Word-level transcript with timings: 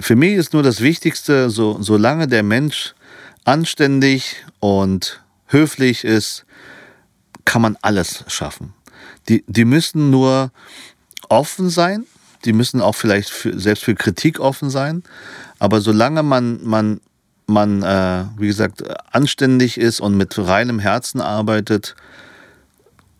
für 0.00 0.16
mich 0.16 0.34
ist 0.34 0.52
nur 0.52 0.62
das 0.62 0.80
Wichtigste, 0.80 1.50
so, 1.50 1.78
solange 1.80 2.28
der 2.28 2.42
Mensch 2.42 2.94
anständig 3.44 4.44
und 4.60 5.22
höflich 5.46 6.04
ist, 6.04 6.44
kann 7.44 7.62
man 7.62 7.76
alles 7.82 8.24
schaffen. 8.28 8.72
Die, 9.28 9.44
die 9.46 9.64
müssen 9.64 10.10
nur 10.10 10.50
offen 11.28 11.70
sein, 11.70 12.04
die 12.44 12.52
müssen 12.52 12.80
auch 12.80 12.94
vielleicht 12.94 13.30
für, 13.30 13.58
selbst 13.58 13.84
für 13.84 13.94
Kritik 13.94 14.40
offen 14.40 14.70
sein, 14.70 15.02
aber 15.58 15.80
solange 15.80 16.22
man, 16.22 16.62
man, 16.62 17.00
man 17.46 17.82
äh, 17.82 18.24
wie 18.38 18.46
gesagt, 18.46 18.82
anständig 19.14 19.78
ist 19.78 20.00
und 20.00 20.16
mit 20.16 20.38
reinem 20.38 20.78
Herzen 20.78 21.20
arbeitet, 21.20 21.94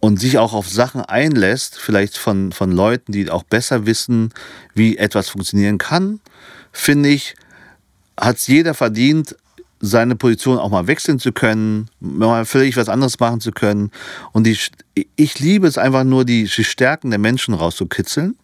und 0.04 0.20
sich 0.20 0.36
auch 0.36 0.52
auf 0.52 0.68
Sachen 0.68 1.00
einlässt, 1.00 1.78
vielleicht 1.78 2.18
von, 2.18 2.52
von 2.52 2.70
Leuten, 2.70 3.10
die 3.10 3.30
auch 3.30 3.42
besser 3.42 3.86
wissen, 3.86 4.34
wie 4.74 4.98
etwas 4.98 5.30
funktionieren 5.30 5.78
kann, 5.78 6.20
finde 6.74 7.08
ich, 7.08 7.34
hat 8.20 8.36
es 8.36 8.46
jeder 8.46 8.74
verdient, 8.74 9.36
seine 9.80 10.16
Position 10.16 10.58
auch 10.58 10.70
mal 10.70 10.86
wechseln 10.86 11.18
zu 11.18 11.32
können, 11.32 11.88
mal 12.00 12.44
völlig 12.44 12.76
was 12.76 12.88
anderes 12.88 13.18
machen 13.20 13.40
zu 13.40 13.52
können. 13.52 13.90
Und 14.32 14.44
die, 14.46 14.58
ich 15.16 15.38
liebe 15.40 15.66
es 15.66 15.78
einfach 15.78 16.04
nur, 16.04 16.24
die 16.24 16.48
Stärken 16.48 17.10
der 17.10 17.18
Menschen 17.18 17.54
rauszukitzeln, 17.54 18.36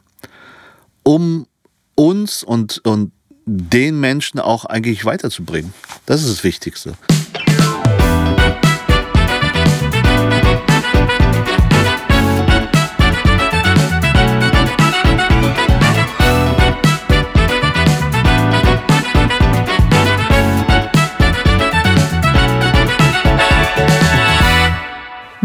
um 1.02 1.46
uns 1.94 2.42
und, 2.42 2.78
und 2.84 3.12
den 3.46 3.98
Menschen 4.00 4.38
auch 4.38 4.64
eigentlich 4.64 5.04
weiterzubringen. 5.04 5.74
Das 6.06 6.22
ist 6.22 6.30
das 6.30 6.44
Wichtigste. 6.44 6.94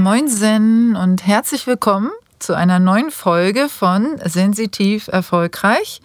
Moinsen 0.05 0.95
und 0.95 1.25
herzlich 1.25 1.65
willkommen 1.65 2.11
zu 2.37 2.53
einer 2.53 2.77
neuen 2.77 3.09
Folge 3.09 3.69
von 3.69 4.19
Sensitiv 4.23 5.07
Erfolgreich. 5.07 5.99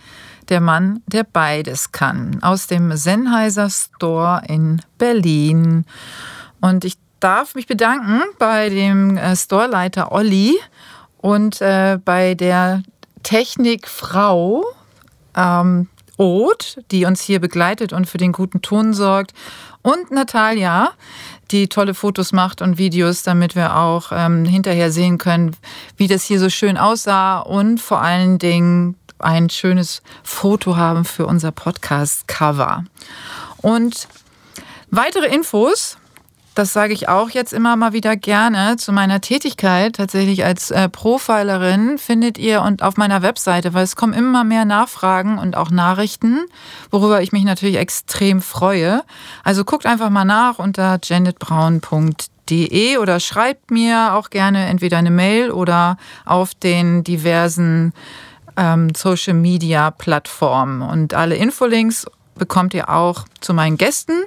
Der 0.48 0.62
Mann, 0.62 1.02
der 1.06 1.22
beides 1.22 1.92
kann. 1.92 2.42
Aus 2.42 2.66
dem 2.66 2.96
Sennheiser 2.96 3.68
Store 3.68 4.40
in 4.48 4.80
Berlin. 4.96 5.84
Und 6.62 6.86
ich 6.86 6.94
darf 7.20 7.54
mich 7.54 7.66
bedanken 7.66 8.22
bei 8.38 8.70
dem 8.70 9.18
äh, 9.18 9.36
Storeleiter 9.36 10.12
Olli 10.12 10.58
und 11.18 11.60
äh, 11.60 11.98
bei 12.02 12.34
der 12.34 12.82
Technikfrau 13.22 14.64
ähm, 15.36 15.90
Oth, 16.16 16.78
die 16.90 17.04
uns 17.04 17.20
hier 17.20 17.38
begleitet 17.38 17.92
und 17.92 18.06
für 18.06 18.18
den 18.18 18.32
guten 18.32 18.62
Ton 18.62 18.94
sorgt. 18.94 19.34
Und 19.82 20.10
Natalia, 20.10 20.92
die 21.50 21.68
tolle 21.68 21.94
Fotos 21.94 22.32
macht 22.32 22.62
und 22.62 22.78
Videos, 22.78 23.22
damit 23.22 23.56
wir 23.56 23.76
auch 23.76 24.12
ähm, 24.12 24.44
hinterher 24.44 24.90
sehen 24.90 25.18
können, 25.18 25.56
wie 25.96 26.08
das 26.08 26.24
hier 26.24 26.38
so 26.38 26.48
schön 26.48 26.76
aussah 26.76 27.40
und 27.40 27.80
vor 27.80 28.00
allen 28.00 28.38
Dingen 28.38 28.96
ein 29.18 29.50
schönes 29.50 30.02
Foto 30.22 30.76
haben 30.76 31.04
für 31.04 31.26
unser 31.26 31.52
Podcast-Cover. 31.52 32.84
Und 33.58 34.08
weitere 34.90 35.26
Infos 35.26 35.98
das 36.61 36.75
sage 36.75 36.92
ich 36.92 37.08
auch 37.08 37.30
jetzt 37.30 37.55
immer 37.55 37.75
mal 37.77 37.94
wieder 37.94 38.16
gerne 38.16 38.77
zu 38.77 38.92
meiner 38.92 39.22
Tätigkeit 39.22 39.97
tatsächlich 39.97 40.44
als 40.44 40.70
äh, 40.70 40.91
Profilerin 40.91 41.97
findet 41.97 42.36
ihr 42.36 42.61
und 42.61 42.83
auf 42.83 42.98
meiner 42.98 43.22
Webseite, 43.22 43.72
weil 43.72 43.84
es 43.84 43.97
kommen 43.97 44.12
immer 44.12 44.44
mehr 44.44 44.66
Nachfragen 44.66 45.38
und 45.38 45.56
auch 45.56 45.70
Nachrichten, 45.70 46.41
worüber 46.91 47.22
ich 47.22 47.33
mich 47.33 47.44
natürlich 47.44 47.77
extrem 47.77 48.42
freue. 48.42 49.03
Also 49.42 49.64
guckt 49.64 49.86
einfach 49.86 50.11
mal 50.11 50.27
nach 50.27 50.58
unter 50.58 50.98
janetbraun.de 51.03 52.98
oder 52.98 53.20
schreibt 53.20 53.70
mir 53.70 54.12
auch 54.12 54.28
gerne 54.28 54.66
entweder 54.66 54.99
eine 54.99 55.10
Mail 55.10 55.53
oder 55.53 55.97
auf 56.26 56.54
den 56.54 57.04
diversen 57.04 57.94
ähm, 58.59 58.94
Social 58.94 59.32
Media 59.32 59.91
Plattformen. 59.91 60.82
Und 60.82 61.15
alle 61.15 61.37
Infolinks 61.37 62.04
bekommt 62.34 62.75
ihr 62.75 62.91
auch 62.91 63.25
zu 63.41 63.54
meinen 63.54 63.78
Gästen 63.78 64.25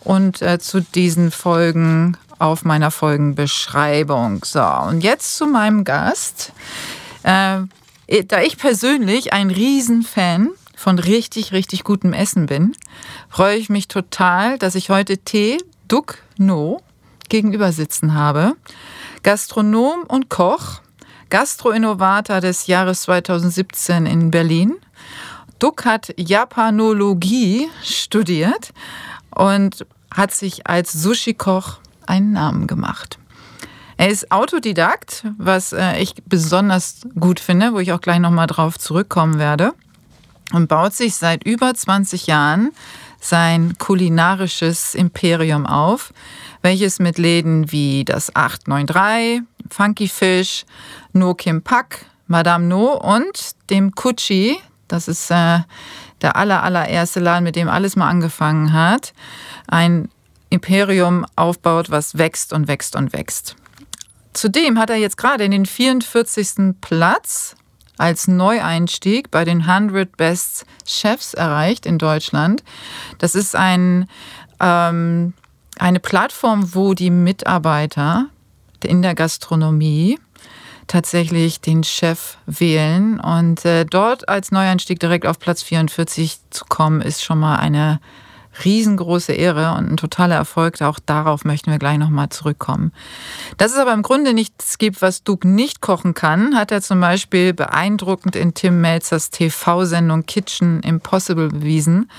und 0.00 0.42
äh, 0.42 0.58
zu 0.58 0.80
diesen 0.80 1.30
Folgen 1.30 2.16
auf 2.38 2.64
meiner 2.64 2.90
Folgenbeschreibung. 2.90 4.44
So, 4.44 4.62
und 4.62 5.02
jetzt 5.02 5.36
zu 5.36 5.46
meinem 5.46 5.84
Gast. 5.84 6.52
Äh, 7.22 7.60
da 8.26 8.40
ich 8.42 8.56
persönlich 8.56 9.32
ein 9.32 9.50
Riesenfan 9.50 10.50
von 10.74 10.98
richtig, 10.98 11.52
richtig 11.52 11.84
gutem 11.84 12.12
Essen 12.12 12.46
bin, 12.46 12.74
freue 13.28 13.56
ich 13.56 13.68
mich 13.68 13.86
total, 13.86 14.58
dass 14.58 14.74
ich 14.74 14.90
heute 14.90 15.18
Tee 15.18 15.58
Duc 15.86 16.18
No 16.38 16.80
gegenüber 17.28 17.72
sitzen 17.72 18.14
habe. 18.14 18.54
Gastronom 19.22 20.04
und 20.08 20.30
Koch, 20.30 20.80
Gastroinnovator 21.28 22.40
des 22.40 22.66
Jahres 22.66 23.02
2017 23.02 24.06
in 24.06 24.30
Berlin. 24.30 24.76
Duck 25.58 25.84
hat 25.84 26.14
Japanologie 26.16 27.68
studiert 27.84 28.72
und 29.34 29.86
hat 30.14 30.32
sich 30.32 30.66
als 30.66 30.92
Sushi-Koch 30.92 31.78
einen 32.06 32.32
Namen 32.32 32.66
gemacht. 32.66 33.18
Er 33.96 34.08
ist 34.08 34.32
Autodidakt, 34.32 35.26
was 35.36 35.72
äh, 35.72 36.00
ich 36.00 36.14
besonders 36.24 37.02
gut 37.18 37.38
finde, 37.38 37.74
wo 37.74 37.80
ich 37.80 37.92
auch 37.92 38.00
gleich 38.00 38.18
nochmal 38.18 38.46
drauf 38.46 38.78
zurückkommen 38.78 39.38
werde. 39.38 39.74
Und 40.52 40.68
baut 40.68 40.94
sich 40.94 41.14
seit 41.14 41.44
über 41.44 41.74
20 41.74 42.26
Jahren 42.26 42.70
sein 43.20 43.76
kulinarisches 43.78 44.94
Imperium 44.94 45.66
auf, 45.66 46.12
welches 46.62 46.98
mit 46.98 47.18
Läden 47.18 47.70
wie 47.70 48.04
das 48.04 48.34
893, 48.34 49.42
Funky 49.68 50.08
Fish, 50.08 50.64
No 51.12 51.34
Kim 51.34 51.62
Pak, 51.62 52.06
Madame 52.26 52.64
No 52.66 52.94
und 52.94 53.50
dem 53.68 53.94
Kuchi, 53.94 54.58
das 54.88 55.08
ist 55.08 55.30
äh, 55.30 55.60
der 56.22 56.36
aller, 56.36 56.62
allererste 56.62 57.20
Laden, 57.20 57.44
mit 57.44 57.56
dem 57.56 57.68
alles 57.68 57.96
mal 57.96 58.08
angefangen 58.08 58.72
hat, 58.72 59.12
ein 59.66 60.08
Imperium 60.50 61.24
aufbaut, 61.36 61.90
was 61.90 62.18
wächst 62.18 62.52
und 62.52 62.68
wächst 62.68 62.96
und 62.96 63.12
wächst. 63.12 63.56
Zudem 64.32 64.78
hat 64.78 64.90
er 64.90 64.96
jetzt 64.96 65.16
gerade 65.16 65.48
den 65.48 65.66
44. 65.66 66.74
Platz 66.80 67.56
als 67.98 68.28
Neueinstieg 68.28 69.30
bei 69.30 69.44
den 69.44 69.62
100 69.62 70.16
Best 70.16 70.64
Chefs 70.86 71.34
erreicht 71.34 71.84
in 71.86 71.98
Deutschland. 71.98 72.64
Das 73.18 73.34
ist 73.34 73.54
ein, 73.54 74.08
ähm, 74.58 75.34
eine 75.78 76.00
Plattform, 76.00 76.74
wo 76.74 76.94
die 76.94 77.10
Mitarbeiter 77.10 78.26
in 78.82 79.02
der 79.02 79.14
Gastronomie 79.14 80.18
tatsächlich 80.90 81.60
den 81.60 81.84
Chef 81.84 82.36
wählen. 82.46 83.20
Und 83.20 83.64
äh, 83.64 83.84
dort 83.84 84.28
als 84.28 84.50
Neuanstieg 84.50 84.98
direkt 84.98 85.26
auf 85.26 85.38
Platz 85.38 85.62
44 85.62 86.38
zu 86.50 86.64
kommen, 86.68 87.00
ist 87.00 87.22
schon 87.22 87.38
mal 87.38 87.56
eine 87.56 88.00
riesengroße 88.64 89.32
Ehre 89.32 89.74
und 89.76 89.92
ein 89.92 89.96
totaler 89.96 90.34
Erfolg. 90.34 90.82
Auch 90.82 90.98
darauf 90.98 91.44
möchten 91.44 91.70
wir 91.70 91.78
gleich 91.78 91.98
nochmal 91.98 92.28
zurückkommen. 92.30 92.92
Dass 93.56 93.72
es 93.72 93.78
aber 93.78 93.92
im 93.92 94.02
Grunde 94.02 94.34
nichts 94.34 94.78
gibt, 94.78 95.00
was 95.00 95.22
Duke 95.22 95.46
nicht 95.46 95.80
kochen 95.80 96.14
kann, 96.14 96.56
hat 96.56 96.72
er 96.72 96.82
zum 96.82 97.00
Beispiel 97.00 97.54
beeindruckend 97.54 98.34
in 98.34 98.54
Tim 98.54 98.80
Melzers 98.80 99.30
TV-Sendung 99.30 100.26
Kitchen 100.26 100.80
Impossible 100.82 101.48
bewiesen, 101.48 102.10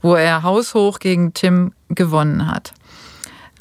wo 0.00 0.14
er 0.14 0.44
haushoch 0.44 1.00
gegen 1.00 1.34
Tim 1.34 1.72
gewonnen 1.88 2.46
hat. 2.46 2.72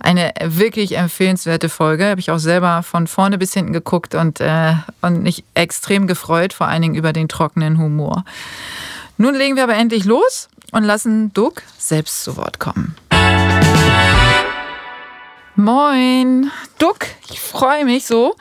Eine 0.04 0.34
wirklich 0.44 0.98
empfehlenswerte 0.98 1.70
Folge. 1.70 2.06
Habe 2.06 2.20
ich 2.20 2.32
auch 2.32 2.40
selber 2.40 2.82
von 2.82 3.06
vorne 3.06 3.38
bis 3.38 3.54
hinten 3.54 3.72
geguckt 3.72 4.16
und, 4.16 4.42
äh, 4.42 4.74
und 5.02 5.22
mich 5.22 5.44
extrem 5.54 6.08
gefreut, 6.08 6.54
vor 6.54 6.68
allen 6.68 6.82
Dingen 6.82 6.96
über 6.96 7.14
den 7.14 7.30
trockenen 7.30 7.78
Humor. 7.78 8.26
Nun 9.18 9.36
legen 9.36 9.56
wir 9.56 9.64
aber 9.64 9.76
endlich 9.76 10.06
los 10.06 10.50
und 10.72 10.84
lassen 10.84 11.32
Doug 11.34 11.54
selbst 11.78 12.24
zu 12.24 12.36
Wort 12.36 12.58
kommen. 12.60 12.96
Moin, 15.56 16.50
Duck, 16.80 17.06
ich 17.30 17.40
freue 17.40 17.86
mich 17.86 18.08
so. 18.08 18.36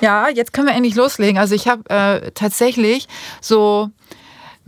Ja, 0.00 0.28
jetzt 0.30 0.54
können 0.54 0.68
wir 0.68 0.74
endlich 0.74 0.94
loslegen. 0.94 1.38
Also 1.38 1.54
ich 1.54 1.68
habe 1.68 1.82
äh, 1.90 2.30
tatsächlich 2.30 3.08
so 3.42 3.90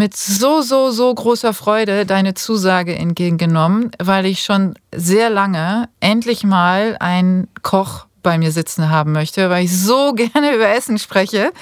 mit 0.01 0.17
so, 0.17 0.63
so, 0.63 0.91
so 0.91 1.15
großer 1.15 1.53
Freude 1.53 2.07
deine 2.07 2.33
Zusage 2.33 2.95
entgegengenommen, 2.95 3.91
weil 4.03 4.25
ich 4.25 4.43
schon 4.43 4.73
sehr 4.95 5.29
lange 5.29 5.91
endlich 6.01 6.43
mal 6.43 6.97
einen 7.01 7.49
Koch 7.61 8.07
bei 8.23 8.39
mir 8.39 8.53
sitzen 8.53 8.91
haben 8.91 9.13
möchte, 9.13 9.51
weil 9.51 9.65
ich 9.65 9.77
so 9.77 10.13
gerne 10.17 10.55
über 10.55 10.69
Essen 10.69 10.99
spreche. 10.99 11.53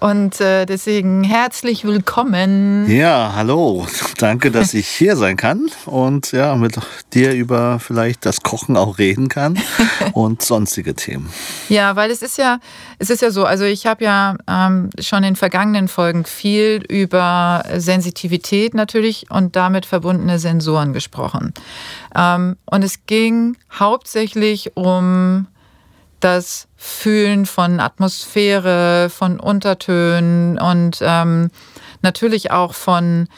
Und 0.00 0.40
äh, 0.40 0.66
deswegen 0.66 1.24
herzlich 1.24 1.84
willkommen. 1.84 2.90
Ja, 2.90 3.32
hallo. 3.34 3.86
Danke, 4.18 4.50
dass 4.50 4.74
ich 4.74 4.86
hier 4.86 5.16
sein 5.16 5.36
kann 5.36 5.70
und 5.86 6.32
ja, 6.32 6.54
mit 6.56 6.78
dir 7.12 7.32
über 7.32 7.78
vielleicht 7.80 8.26
das 8.26 8.42
Kochen 8.42 8.76
auch 8.76 8.98
reden 8.98 9.28
kann 9.28 9.58
und 10.12 10.42
sonstige 10.42 10.94
Themen. 10.94 11.28
Ja, 11.68 11.96
weil 11.96 12.10
es 12.10 12.22
ist 12.22 12.38
ja, 12.38 12.58
es 12.98 13.10
ist 13.10 13.22
ja 13.22 13.30
so, 13.30 13.44
also 13.44 13.64
ich 13.64 13.86
habe 13.86 14.04
ja 14.04 14.36
ähm, 14.48 14.90
schon 15.00 15.24
in 15.24 15.36
vergangenen 15.36 15.88
Folgen 15.88 16.24
viel 16.24 16.84
über 16.88 17.64
Sensitivität 17.76 18.74
natürlich 18.74 19.30
und 19.30 19.56
damit 19.56 19.86
verbundene 19.86 20.38
Sensoren 20.38 20.92
gesprochen. 20.92 21.52
Ähm, 22.14 22.56
und 22.66 22.82
es 22.82 23.06
ging 23.06 23.56
hauptsächlich 23.72 24.76
um 24.76 25.46
das 26.24 26.68
Fühlen 26.76 27.44
von 27.44 27.80
Atmosphäre, 27.80 29.10
von 29.10 29.38
Untertönen 29.38 30.58
und 30.58 30.98
ähm, 31.02 31.50
natürlich 32.00 32.50
auch 32.50 32.72
von 32.72 33.28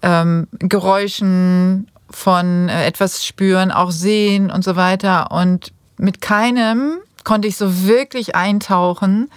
ähm, 0.00 0.48
Geräuschen, 0.52 1.90
von 2.08 2.70
äh, 2.70 2.86
etwas 2.86 3.26
spüren, 3.26 3.70
auch 3.70 3.90
sehen 3.90 4.50
und 4.50 4.64
so 4.64 4.74
weiter. 4.74 5.30
Und 5.32 5.72
mit 5.98 6.22
keinem 6.22 7.00
konnte 7.24 7.46
ich 7.46 7.58
so 7.58 7.84
wirklich 7.84 8.34
eintauchen 8.34 9.30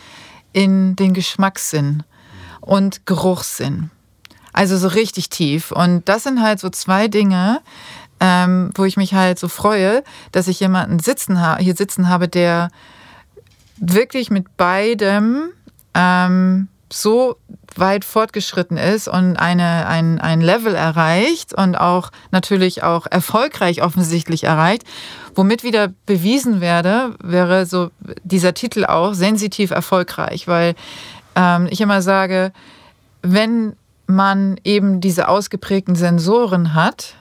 in 0.53 0.95
den 0.95 1.13
Geschmackssinn 1.13 2.03
und 2.61 3.05
Geruchssinn. 3.05 3.91
Also 4.53 4.77
so 4.77 4.87
richtig 4.87 5.29
tief. 5.29 5.71
Und 5.73 6.07
das 6.07 6.23
sind 6.23 6.41
halt 6.41 6.61
so 6.61 6.69
zwei 6.69 7.09
Dinge, 7.09 7.59
ähm, 8.21 8.71
wo 8.75 8.85
ich 8.85 8.95
mich 8.95 9.13
halt 9.13 9.39
so 9.39 9.49
freue, 9.49 10.03
dass 10.31 10.47
ich 10.47 10.61
jemanden 10.61 10.99
sitzen 10.99 11.57
hier 11.57 11.75
sitzen 11.75 12.07
habe, 12.07 12.29
der 12.29 12.69
wirklich 13.77 14.29
mit 14.29 14.57
beidem 14.57 15.49
ähm, 15.93 16.67
so 16.91 17.37
weit 17.75 18.05
fortgeschritten 18.05 18.77
ist 18.77 19.07
und 19.07 19.35
eine, 19.37 19.87
ein, 19.87 20.19
ein 20.19 20.41
Level 20.41 20.75
erreicht 20.75 21.53
und 21.53 21.75
auch 21.75 22.11
natürlich 22.31 22.83
auch 22.83 23.07
erfolgreich 23.09 23.81
offensichtlich 23.81 24.43
erreicht, 24.43 24.83
womit 25.33 25.63
wieder 25.63 25.91
bewiesen 26.05 26.61
werde, 26.61 27.15
wäre 27.23 27.65
so 27.65 27.89
dieser 28.23 28.53
Titel 28.53 28.85
auch 28.85 29.13
sensitiv 29.13 29.71
erfolgreich, 29.71 30.47
weil 30.47 30.75
ähm, 31.35 31.67
ich 31.69 31.81
immer 31.81 32.01
sage, 32.01 32.51
wenn 33.23 33.73
man 34.05 34.59
eben 34.63 35.01
diese 35.01 35.27
ausgeprägten 35.27 35.95
Sensoren 35.95 36.73
hat, 36.75 37.15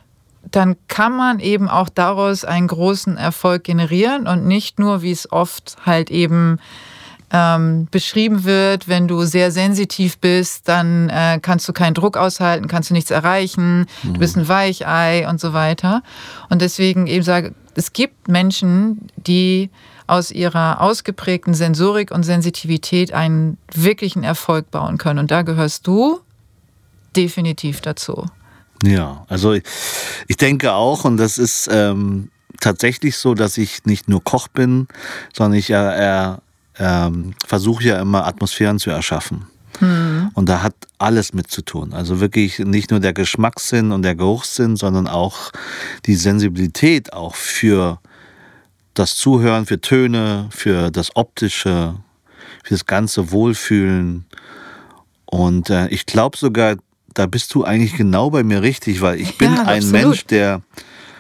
dann 0.51 0.77
kann 0.89 1.17
man 1.17 1.41
eben 1.41 1.69
auch 1.69 1.89
daraus 1.89 2.45
einen 2.45 2.67
großen 2.67 3.17
Erfolg 3.17 3.65
generieren 3.65 4.27
und 4.27 4.47
nicht 4.47 4.79
nur, 4.79 5.03
wie 5.03 5.13
es 5.13 5.31
oft 5.31 5.77
halt 5.87 6.11
eben 6.11 6.59
ähm, 7.33 7.89
beschrieben 7.91 8.45
wird, 8.45 8.89
wenn 8.89 9.09
du 9.09 9.23
sehr 9.23 9.51
sensitiv 9.51 10.19
bist, 10.19 10.69
dann 10.69 11.09
äh, 11.09 11.39
kannst 11.41 11.67
du 11.69 11.73
keinen 11.73 11.95
Druck 11.95 12.17
aushalten, 12.17 12.69
kannst 12.69 12.91
du 12.91 12.95
nichts 12.95 13.11
erreichen, 13.11 13.87
mhm. 14.03 14.15
du 14.15 14.21
bist 14.21 14.37
ein 14.37 14.49
Weichei 14.49 15.27
und 15.29 15.41
so 15.41 15.53
weiter. 15.53 16.03
Und 16.51 16.61
deswegen 16.61 17.07
eben 17.07 17.25
sage, 17.25 17.55
es 17.75 17.95
gibt 17.95 18.29
Menschen, 18.29 19.09
die 19.17 19.71
aus 20.07 20.31
ihrer 20.31 20.83
ausgeprägten 20.83 21.55
Sensorik 21.55 22.11
und 22.11 22.23
Sensitivität 22.23 23.15
einen 23.15 23.57
wirklichen 23.73 24.25
Erfolg 24.25 24.71
bauen 24.71 24.99
können. 24.99 25.19
Und 25.19 25.31
da 25.31 25.41
gehörst 25.41 25.87
du 25.87 26.21
definitiv 27.17 27.81
dazu. 27.81 28.27
Ja, 28.83 29.25
also 29.29 29.53
ich 29.53 30.37
denke 30.37 30.73
auch, 30.73 31.05
und 31.05 31.17
das 31.17 31.39
ist 31.39 31.69
ähm, 31.71 32.31
tatsächlich 32.61 33.17
so, 33.17 33.35
dass 33.35 33.59
ich 33.59 33.85
nicht 33.85 34.09
nur 34.09 34.23
Koch 34.23 34.49
bin, 34.49 34.89
sondern 35.33 35.59
ich 35.59 35.71
äh, 35.71 36.35
äh, 36.75 37.11
versuche 37.47 37.85
ja 37.85 38.01
immer 38.01 38.27
Atmosphären 38.27 38.79
zu 38.79 38.91
erschaffen. 38.91 39.47
Hm. 39.79 40.31
Und 40.35 40.49
da 40.49 40.63
hat 40.63 40.75
alles 40.99 41.33
mit 41.33 41.51
zu 41.51 41.63
tun. 41.63 41.93
Also 41.93 42.21
wirklich 42.21 42.59
nicht 42.59 42.91
nur 42.91 43.01
der 43.01 43.13
Geschmackssinn 43.13 43.93
und 43.93 44.03
der 44.03 44.15
Geruchssinn, 44.15 44.77
sondern 44.77 45.07
auch 45.09 45.51
die 46.07 46.15
Sensibilität 46.15 47.13
auch 47.13 47.35
für 47.35 47.99
das 48.95 49.17
Zuhören, 49.17 49.67
für 49.67 49.81
Töne, 49.81 50.49
für 50.51 50.91
das 50.91 51.17
Optische, 51.17 51.97
für 52.63 52.75
das 52.75 52.87
ganze 52.87 53.33
Wohlfühlen. 53.33 54.27
Und 55.25 55.71
äh, 55.71 55.89
ich 55.89 56.07
glaube 56.07 56.37
sogar, 56.37 56.77
da 57.15 57.27
bist 57.27 57.55
du 57.55 57.65
eigentlich 57.65 57.97
genau 57.97 58.31
bei 58.31 58.43
mir 58.43 58.63
richtig, 58.63 59.01
weil 59.01 59.21
ich 59.21 59.39
bin 59.39 59.55
ja, 59.55 59.65
ein 59.65 59.91
Mensch, 59.91 60.25
der 60.27 60.63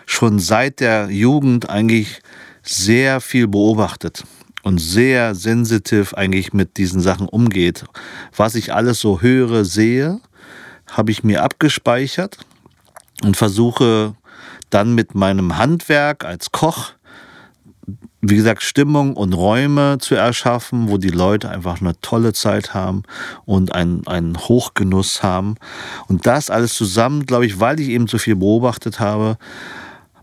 schon 0.06 0.38
seit 0.38 0.80
der 0.80 1.10
Jugend 1.10 1.70
eigentlich 1.70 2.20
sehr 2.62 3.20
viel 3.20 3.48
beobachtet 3.48 4.24
und 4.62 4.78
sehr 4.78 5.34
sensitiv 5.34 6.14
eigentlich 6.14 6.52
mit 6.52 6.76
diesen 6.76 7.00
Sachen 7.00 7.28
umgeht. 7.28 7.84
Was 8.36 8.54
ich 8.54 8.72
alles 8.72 9.00
so 9.00 9.20
höre, 9.20 9.64
sehe, 9.64 10.20
habe 10.90 11.10
ich 11.10 11.24
mir 11.24 11.42
abgespeichert 11.42 12.38
und 13.22 13.36
versuche 13.36 14.14
dann 14.70 14.94
mit 14.94 15.14
meinem 15.14 15.58
Handwerk 15.58 16.24
als 16.24 16.52
Koch 16.52 16.92
wie 18.24 18.36
gesagt, 18.36 18.62
Stimmung 18.62 19.16
und 19.16 19.32
Räume 19.32 19.98
zu 19.98 20.14
erschaffen, 20.14 20.88
wo 20.88 20.96
die 20.96 21.08
Leute 21.08 21.50
einfach 21.50 21.80
eine 21.80 22.00
tolle 22.00 22.32
Zeit 22.32 22.72
haben 22.72 23.02
und 23.44 23.74
einen, 23.74 24.06
einen 24.06 24.38
Hochgenuss 24.38 25.24
haben. 25.24 25.56
Und 26.06 26.24
das 26.24 26.48
alles 26.48 26.74
zusammen, 26.74 27.26
glaube 27.26 27.46
ich, 27.46 27.58
weil 27.58 27.80
ich 27.80 27.88
eben 27.88 28.06
so 28.06 28.18
viel 28.18 28.36
beobachtet 28.36 29.00
habe, 29.00 29.38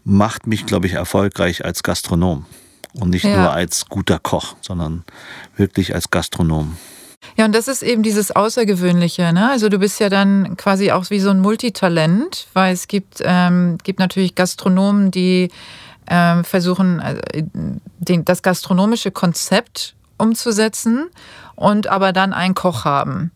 macht 0.05 0.47
mich, 0.47 0.65
glaube 0.65 0.87
ich, 0.87 0.93
erfolgreich 0.93 1.65
als 1.65 1.83
Gastronom. 1.83 2.45
Und 2.93 3.09
nicht 3.09 3.25
ja. 3.25 3.37
nur 3.37 3.51
als 3.51 3.87
guter 3.87 4.17
Koch, 4.17 4.55
sondern 4.61 5.03
wirklich 5.57 5.93
als 5.93 6.09
Gastronom. 6.09 6.77
Ja, 7.35 7.43
und 7.43 7.53
das 7.53 7.67
ist 7.67 7.83
eben 7.83 8.01
dieses 8.01 8.31
Außergewöhnliche. 8.31 9.33
Ne? 9.33 9.49
Also 9.49 9.67
du 9.67 9.77
bist 9.77 9.99
ja 9.99 10.07
dann 10.07 10.55
quasi 10.55 10.91
auch 10.91 11.09
wie 11.09 11.19
so 11.19 11.31
ein 11.31 11.41
Multitalent, 11.41 12.47
weil 12.53 12.73
es 12.73 12.87
gibt, 12.87 13.21
ähm, 13.23 13.77
gibt 13.83 13.99
natürlich 13.99 14.35
Gastronomen, 14.35 15.11
die 15.11 15.49
äh, 16.09 16.43
versuchen, 16.43 16.99
äh, 16.99 17.43
den, 17.99 18.25
das 18.25 18.41
gastronomische 18.41 19.11
Konzept 19.11 19.95
umzusetzen 20.17 21.09
und 21.55 21.87
aber 21.87 22.13
dann 22.13 22.33
einen 22.33 22.55
Koch 22.55 22.85
haben. 22.85 23.31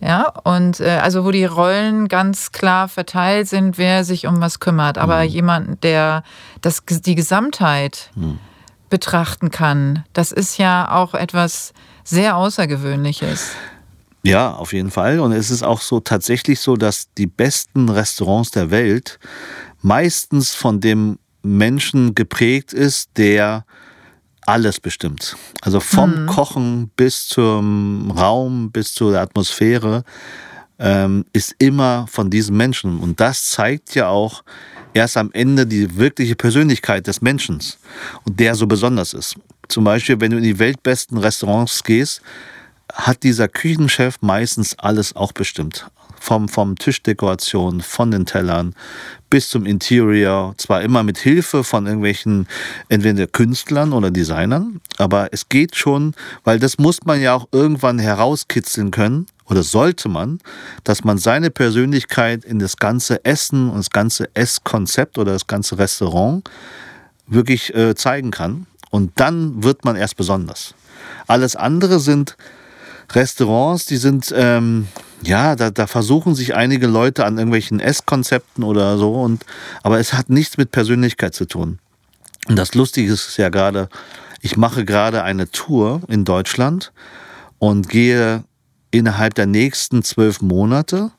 Ja, 0.00 0.28
und 0.44 0.80
äh, 0.80 0.98
also 1.02 1.24
wo 1.24 1.30
die 1.30 1.46
Rollen 1.46 2.08
ganz 2.08 2.52
klar 2.52 2.88
verteilt 2.88 3.48
sind, 3.48 3.78
wer 3.78 4.04
sich 4.04 4.26
um 4.26 4.40
was 4.40 4.60
kümmert. 4.60 4.98
Aber 4.98 5.22
mhm. 5.22 5.28
jemand, 5.28 5.84
der 5.84 6.24
das, 6.60 6.82
die 6.84 7.14
Gesamtheit 7.14 8.10
mhm. 8.14 8.38
betrachten 8.90 9.50
kann, 9.50 10.04
das 10.12 10.30
ist 10.30 10.58
ja 10.58 10.90
auch 10.90 11.14
etwas 11.14 11.72
sehr 12.02 12.36
Außergewöhnliches. 12.36 13.52
Ja, 14.22 14.52
auf 14.52 14.72
jeden 14.72 14.90
Fall. 14.90 15.20
Und 15.20 15.32
es 15.32 15.50
ist 15.50 15.62
auch 15.62 15.80
so 15.80 16.00
tatsächlich 16.00 16.60
so, 16.60 16.76
dass 16.76 17.12
die 17.14 17.26
besten 17.26 17.88
Restaurants 17.88 18.50
der 18.50 18.70
Welt 18.70 19.18
meistens 19.80 20.54
von 20.54 20.80
dem 20.80 21.18
Menschen 21.44 22.14
geprägt 22.14 22.72
ist, 22.72 23.10
der 23.16 23.64
alles 24.46 24.80
bestimmt. 24.80 25.36
Also 25.62 25.80
vom 25.80 26.24
mhm. 26.24 26.26
Kochen 26.26 26.90
bis 26.96 27.28
zum 27.28 28.10
Raum, 28.10 28.70
bis 28.70 28.94
zur 28.94 29.18
Atmosphäre 29.18 30.04
ähm, 30.78 31.24
ist 31.32 31.54
immer 31.58 32.06
von 32.08 32.30
diesen 32.30 32.56
Menschen. 32.56 32.98
Und 32.98 33.20
das 33.20 33.50
zeigt 33.50 33.94
ja 33.94 34.08
auch 34.08 34.42
erst 34.92 35.16
am 35.16 35.30
Ende 35.32 35.66
die 35.66 35.96
wirkliche 35.96 36.36
Persönlichkeit 36.36 37.06
des 37.06 37.20
Menschen 37.22 37.60
und 38.24 38.38
der 38.40 38.54
so 38.54 38.66
besonders 38.66 39.14
ist. 39.14 39.36
Zum 39.68 39.84
Beispiel, 39.84 40.20
wenn 40.20 40.30
du 40.30 40.36
in 40.36 40.42
die 40.44 40.58
weltbesten 40.58 41.18
Restaurants 41.18 41.82
gehst, 41.82 42.20
hat 42.92 43.22
dieser 43.22 43.48
Küchenchef 43.48 44.16
meistens 44.20 44.78
alles 44.78 45.16
auch 45.16 45.32
bestimmt 45.32 45.86
vom, 46.24 46.48
vom 46.48 46.76
Tischdekoration, 46.76 47.82
von 47.82 48.10
den 48.10 48.24
Tellern 48.24 48.74
bis 49.28 49.50
zum 49.50 49.66
Interior. 49.66 50.54
Zwar 50.56 50.80
immer 50.80 51.02
mit 51.02 51.18
Hilfe 51.18 51.64
von 51.64 51.86
irgendwelchen 51.86 52.48
entweder 52.88 53.26
Künstlern 53.26 53.92
oder 53.92 54.10
Designern, 54.10 54.80
aber 54.96 55.28
es 55.32 55.50
geht 55.50 55.76
schon, 55.76 56.14
weil 56.42 56.58
das 56.58 56.78
muss 56.78 57.04
man 57.04 57.20
ja 57.20 57.34
auch 57.34 57.48
irgendwann 57.52 57.98
herauskitzeln 57.98 58.90
können 58.90 59.26
oder 59.44 59.62
sollte 59.62 60.08
man, 60.08 60.38
dass 60.82 61.04
man 61.04 61.18
seine 61.18 61.50
Persönlichkeit 61.50 62.44
in 62.44 62.58
das 62.58 62.78
ganze 62.78 63.22
Essen 63.26 63.68
und 63.68 63.76
das 63.76 63.90
ganze 63.90 64.34
Esskonzept 64.34 65.18
oder 65.18 65.32
das 65.32 65.46
ganze 65.46 65.78
Restaurant 65.78 66.48
wirklich 67.26 67.74
äh, 67.74 67.94
zeigen 67.94 68.30
kann. 68.30 68.66
Und 68.90 69.12
dann 69.16 69.62
wird 69.62 69.84
man 69.84 69.96
erst 69.96 70.16
besonders. 70.16 70.74
Alles 71.26 71.56
andere 71.56 71.98
sind 71.98 72.36
Restaurants, 73.12 73.86
die 73.86 73.96
sind 73.96 74.32
ähm, 74.36 74.88
ja, 75.22 75.56
da, 75.56 75.70
da 75.70 75.86
versuchen 75.86 76.34
sich 76.34 76.54
einige 76.54 76.86
Leute 76.86 77.24
an 77.24 77.38
irgendwelchen 77.38 77.80
Esskonzepten 77.80 78.64
oder 78.64 78.98
so, 78.98 79.14
und, 79.14 79.44
aber 79.82 79.98
es 79.98 80.12
hat 80.12 80.30
nichts 80.30 80.56
mit 80.56 80.70
Persönlichkeit 80.70 81.34
zu 81.34 81.46
tun. 81.46 81.78
Und 82.46 82.56
das 82.56 82.74
Lustige 82.74 83.12
ist 83.12 83.36
ja 83.38 83.48
gerade, 83.48 83.88
ich 84.42 84.56
mache 84.56 84.84
gerade 84.84 85.22
eine 85.22 85.50
Tour 85.50 86.02
in 86.08 86.24
Deutschland 86.24 86.92
und 87.58 87.88
gehe 87.88 88.44
innerhalb 88.90 89.34
der 89.34 89.46
nächsten 89.46 90.02
zwölf 90.02 90.40
Monate, 90.42 91.10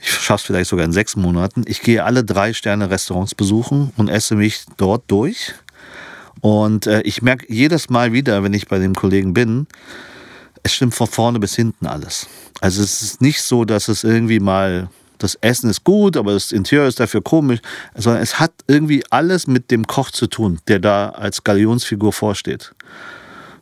ich 0.00 0.10
schaffe 0.10 0.42
es 0.42 0.46
vielleicht 0.46 0.70
sogar 0.70 0.84
in 0.84 0.92
sechs 0.92 1.16
Monaten, 1.16 1.64
ich 1.66 1.82
gehe 1.82 2.04
alle 2.04 2.24
drei 2.24 2.52
Sterne 2.52 2.90
Restaurants 2.90 3.34
besuchen 3.34 3.92
und 3.96 4.08
esse 4.08 4.34
mich 4.34 4.64
dort 4.76 5.04
durch 5.08 5.54
Und 6.40 6.86
äh, 6.86 7.02
ich 7.02 7.22
merke 7.22 7.52
jedes 7.52 7.90
Mal 7.90 8.12
wieder, 8.12 8.42
wenn 8.42 8.54
ich 8.54 8.68
bei 8.68 8.78
dem 8.78 8.94
Kollegen 8.94 9.34
bin, 9.34 9.66
es 10.68 10.74
stimmt 10.74 10.94
von 10.94 11.06
vorne 11.06 11.38
bis 11.38 11.56
hinten 11.56 11.86
alles. 11.86 12.26
Also 12.60 12.82
es 12.82 13.00
ist 13.02 13.20
nicht 13.22 13.40
so, 13.40 13.64
dass 13.64 13.88
es 13.88 14.04
irgendwie 14.04 14.38
mal 14.38 14.88
das 15.16 15.34
Essen 15.36 15.70
ist 15.70 15.82
gut, 15.82 16.16
aber 16.16 16.32
das 16.34 16.52
Interieur 16.52 16.86
ist 16.86 17.00
dafür 17.00 17.22
komisch, 17.22 17.60
sondern 17.96 18.22
es 18.22 18.38
hat 18.38 18.52
irgendwie 18.66 19.02
alles 19.10 19.46
mit 19.46 19.70
dem 19.70 19.86
Koch 19.86 20.10
zu 20.10 20.26
tun, 20.26 20.60
der 20.68 20.78
da 20.78 21.08
als 21.08 21.42
Galionsfigur 21.42 22.12
vorsteht. 22.12 22.72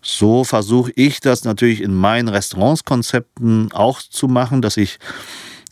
So 0.02 0.44
versuche 0.44 0.92
ich 0.96 1.20
das 1.20 1.44
natürlich 1.44 1.80
in 1.80 1.94
meinen 1.94 2.28
Restaurantskonzepten 2.28 3.72
auch 3.72 4.02
zu 4.02 4.26
machen, 4.28 4.60
dass 4.60 4.76
ich 4.76 4.98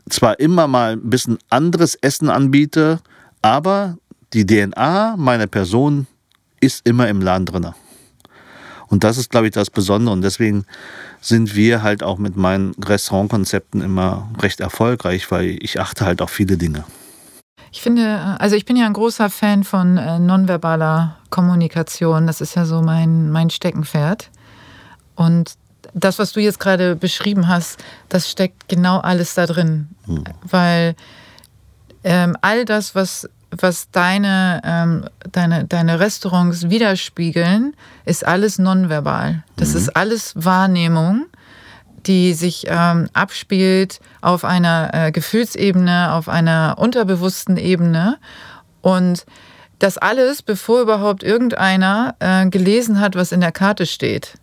zwar 0.09 0.39
immer 0.41 0.67
mal 0.69 0.93
ein 0.93 1.11
bisschen 1.11 1.39
anderes 1.51 1.97
Essen 1.97 2.31
anbiete, 2.31 3.01
aber 3.43 3.99
die 4.33 4.47
DNA 4.47 5.17
meiner 5.17 5.49
Person 5.49 6.07
ist 6.61 6.87
immer 6.87 7.09
im 7.09 7.21
Laden 7.21 7.47
drin. 7.47 7.75
Und 8.89 9.03
das 9.03 9.19
ist, 9.19 9.31
glaube 9.31 9.47
ich, 9.49 9.53
das 9.53 9.71
Besondere. 9.71 10.13
Und 10.13 10.23
deswegen 10.23 10.67
sind 11.25 11.55
wir 11.55 11.83
halt 11.83 12.03
auch 12.03 12.19
mit 12.19 12.37
meinen 12.37 12.75
Restaurantkonzepten 12.75 13.81
immer 13.81 14.29
recht 14.41 14.61
erfolgreich, 14.61 15.31
weil 15.31 15.57
ich 15.61 15.81
achte 15.81 16.05
halt 16.05 16.21
auf 16.21 16.31
viele 16.31 16.59
Dinge. 16.59 16.85
Ich 17.73 17.81
finde, 17.81 18.37
also 18.39 18.57
ich 18.57 18.67
bin 18.67 18.77
ja 18.77 18.85
ein 18.87 18.93
großer 18.93 19.31
Fan 19.31 19.65
von 19.65 19.97
äh, 19.97 20.19
nonverbaler 20.19 21.17
Kommunikation. 21.31 22.27
Das 22.27 22.41
ist 22.41 22.55
ja 22.55 22.67
so 22.67 22.83
mein, 22.83 23.31
mein 23.31 23.49
Steckenpferd. 23.49 24.31
Und 25.17 25.55
das, 25.95 26.19
was 26.19 26.33
du 26.33 26.41
jetzt 26.41 26.61
gerade 26.61 26.95
beschrieben 26.95 27.49
hast, 27.49 27.83
das 28.11 28.31
steckt 28.31 28.69
genau 28.69 28.99
alles 28.99 29.35
da 29.35 29.47
drin. 29.47 29.89
Mhm. 30.07 30.25
Weil 30.43 30.95
ähm, 32.05 32.37
all 32.43 32.67
das, 32.67 32.95
was, 32.95 33.29
was 33.59 33.91
deine, 33.91 34.61
ähm, 34.65 35.05
deine, 35.33 35.65
deine 35.65 36.01
Restaurants 36.01 36.71
widerspiegeln, 36.71 37.75
ist 38.05 38.27
alles 38.27 38.59
nonverbal. 38.59 39.45
Das 39.57 39.71
mhm. 39.71 39.77
ist 39.77 39.97
alles 39.97 40.33
Wahrnehmung, 40.37 41.27
die 42.07 42.35
sich 42.35 42.67
ähm, 42.69 43.09
abspielt 43.13 44.01
auf 44.21 44.45
einer 44.45 44.91
äh, 44.93 45.13
Gefühlsebene, 45.13 46.13
auf 46.13 46.29
einer 46.29 46.77
unterbewussten 46.79 47.57
Ebene. 47.57 48.19
Und 48.81 49.25
das 49.79 49.99
alles, 49.99 50.43
bevor 50.43 50.83
überhaupt 50.83 51.23
irgendeiner 51.23 52.15
äh, 52.19 52.47
gelesen 52.49 53.01
hat, 53.01 53.17
was 53.17 53.33
in 53.33 53.41
der 53.41 53.53
Karte 53.53 53.87
steht. 53.87 54.35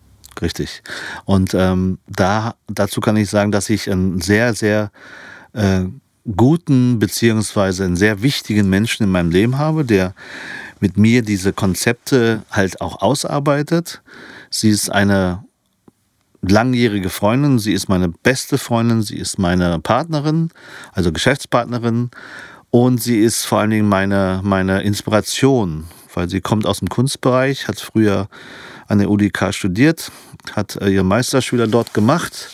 Richtig. 0.42 0.82
Und 1.26 1.54
ähm, 1.54 2.00
da, 2.08 2.56
dazu 2.68 3.02
kann 3.02 3.16
ich 3.16 3.30
sagen, 3.30 3.52
dass 3.52 3.70
ich 3.70 3.90
einen 3.90 4.22
sehr, 4.22 4.54
sehr 4.54 4.92
äh, 5.54 5.86
guten 6.36 7.00
beziehungsweise 7.00 7.86
einen 7.86 7.96
sehr 7.96 8.22
wichtigen 8.22 8.70
Menschen 8.70 9.04
in 9.04 9.10
meinem 9.10 9.32
Leben 9.32 9.58
habe, 9.58 9.86
der 9.86 10.14
mit 10.80 10.98
mir 10.98 11.22
diese 11.22 11.54
Konzepte 11.54 12.44
halt 12.52 12.82
auch 12.82 13.02
ausarbeitet. 13.02 14.02
Sie 14.50 14.70
ist 14.70 14.90
eine 14.90 15.44
langjährige 16.42 17.10
Freundin, 17.10 17.60
sie 17.60 17.74
ist 17.74 17.88
meine 17.88 18.10
beste 18.10 18.58
Freundin, 18.58 19.02
sie 19.04 19.18
ist 19.18 19.38
meine 19.38 19.80
Partnerin, 19.80 20.50
also 20.92 21.12
Geschäftspartnerin 21.12 22.10
und 22.72 23.02
sie 23.02 23.20
ist 23.20 23.46
vor 23.46 23.60
allen 23.60 23.70
Dingen 23.70 23.88
meine, 23.88 24.42
meine 24.44 24.82
Inspiration, 24.82 25.86
weil 26.14 26.30
sie 26.30 26.42
kommt 26.42 26.66
aus 26.66 26.80
dem 26.80 26.90
Kunstbereich, 26.90 27.68
hat 27.68 27.80
früher 27.80 28.28
an 28.88 28.98
der 28.98 29.10
UDK 29.10 29.54
studiert, 29.54 30.12
hat 30.54 30.76
äh, 30.78 30.90
ihren 30.90 31.08
Meisterschüler 31.08 31.68
dort 31.68 31.94
gemacht. 31.94 32.50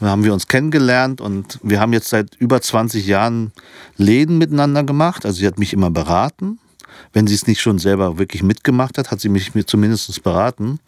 Da 0.00 0.06
haben 0.06 0.24
wir 0.24 0.32
uns 0.32 0.46
kennengelernt 0.46 1.20
und 1.20 1.58
wir 1.62 1.80
haben 1.80 1.92
jetzt 1.92 2.08
seit 2.08 2.34
über 2.36 2.60
20 2.60 3.06
Jahren 3.06 3.52
Läden 3.96 4.38
miteinander 4.38 4.84
gemacht. 4.84 5.26
Also 5.26 5.38
sie 5.38 5.46
hat 5.46 5.58
mich 5.58 5.72
immer 5.72 5.90
beraten. 5.90 6.58
Wenn 7.12 7.26
sie 7.26 7.34
es 7.34 7.46
nicht 7.46 7.60
schon 7.60 7.78
selber 7.78 8.18
wirklich 8.18 8.42
mitgemacht 8.42 8.98
hat, 8.98 9.10
hat 9.10 9.20
sie 9.20 9.28
mich 9.28 9.54
mir 9.54 9.66
zumindest 9.66 10.22
beraten. 10.22 10.78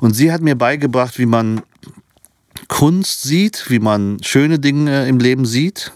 Und 0.00 0.14
sie 0.14 0.32
hat 0.32 0.40
mir 0.40 0.56
beigebracht, 0.56 1.18
wie 1.18 1.26
man 1.26 1.62
Kunst 2.68 3.22
sieht, 3.22 3.70
wie 3.70 3.78
man 3.78 4.18
schöne 4.22 4.58
Dinge 4.58 5.06
im 5.06 5.18
Leben 5.18 5.44
sieht 5.44 5.92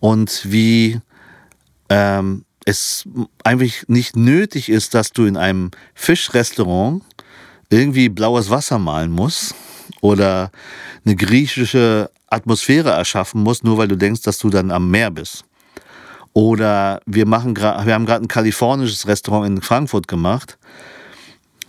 und 0.00 0.42
wie 0.44 1.00
ähm, 1.88 2.44
es 2.64 3.08
eigentlich 3.44 3.84
nicht 3.88 4.16
nötig 4.16 4.68
ist, 4.68 4.94
dass 4.94 5.12
du 5.12 5.24
in 5.24 5.36
einem 5.36 5.70
Fischrestaurant 5.94 7.02
irgendwie 7.70 8.08
blaues 8.08 8.50
Wasser 8.50 8.78
malen 8.78 9.10
musst 9.10 9.54
oder 10.00 10.50
eine 11.04 11.16
griechische 11.16 12.10
Atmosphäre 12.28 12.90
erschaffen 12.90 13.42
musst, 13.42 13.64
nur 13.64 13.78
weil 13.78 13.88
du 13.88 13.96
denkst, 13.96 14.22
dass 14.22 14.38
du 14.38 14.50
dann 14.50 14.70
am 14.70 14.90
Meer 14.90 15.10
bist. 15.10 15.44
Oder 16.32 17.00
wir, 17.06 17.26
machen 17.26 17.56
wir 17.56 17.94
haben 17.94 18.06
gerade 18.06 18.24
ein 18.24 18.28
kalifornisches 18.28 19.06
Restaurant 19.06 19.46
in 19.46 19.62
Frankfurt 19.62 20.06
gemacht. 20.08 20.58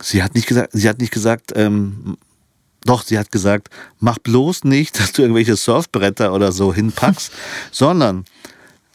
Sie 0.00 0.22
hat 0.22 0.34
nicht 0.34 0.46
gesagt, 0.46 0.70
sie 0.72 0.88
hat 0.88 1.00
nicht 1.00 1.12
gesagt, 1.12 1.52
ähm, 1.56 2.16
doch, 2.84 3.02
sie 3.02 3.18
hat 3.18 3.30
gesagt, 3.30 3.68
mach 3.98 4.18
bloß 4.18 4.64
nicht, 4.64 4.98
dass 5.00 5.12
du 5.12 5.22
irgendwelche 5.22 5.56
Surfbretter 5.56 6.32
oder 6.32 6.52
so 6.52 6.72
hinpackst, 6.72 7.32
sondern 7.70 8.24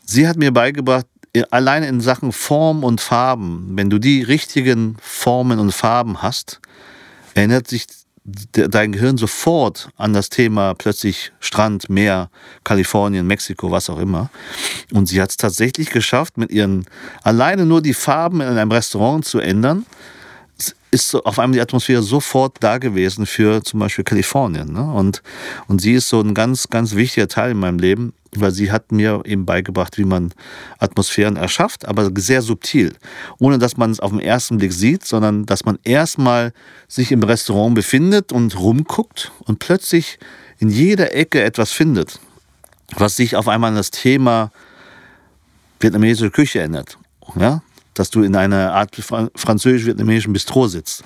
sie 0.05 0.27
hat 0.27 0.37
mir 0.37 0.51
beigebracht, 0.51 1.07
alleine 1.51 1.87
in 1.87 1.99
Sachen 1.99 2.31
Form 2.31 2.83
und 2.83 3.01
Farben, 3.01 3.71
wenn 3.73 3.89
du 3.89 3.99
die 3.99 4.21
richtigen 4.21 4.95
Formen 5.01 5.59
und 5.59 5.73
Farben 5.73 6.21
hast, 6.21 6.61
erinnert 7.33 7.67
sich 7.67 7.87
dein 8.25 8.91
Gehirn 8.91 9.17
sofort 9.17 9.89
an 9.97 10.13
das 10.13 10.29
Thema 10.29 10.73
plötzlich 10.73 11.31
Strand, 11.39 11.89
Meer, 11.89 12.29
Kalifornien, 12.63 13.27
Mexiko, 13.27 13.69
was 13.69 13.89
auch 13.89 13.99
immer. 13.99 14.29
Und 14.91 15.07
sie 15.07 15.21
hat 15.21 15.29
es 15.29 15.37
tatsächlich 15.37 15.91
geschafft, 15.91 16.37
mit 16.37 16.51
ihren 16.51 16.85
alleine 17.21 17.65
nur 17.65 17.81
die 17.81 17.93
Farben 17.93 18.41
in 18.41 18.47
einem 18.47 18.71
Restaurant 18.71 19.25
zu 19.25 19.39
ändern, 19.39 19.85
ist 20.95 21.09
so 21.09 21.23
auf 21.23 21.39
einmal 21.39 21.55
die 21.55 21.61
Atmosphäre 21.61 22.01
sofort 22.01 22.57
da 22.61 22.77
gewesen 22.77 23.25
für 23.25 23.61
zum 23.61 23.81
Beispiel 23.81 24.05
Kalifornien. 24.05 24.71
Ne? 24.71 24.81
Und, 24.81 25.21
und 25.67 25.81
sie 25.81 25.93
ist 25.93 26.07
so 26.07 26.21
ein 26.21 26.33
ganz, 26.33 26.69
ganz 26.69 26.95
wichtiger 26.95 27.27
Teil 27.27 27.51
in 27.51 27.59
meinem 27.59 27.79
Leben, 27.79 28.13
weil 28.33 28.51
sie 28.51 28.71
hat 28.71 28.93
mir 28.93 29.21
eben 29.25 29.45
beigebracht, 29.45 29.97
wie 29.97 30.05
man 30.05 30.33
Atmosphären 30.79 31.35
erschafft, 31.35 31.85
aber 31.85 32.09
sehr 32.15 32.41
subtil, 32.41 32.95
ohne 33.39 33.59
dass 33.59 33.75
man 33.75 33.91
es 33.91 33.99
auf 33.99 34.11
den 34.11 34.21
ersten 34.21 34.57
Blick 34.57 34.71
sieht, 34.71 35.05
sondern 35.05 35.45
dass 35.45 35.65
man 35.65 35.77
erstmal 35.83 36.53
sich 36.87 37.11
im 37.11 37.23
Restaurant 37.23 37.75
befindet 37.75 38.31
und 38.31 38.57
rumguckt 38.57 39.33
und 39.45 39.59
plötzlich 39.59 40.17
in 40.59 40.69
jeder 40.69 41.13
Ecke 41.13 41.43
etwas 41.43 41.73
findet, 41.73 42.21
was 42.95 43.17
sich 43.17 43.35
auf 43.35 43.49
einmal 43.49 43.71
an 43.71 43.75
das 43.75 43.91
Thema 43.91 44.49
vietnamesische 45.81 46.31
Küche 46.31 46.61
ändert. 46.61 46.97
Ja? 47.35 47.61
Dass 47.95 48.09
du 48.09 48.23
in 48.23 48.35
einer 48.35 48.73
Art 48.73 48.95
französisch-vietnamesischen 49.35 50.33
Bistro 50.33 50.67
sitzt. 50.67 51.03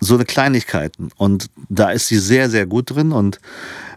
So 0.00 0.14
eine 0.14 0.24
Kleinigkeiten. 0.24 1.10
Und 1.16 1.48
da 1.68 1.90
ist 1.90 2.08
sie 2.08 2.18
sehr, 2.18 2.48
sehr 2.48 2.66
gut 2.66 2.90
drin. 2.90 3.12
Und 3.12 3.40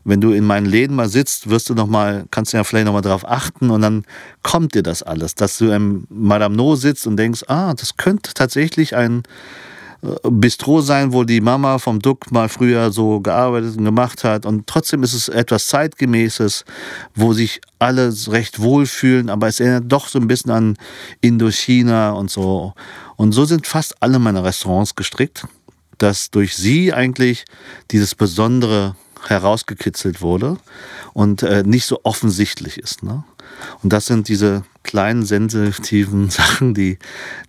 wenn 0.04 0.22
du 0.22 0.32
in 0.32 0.44
meinen 0.44 0.66
Läden 0.66 0.96
mal 0.96 1.10
sitzt, 1.10 1.50
wirst 1.50 1.70
du 1.70 1.76
noch 1.76 1.88
mal, 1.88 2.26
kannst 2.32 2.54
du 2.54 2.58
ja 2.58 2.64
vielleicht 2.64 2.86
noch 2.86 2.94
mal 2.94 3.02
drauf 3.02 3.28
achten 3.28 3.70
und 3.70 3.82
dann 3.82 4.06
kommt 4.44 4.74
dir 4.74 4.84
das 4.84 5.04
alles, 5.04 5.36
dass 5.36 5.58
du 5.58 5.72
im 5.72 6.08
Madame 6.10 6.56
No 6.56 6.76
sitzt 6.76 7.06
und 7.06 7.18
denkst, 7.18 7.44
ah, 7.48 7.74
das 7.74 7.98
könnte 7.98 8.34
tatsächlich 8.34 8.96
ein 8.96 9.24
Bistro 10.02 10.82
sein, 10.82 11.12
wo 11.12 11.24
die 11.26 11.42
Mama 11.42 11.78
vom 11.78 12.00
Duck 12.00 12.32
mal 12.32 12.48
früher 12.48 12.92
so 12.92 13.20
gearbeitet 13.20 13.78
und 13.78 13.84
gemacht 13.84 14.24
hat. 14.24 14.46
Und 14.46 14.66
trotzdem 14.66 15.04
ist 15.04 15.14
es 15.14 15.28
etwas 15.28 15.68
Zeitgemäßes, 15.68 16.64
wo 17.16 17.34
sich 17.34 17.60
alle 17.80 18.14
recht 18.28 18.60
wohlfühlen, 18.60 19.30
aber 19.30 19.48
es 19.48 19.60
erinnert 19.60 19.92
doch 19.92 20.08
so 20.08 20.20
ein 20.20 20.28
bisschen 20.28 20.52
an 20.52 20.78
Indochina 21.22 22.12
und 22.12 22.32
so. 22.32 22.74
Und 23.18 23.34
so 23.34 23.44
sind 23.44 23.68
fast 23.68 24.02
alle 24.02 24.20
meine 24.20 24.44
Restaurants 24.44 24.96
gestrickt, 24.96 25.46
dass 25.98 26.32
durch 26.32 26.56
sie 26.56 26.94
eigentlich 26.94 27.44
dieses 27.92 28.16
Besondere 28.16 28.96
herausgekitzelt 29.28 30.22
wurde 30.22 30.58
und 31.14 31.44
äh, 31.44 31.64
nicht 31.64 31.86
so 31.86 32.00
offensichtlich 32.04 32.78
ist. 32.78 33.04
Ne? 33.04 33.26
Und 33.84 33.92
das 33.92 34.06
sind 34.06 34.30
diese 34.30 34.64
kleinen 34.84 35.26
sensitiven 35.26 36.30
Sachen, 36.30 36.74
die, 36.74 36.98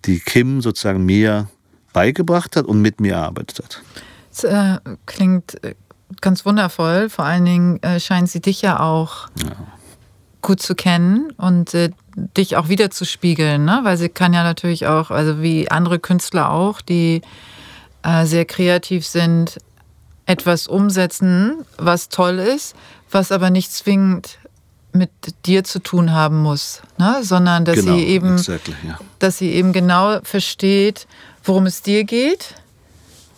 die 0.03 0.19
Kim 0.19 0.61
sozusagen 0.61 1.05
mir 1.05 1.47
beigebracht 1.93 2.55
hat 2.55 2.65
und 2.65 2.81
mit 2.81 2.99
mir 2.99 3.13
erarbeitet 3.13 3.59
hat. 3.59 3.81
Das 4.29 4.43
äh, 4.43 4.79
klingt 5.05 5.63
äh, 5.63 5.75
ganz 6.21 6.45
wundervoll. 6.45 7.09
Vor 7.09 7.25
allen 7.25 7.45
Dingen 7.45 7.83
äh, 7.83 7.99
scheint 7.99 8.29
sie 8.29 8.41
dich 8.41 8.61
ja 8.61 8.79
auch 8.79 9.29
ja. 9.43 9.51
gut 10.41 10.61
zu 10.61 10.75
kennen 10.75 11.31
und 11.37 11.73
äh, 11.73 11.91
dich 12.15 12.57
auch 12.57 12.67
wieder 12.69 12.91
zu 12.91 13.05
spiegeln, 13.05 13.65
ne? 13.65 13.81
weil 13.83 13.97
sie 13.97 14.09
kann 14.09 14.33
ja 14.33 14.43
natürlich 14.43 14.87
auch, 14.87 15.11
also 15.11 15.41
wie 15.41 15.71
andere 15.71 15.99
Künstler 15.99 16.51
auch, 16.51 16.81
die 16.81 17.21
äh, 18.03 18.25
sehr 18.25 18.45
kreativ 18.45 19.05
sind, 19.05 19.57
etwas 20.25 20.67
umsetzen, 20.67 21.65
was 21.77 22.09
toll 22.09 22.39
ist, 22.39 22.75
was 23.09 23.31
aber 23.31 23.49
nicht 23.49 23.71
zwingend 23.71 24.39
mit 24.93 25.09
dir 25.45 25.63
zu 25.63 25.79
tun 25.79 26.11
haben 26.11 26.41
muss, 26.41 26.81
ne? 26.97 27.19
sondern 27.21 27.63
dass 27.63 27.77
genau, 27.77 27.95
sie 27.95 28.03
eben, 28.03 28.33
exactly, 28.33 28.75
ja. 28.85 28.99
dass 29.19 29.37
sie 29.37 29.51
eben 29.51 29.71
genau 29.71 30.19
versteht, 30.23 31.07
worum 31.43 31.65
es 31.65 31.81
dir 31.81 32.03
geht. 32.03 32.55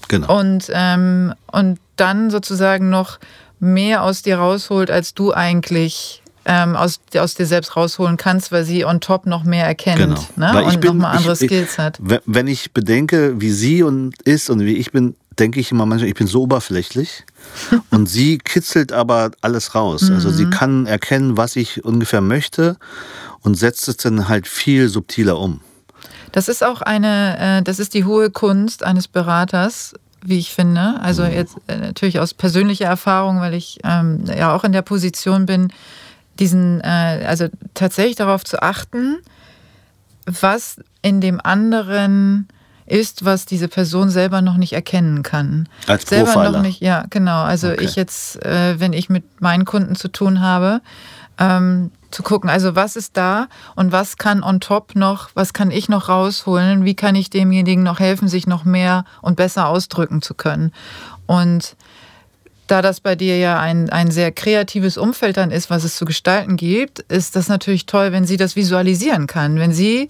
Genau. 0.07 0.38
Und, 0.39 0.69
ähm, 0.74 1.33
und 1.51 1.79
dann 1.95 2.29
sozusagen 2.29 2.89
noch 2.89 3.19
mehr 3.60 4.03
aus 4.03 4.22
dir 4.22 4.38
rausholt, 4.38 4.91
als 4.91 5.13
du 5.13 5.33
eigentlich 5.33 6.22
ähm, 6.45 6.75
aus, 6.75 7.00
aus 7.17 7.36
dir 7.36 7.45
selbst 7.45 7.77
rausholen 7.77 8.17
kannst, 8.17 8.51
weil 8.51 8.65
sie 8.65 8.83
on 8.83 9.00
top 9.00 9.25
noch 9.25 9.45
mehr 9.45 9.65
erkennt 9.65 10.00
Genau. 10.36 10.51
ne? 10.53 10.63
Und 10.65 10.83
nochmal 10.83 11.15
andere 11.15 11.33
ich- 11.33 11.39
Skills 11.39 11.77
hat. 11.77 12.00
Wenn- 12.25 12.48
ich 12.48 12.74
bedenke, 12.74 13.39
wie 13.39 13.51
sie 13.51 13.81
und 13.81 14.22
ist 14.24 14.50
und 14.50 14.60
wie 14.60 14.74
ich 14.75 14.91
bin, 14.91 15.15
denke 15.39 15.62
ich 15.62 15.72
immer 15.72 15.86
manchmal, 15.86 16.10
ich 16.10 16.15
bin 16.15 16.27
so 16.27 16.41
oberflächlich. 16.41 17.24
und 17.91 18.07
sie 18.10 18.39
kitzelt 18.39 18.91
aber 18.91 19.31
alles 19.39 19.74
raus. 19.74 20.12
Also 20.12 20.29
Mhm. 20.29 20.33
sie 20.33 20.50
kann 20.50 20.86
erkennen, 20.86 21.38
was 21.38 21.55
ich 21.55 21.86
ungefähr 21.86 22.19
möchte 22.22 22.75
und 23.39 23.55
setzt 23.55 23.88
es 23.88 23.95
dann 23.95 24.27
halt 24.27 24.45
viel 24.45 24.89
subtiler 24.89 25.39
um. 25.39 25.62
Das 26.33 26.49
ist 26.49 26.63
auch 26.63 26.81
eine, 26.81 27.37
äh, 27.59 27.61
das 27.61 27.79
ist 27.79 27.93
die 27.93 28.03
hohe 28.03 28.29
Kunst 28.29 28.83
eines 28.83 29.07
Beraters, 29.07 29.93
wie 30.25 30.39
ich 30.39 30.53
finde. 30.53 30.99
Also 31.01 31.23
jetzt 31.23 31.55
äh, 31.67 31.77
natürlich 31.77 32.19
aus 32.19 32.33
persönlicher 32.33 32.85
Erfahrung, 32.87 33.39
weil 33.39 33.53
ich 33.53 33.79
ähm, 33.83 34.25
ja 34.25 34.53
auch 34.53 34.63
in 34.65 34.71
der 34.73 34.81
Position 34.81 35.45
bin, 35.45 35.71
diesen, 36.39 36.81
äh, 36.81 37.23
also 37.27 37.47
tatsächlich 37.75 38.15
darauf 38.15 38.43
zu 38.43 38.61
achten, 38.61 39.17
was 40.25 40.77
in 41.01 41.21
dem 41.21 41.39
anderen 41.39 42.47
ist, 42.85 43.23
was 43.25 43.45
diese 43.45 43.67
Person 43.67 44.09
selber 44.09 44.41
noch 44.41 44.57
nicht 44.57 44.73
erkennen 44.73 45.21
kann. 45.23 45.69
Als 45.87 46.07
selber 46.07 46.31
Profiler. 46.33 46.51
noch 46.51 46.61
nicht, 46.61 46.81
ja, 46.81 47.05
genau. 47.09 47.43
Also 47.43 47.69
Okay. 47.69 47.83
ich 47.85 47.95
jetzt, 47.95 48.43
äh, 48.43 48.79
wenn 48.79 48.93
ich 48.93 49.09
mit 49.09 49.41
meinen 49.41 49.65
Kunden 49.65 49.95
zu 49.95 50.07
tun 50.07 50.41
habe, 50.41 50.81
ähm, 51.37 51.91
zu 52.13 52.24
gucken, 52.24 52.50
also 52.50 52.75
was 52.75 52.96
ist 52.96 53.17
da 53.17 53.48
und 53.75 53.91
was 53.91 54.17
kann 54.17 54.43
on 54.43 54.60
top 54.60 54.96
noch, 54.96 55.29
was 55.34 55.53
kann 55.53 55.72
ich 55.72 55.89
noch 55.89 56.10
rausholen, 56.10 56.86
wie 56.86 56.96
kann 56.96 57.15
ich 57.15 57.29
demjenigen 57.29 57.84
noch 57.84 58.00
helfen, 58.00 58.27
sich 58.27 58.48
noch 58.48 58.65
mehr 58.65 59.05
und 59.22 59.36
besser 59.36 59.67
ausdrücken 59.67 60.22
zu 60.22 60.34
können. 60.34 60.72
Und 61.25 61.75
da 62.67 62.82
das 62.82 63.01
bei 63.01 63.15
dir 63.15 63.38
ja 63.38 63.60
ein, 63.60 63.89
ein 63.89 64.10
sehr 64.10 64.32
kreatives 64.32 64.98
Umfeld 64.98 65.38
dann 65.38 65.51
ist, 65.51 65.70
was 65.70 65.84
es 65.84 65.96
zu 65.96 66.05
gestalten 66.05 66.55
gibt, 66.55 67.00
ist 67.00 67.36
das 67.36 67.50
natürlich 67.50 67.86
toll, 67.86 68.12
wenn 68.12 68.25
sie 68.25 68.38
das 68.38 68.55
visualisieren 68.55 69.27
kann. 69.27 69.60
Wenn 69.60 69.74
sie 69.74 70.10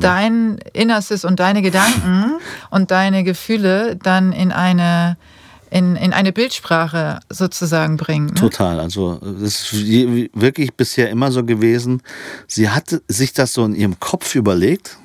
dein 0.00 0.58
Innerstes 0.74 1.24
und 1.24 1.40
deine 1.40 1.62
Gedanken 1.62 2.32
und 2.70 2.90
deine 2.90 3.24
Gefühle 3.24 3.96
dann 3.96 4.32
in 4.32 4.52
eine, 4.52 5.16
in, 5.74 5.96
in 5.96 6.12
eine 6.12 6.32
Bildsprache 6.32 7.18
sozusagen 7.28 7.96
bringt. 7.96 8.34
Ne? 8.34 8.40
Total. 8.40 8.78
Also 8.78 9.16
das 9.16 9.72
ist 9.72 9.72
wirklich 9.72 10.72
bisher 10.74 11.10
immer 11.10 11.32
so 11.32 11.42
gewesen. 11.42 12.00
Sie 12.46 12.70
hat 12.70 13.00
sich 13.08 13.32
das 13.32 13.54
so 13.54 13.64
in 13.64 13.74
ihrem 13.74 13.98
Kopf 13.98 14.36
überlegt, 14.36 14.98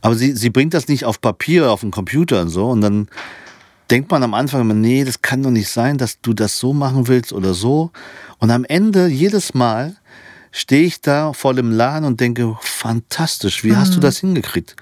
aber 0.00 0.14
sie, 0.14 0.36
sie 0.36 0.50
bringt 0.50 0.72
das 0.74 0.86
nicht 0.86 1.04
auf 1.04 1.20
Papier, 1.20 1.72
auf 1.72 1.80
den 1.80 1.90
Computer 1.90 2.42
und 2.42 2.50
so. 2.50 2.70
Und 2.70 2.80
dann 2.80 3.08
denkt 3.90 4.08
man 4.12 4.22
am 4.22 4.34
Anfang 4.34 4.60
immer, 4.60 4.74
nee, 4.74 5.02
das 5.02 5.20
kann 5.20 5.42
doch 5.42 5.50
nicht 5.50 5.68
sein, 5.68 5.98
dass 5.98 6.20
du 6.20 6.32
das 6.32 6.60
so 6.60 6.72
machen 6.72 7.08
willst 7.08 7.32
oder 7.32 7.52
so. 7.52 7.90
Und 8.38 8.52
am 8.52 8.64
Ende, 8.64 9.08
jedes 9.08 9.52
Mal, 9.52 9.96
stehe 10.52 10.84
ich 10.84 11.00
da 11.00 11.32
vor 11.32 11.54
dem 11.54 11.72
Laden 11.72 12.04
und 12.04 12.20
denke, 12.20 12.56
fantastisch, 12.60 13.64
wie 13.64 13.74
hast 13.74 13.96
du 13.96 14.00
das 14.00 14.18
hingekriegt? 14.18 14.76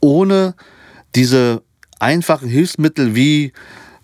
Ohne 0.00 0.54
diese 1.14 1.62
einfachen 1.98 2.48
Hilfsmittel 2.48 3.14
wie 3.14 3.52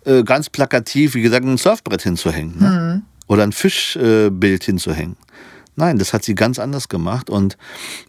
äh, 0.04 0.23
ganz 0.23 0.50
plakativ, 0.50 1.14
wie 1.14 1.23
gesagt, 1.23 1.44
ein 1.44 1.59
Surfbrett 1.59 2.02
hinzuhängen. 2.02 2.59
Ne? 2.59 3.02
Oder 3.28 3.44
ein 3.44 3.52
Fischbild 3.52 4.62
äh, 4.62 4.64
hinzuhängen. 4.64 5.16
Nein, 5.75 5.99
das 5.99 6.12
hat 6.12 6.23
sie 6.23 6.35
ganz 6.35 6.59
anders 6.59 6.90
gemacht 6.90 7.30
und 7.30 7.56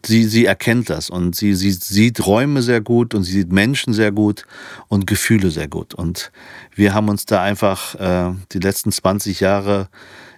sie, 0.05 0.25
sie 0.25 0.45
erkennt 0.45 0.89
das 0.89 1.09
und 1.09 1.33
sie, 1.33 1.53
sie 1.53 1.71
sieht 1.71 2.25
Räume 2.25 2.61
sehr 2.61 2.81
gut 2.81 3.15
und 3.15 3.23
sie 3.23 3.31
sieht 3.31 3.53
Menschen 3.53 3.93
sehr 3.93 4.11
gut 4.11 4.45
und 4.89 5.07
Gefühle 5.07 5.49
sehr 5.49 5.69
gut. 5.69 5.93
Und 5.93 6.33
wir 6.75 6.93
haben 6.93 7.07
uns 7.07 7.25
da 7.25 7.41
einfach 7.41 7.95
äh, 7.95 8.33
die 8.51 8.59
letzten 8.59 8.91
20 8.91 9.39
Jahre 9.39 9.87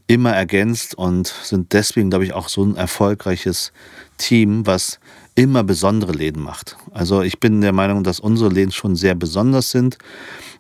immer 0.06 0.34
ergänzt 0.34 0.94
und 0.94 1.28
sind 1.28 1.74
deswegen, 1.74 2.12
glaube 2.12 2.26
ich, 2.26 2.34
auch 2.34 2.48
so 2.48 2.64
ein 2.64 2.76
erfolgreiches 2.76 3.72
Team, 4.18 4.68
was 4.68 5.00
immer 5.34 5.64
besondere 5.64 6.12
Läden 6.12 6.44
macht. 6.44 6.78
Also 6.92 7.24
ich 7.24 7.40
bin 7.40 7.62
der 7.62 7.74
Meinung, 7.74 8.04
dass 8.04 8.20
unsere 8.20 8.52
Läden 8.52 8.72
schon 8.72 8.96
sehr 8.96 9.16
besonders 9.16 9.72
sind, 9.72 9.98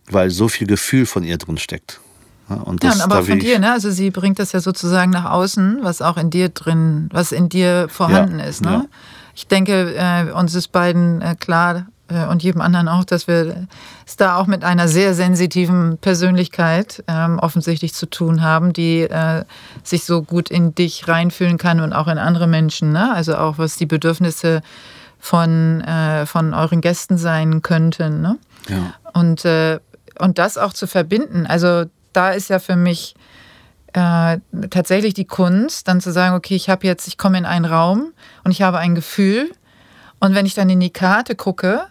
weil 0.09 0.29
so 0.29 0.47
viel 0.47 0.67
Gefühl 0.67 1.05
von 1.05 1.23
ihr 1.23 1.37
drin 1.37 1.57
steckt. 1.57 1.99
Ja, 2.49 2.57
und 2.57 2.83
Ja, 2.83 2.89
das, 2.89 2.97
und 2.97 3.03
aber 3.05 3.15
da 3.15 3.21
von 3.23 3.39
dir, 3.39 3.59
ne? 3.59 3.71
Also 3.71 3.89
sie 3.89 4.11
bringt 4.11 4.39
das 4.39 4.51
ja 4.51 4.59
sozusagen 4.59 5.11
nach 5.11 5.25
außen, 5.25 5.79
was 5.81 6.01
auch 6.01 6.17
in 6.17 6.29
dir 6.29 6.49
drin, 6.49 7.09
was 7.11 7.31
in 7.31 7.49
dir 7.49 7.87
vorhanden 7.89 8.39
Ja, 8.39 8.45
ist. 8.45 8.61
Ne? 8.61 8.69
ja. 8.69 8.85
Ich 9.33 9.47
denke, 9.47 9.95
äh, 9.95 10.31
uns 10.31 10.53
ist 10.55 10.71
beiden 10.71 11.21
äh, 11.21 11.35
klar 11.37 11.87
äh, 12.07 12.25
und 12.27 12.43
jedem 12.43 12.61
anderen 12.61 12.87
auch, 12.87 13.03
dass 13.03 13.27
wir 13.27 13.67
es 14.05 14.15
da 14.15 14.37
auch 14.37 14.47
mit 14.47 14.63
einer 14.63 14.87
sehr 14.87 15.13
sensitiven 15.13 15.97
Persönlichkeit 15.97 17.03
ähm, 17.07 17.39
offensichtlich 17.39 17.93
zu 17.93 18.05
tun 18.05 18.41
haben, 18.41 18.73
die 18.73 19.01
äh, 19.01 19.43
sich 19.83 20.05
so 20.05 20.21
gut 20.21 20.49
in 20.49 20.75
dich 20.75 21.07
reinfühlen 21.07 21.57
kann 21.57 21.79
und 21.79 21.93
auch 21.93 22.07
in 22.07 22.17
andere 22.17 22.47
Menschen. 22.47 22.91
Ne? 22.91 23.13
Also 23.13 23.35
auch 23.35 23.57
was 23.57 23.75
die 23.75 23.87
Bedürfnisse 23.87 24.61
von, 25.19 25.81
äh, 25.81 26.25
von 26.27 26.53
euren 26.53 26.81
Gästen 26.81 27.17
sein 27.17 27.61
könnten. 27.63 28.21
Ne? 28.21 28.37
Ja. 28.69 28.93
Und, 29.13 29.43
äh, 29.45 29.79
und 30.19 30.37
das 30.37 30.57
auch 30.57 30.73
zu 30.73 30.87
verbinden. 30.87 31.45
Also 31.45 31.85
da 32.13 32.31
ist 32.31 32.49
ja 32.49 32.59
für 32.59 32.75
mich 32.75 33.15
äh, 33.93 34.39
tatsächlich 34.69 35.13
die 35.13 35.25
Kunst, 35.25 35.87
dann 35.87 36.01
zu 36.01 36.11
sagen, 36.11 36.35
okay, 36.35 36.55
ich 36.55 36.69
habe 36.69 36.85
jetzt, 36.85 37.07
ich 37.07 37.17
komme 37.17 37.37
in 37.37 37.45
einen 37.45 37.65
Raum 37.65 38.13
und 38.43 38.51
ich 38.51 38.61
habe 38.61 38.77
ein 38.77 38.95
Gefühl. 38.95 39.51
Und 40.19 40.35
wenn 40.35 40.45
ich 40.45 40.53
dann 40.53 40.69
in 40.69 40.79
die 40.79 40.89
Karte 40.89 41.35
gucke, 41.35 41.87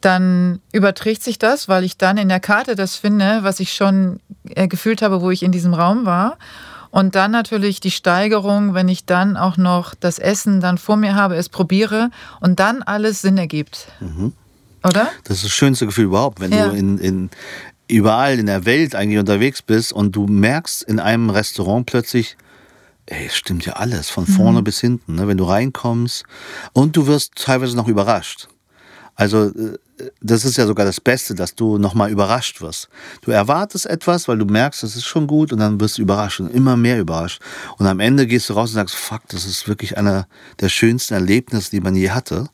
dann 0.00 0.60
überträgt 0.72 1.22
sich 1.22 1.38
das, 1.38 1.68
weil 1.68 1.84
ich 1.84 1.98
dann 1.98 2.16
in 2.16 2.28
der 2.28 2.40
Karte 2.40 2.74
das 2.74 2.96
finde, 2.96 3.40
was 3.42 3.60
ich 3.60 3.74
schon 3.74 4.20
äh, 4.48 4.66
gefühlt 4.66 5.02
habe, 5.02 5.20
wo 5.20 5.30
ich 5.30 5.42
in 5.42 5.52
diesem 5.52 5.74
Raum 5.74 6.06
war. 6.06 6.38
Und 6.90 7.14
dann 7.14 7.30
natürlich 7.30 7.80
die 7.80 7.90
Steigerung, 7.90 8.74
wenn 8.74 8.88
ich 8.88 9.04
dann 9.04 9.36
auch 9.36 9.56
noch 9.56 9.94
das 9.94 10.18
Essen 10.18 10.60
dann 10.60 10.78
vor 10.78 10.96
mir 10.96 11.14
habe, 11.14 11.36
es 11.36 11.48
probiere 11.48 12.10
und 12.40 12.58
dann 12.58 12.82
alles 12.82 13.22
Sinn 13.22 13.38
ergibt. 13.38 13.86
Oder? 14.84 15.08
Das 15.24 15.38
ist 15.38 15.44
das 15.44 15.52
schönste 15.52 15.86
Gefühl 15.86 16.04
überhaupt, 16.06 16.40
wenn 16.40 16.52
Ja. 16.52 16.68
du 16.68 16.74
in, 16.74 16.98
in, 16.98 17.30
überall 17.88 18.38
in 18.38 18.46
der 18.46 18.64
Welt 18.64 18.94
eigentlich 18.94 19.18
unterwegs 19.18 19.62
bist 19.62 19.92
und 19.92 20.12
du 20.16 20.26
merkst 20.26 20.82
in 20.84 21.00
einem 21.00 21.30
Restaurant 21.30 21.86
plötzlich, 21.86 22.36
ey, 23.06 23.26
es 23.26 23.36
stimmt 23.36 23.66
ja 23.66 23.74
alles, 23.74 24.08
von 24.08 24.26
vorne 24.26 24.62
bis 24.62 24.80
hinten, 24.80 25.16
ne? 25.16 25.26
wenn 25.28 25.36
du 25.36 25.44
reinkommst 25.44 26.24
und 26.72 26.96
du 26.96 27.06
wirst 27.06 27.34
teilweise 27.34 27.76
noch 27.76 27.88
überrascht. 27.88 28.48
Also 29.16 29.46
äh, 29.48 29.76
das 30.22 30.46
ist 30.46 30.56
ja 30.56 30.66
sogar 30.66 30.86
das 30.86 30.98
Beste, 31.00 31.34
dass 31.34 31.54
du 31.54 31.76
nochmal 31.76 32.10
überrascht 32.10 32.62
wirst. 32.62 32.88
Du 33.20 33.32
erwartest 33.32 33.84
etwas, 33.84 34.28
weil 34.28 34.38
du 34.38 34.46
merkst, 34.46 34.82
das 34.82 34.96
ist 34.96 35.04
schon 35.04 35.26
gut 35.26 35.52
und 35.52 35.58
dann 35.58 35.78
wirst 35.78 35.98
du 35.98 36.02
überrascht 36.02 36.40
und 36.40 36.48
immer 36.54 36.74
mehr 36.76 36.98
überrascht. 36.98 37.42
Und 37.76 37.86
am 37.86 38.00
Ende 38.00 38.26
gehst 38.26 38.48
du 38.48 38.54
raus 38.54 38.70
und 38.70 38.76
sagst, 38.76 38.94
fuck, 38.94 39.22
das 39.28 39.44
ist 39.44 39.68
wirklich 39.68 39.98
einer 39.98 40.26
der 40.60 40.70
schönsten 40.70 41.12
Erlebnisse, 41.14 41.70
die 41.70 41.80
man 41.80 41.94
je 41.96 42.10
hatte. 42.10 42.48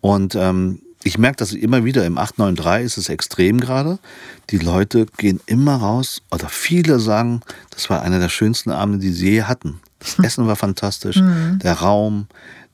Und 0.00 0.36
ähm, 0.36 0.80
ich 1.02 1.16
merke 1.16 1.36
das 1.36 1.52
immer 1.52 1.84
wieder, 1.84 2.04
im 2.04 2.18
893 2.18 2.84
ist 2.84 2.98
es 2.98 3.08
extrem 3.08 3.58
gerade. 3.58 3.98
Die 4.50 4.58
Leute 4.58 5.06
gehen 5.16 5.40
immer 5.46 5.76
raus 5.76 6.22
oder 6.30 6.48
viele 6.48 7.00
sagen, 7.00 7.40
das 7.70 7.88
war 7.88 8.02
einer 8.02 8.18
der 8.18 8.28
schönsten 8.28 8.70
Abende, 8.70 8.98
die 8.98 9.12
sie 9.12 9.30
je 9.30 9.42
hatten. 9.44 9.80
Das 9.98 10.18
Essen 10.22 10.46
war 10.46 10.56
fantastisch, 10.56 11.20
der 11.62 11.74
Raum, 11.74 12.26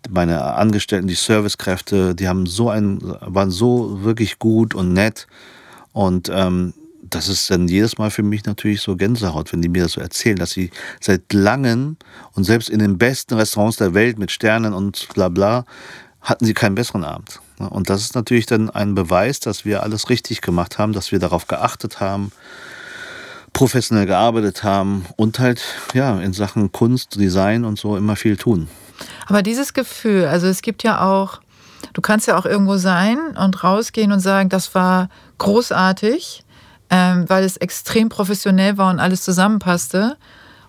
meine 0.09 0.43
Angestellten, 0.43 1.09
die 1.09 1.15
Servicekräfte, 1.15 2.15
die 2.15 2.29
haben 2.29 2.47
so 2.47 2.71
ein, 2.71 2.99
waren 3.03 3.51
so 3.51 4.03
wirklich 4.03 4.39
gut 4.39 4.75
und 4.75 4.93
nett. 4.93 5.27
Und 5.93 6.31
ähm, 6.33 6.75
das 7.03 7.29
ist 7.29 7.51
dann 7.51 7.69
jedes 7.69 7.99
Mal 7.99 8.11
für 8.11 8.23
mich 8.23 8.45
natürlich 8.45 8.81
so 8.81 8.97
Gänsehaut, 8.97 9.53
wenn 9.53 9.63
die 9.63 9.69
mir 9.69 9.85
das 9.85 9.93
so 9.93 10.01
erzählen, 10.01 10.37
dass 10.37 10.51
sie 10.51 10.71
seit 11.01 11.33
langem 11.33 11.97
und 12.33 12.45
selbst 12.45 12.69
in 12.69 12.81
den 12.81 12.99
besten 12.99 13.35
Restaurants 13.35 13.77
der 13.77 13.95
Welt 13.95 14.19
mit 14.19 14.33
Sternen 14.33 14.75
und 14.75 15.09
bla 15.15 15.29
bla 15.29 15.65
hatten 16.21 16.45
sie 16.45 16.55
keinen 16.55 16.75
besseren 16.75 17.05
Abend. 17.05 17.41
Und 17.59 17.89
das 17.89 18.03
ist 18.03 18.15
natürlich 18.15 18.47
dann 18.47 18.69
ein 18.71 18.95
Beweis, 18.95 19.41
dass 19.41 19.65
wir 19.65 19.83
alles 19.83 20.11
richtig 20.11 20.43
gemacht 20.43 20.79
haben, 20.79 20.93
dass 20.93 21.13
wir 21.13 21.19
darauf 21.19 21.47
geachtet 21.47 22.01
haben, 22.01 22.33
professionell 23.53 24.07
gearbeitet 24.07 24.63
haben 24.63 25.07
und 25.17 25.39
halt 25.39 25.63
ja 25.95 26.21
in 26.21 26.35
Sachen 26.35 26.73
Kunst, 26.73 27.19
Design 27.19 27.65
und 27.65 27.79
so 27.79 27.97
immer 27.97 28.17
viel 28.17 28.37
tun. 28.37 28.69
Aber 29.27 29.43
dieses 29.43 29.73
Gefühl, 29.73 30.27
also 30.27 30.47
es 30.47 30.61
gibt 30.61 30.83
ja 30.83 31.01
auch, 31.01 31.41
du 31.95 32.03
kannst 32.03 32.27
ja 32.27 32.39
auch 32.39 32.45
irgendwo 32.45 32.77
sein 32.77 33.19
und 33.37 33.65
rausgehen 33.65 34.13
und 34.13 34.21
sagen, 34.21 34.51
das 34.51 34.75
war 34.75 35.09
großartig, 35.39 36.45
ähm, 36.91 37.25
weil 37.29 37.45
es 37.45 37.57
extrem 37.57 38.11
professionell 38.11 38.77
war 38.77 38.91
und 38.91 39.01
alles 39.01 39.23
zusammenpasste. 39.23 40.17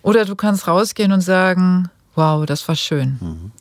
Oder 0.01 0.23
du 0.23 0.35
kannst 0.35 0.67
rausgehen 0.67 1.11
und 1.11 1.21
sagen, 1.21 1.89
wow, 2.15 2.45
das 2.45 2.65
war 2.67 2.75
schön. 2.75 3.51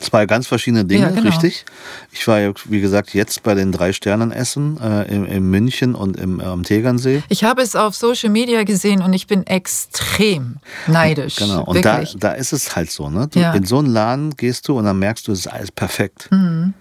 Zwei 0.00 0.26
ganz 0.26 0.46
verschiedene 0.46 0.84
Dinge, 0.84 1.04
Ja, 1.04 1.10
genau. 1.10 1.22
richtig. 1.28 1.64
Ich 2.12 2.26
war 2.28 2.40
ja, 2.40 2.52
wie 2.66 2.80
gesagt, 2.80 3.14
jetzt 3.14 3.42
bei 3.42 3.54
den 3.54 3.72
drei 3.72 3.92
Sternen 3.92 4.30
Essen 4.30 4.78
äh, 4.80 5.02
in, 5.12 5.24
in 5.24 5.50
München 5.50 5.94
und 5.94 6.16
im, 6.16 6.40
am 6.40 6.62
Tegernsee. 6.62 7.22
Ich 7.28 7.44
habe 7.44 7.62
es 7.62 7.74
auf 7.76 7.94
Social 7.94 8.30
Media 8.30 8.64
gesehen 8.64 9.02
und 9.02 9.12
ich 9.12 9.26
bin 9.26 9.46
extrem 9.46 10.56
neidisch. 10.86 11.36
Genau. 11.36 11.64
Und 11.64 11.84
da, 11.84 11.98
Wirklich. 11.98 12.16
da 12.18 12.32
ist 12.32 12.52
es 12.52 12.76
halt 12.76 12.90
so, 12.90 13.08
ne? 13.10 13.28
Du, 13.32 13.38
Ja. 13.40 13.52
In 13.54 13.64
so 13.64 13.78
einen 13.78 13.88
Laden 13.88 14.36
gehst 14.36 14.68
du 14.68 14.78
und 14.78 14.84
dann 14.84 14.98
merkst 14.98 15.26
du, 15.28 15.32
es 15.32 15.40
ist 15.40 15.46
alles 15.48 15.70
perfekt. 15.72 16.28
Mhm. 16.30 16.74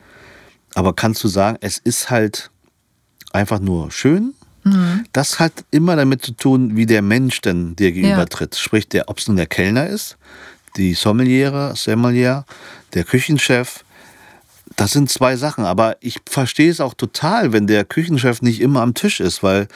Aber 0.76 0.94
kannst 0.94 1.24
du 1.24 1.28
sagen, 1.28 1.58
es 1.62 1.78
ist 1.78 2.10
halt 2.10 2.50
einfach 3.32 3.60
nur 3.60 3.92
schön? 3.92 4.34
Mhm. 4.64 5.06
Das 5.14 5.40
hat 5.40 5.52
immer 5.72 5.96
damit 5.96 6.24
zu 6.24 6.32
tun, 6.32 6.76
wie 6.76 6.86
der 6.86 7.02
Mensch 7.02 7.42
denn 7.42 7.76
dir 7.76 7.90
Ja. 7.90 7.94
gegenübertritt. 7.94 8.56
Sprich, 8.56 8.88
der, 8.88 9.10
ob 9.10 9.18
es 9.20 9.28
nun 9.28 9.38
der 9.38 9.46
Kellner 9.46 9.88
ist, 9.88 10.18
die 10.76 10.94
Sommeliere, 10.94 11.74
Sommelier, 11.76 12.46
der 12.94 13.04
Küchenchef. 13.04 13.84
Das 14.76 14.92
sind 14.92 15.10
zwei 15.10 15.36
Sachen, 15.36 15.66
aber 15.66 15.98
ich 16.00 16.20
verstehe 16.28 16.72
es 16.72 16.82
auch 16.82 16.94
total, 16.94 17.54
wenn 17.54 17.68
der 17.68 17.86
Küchenchef 17.86 18.42
nicht 18.42 18.60
immer 18.60 18.82
am 18.82 18.94
Tisch 18.94 19.20
ist, 19.20 19.44
weil 19.44 19.68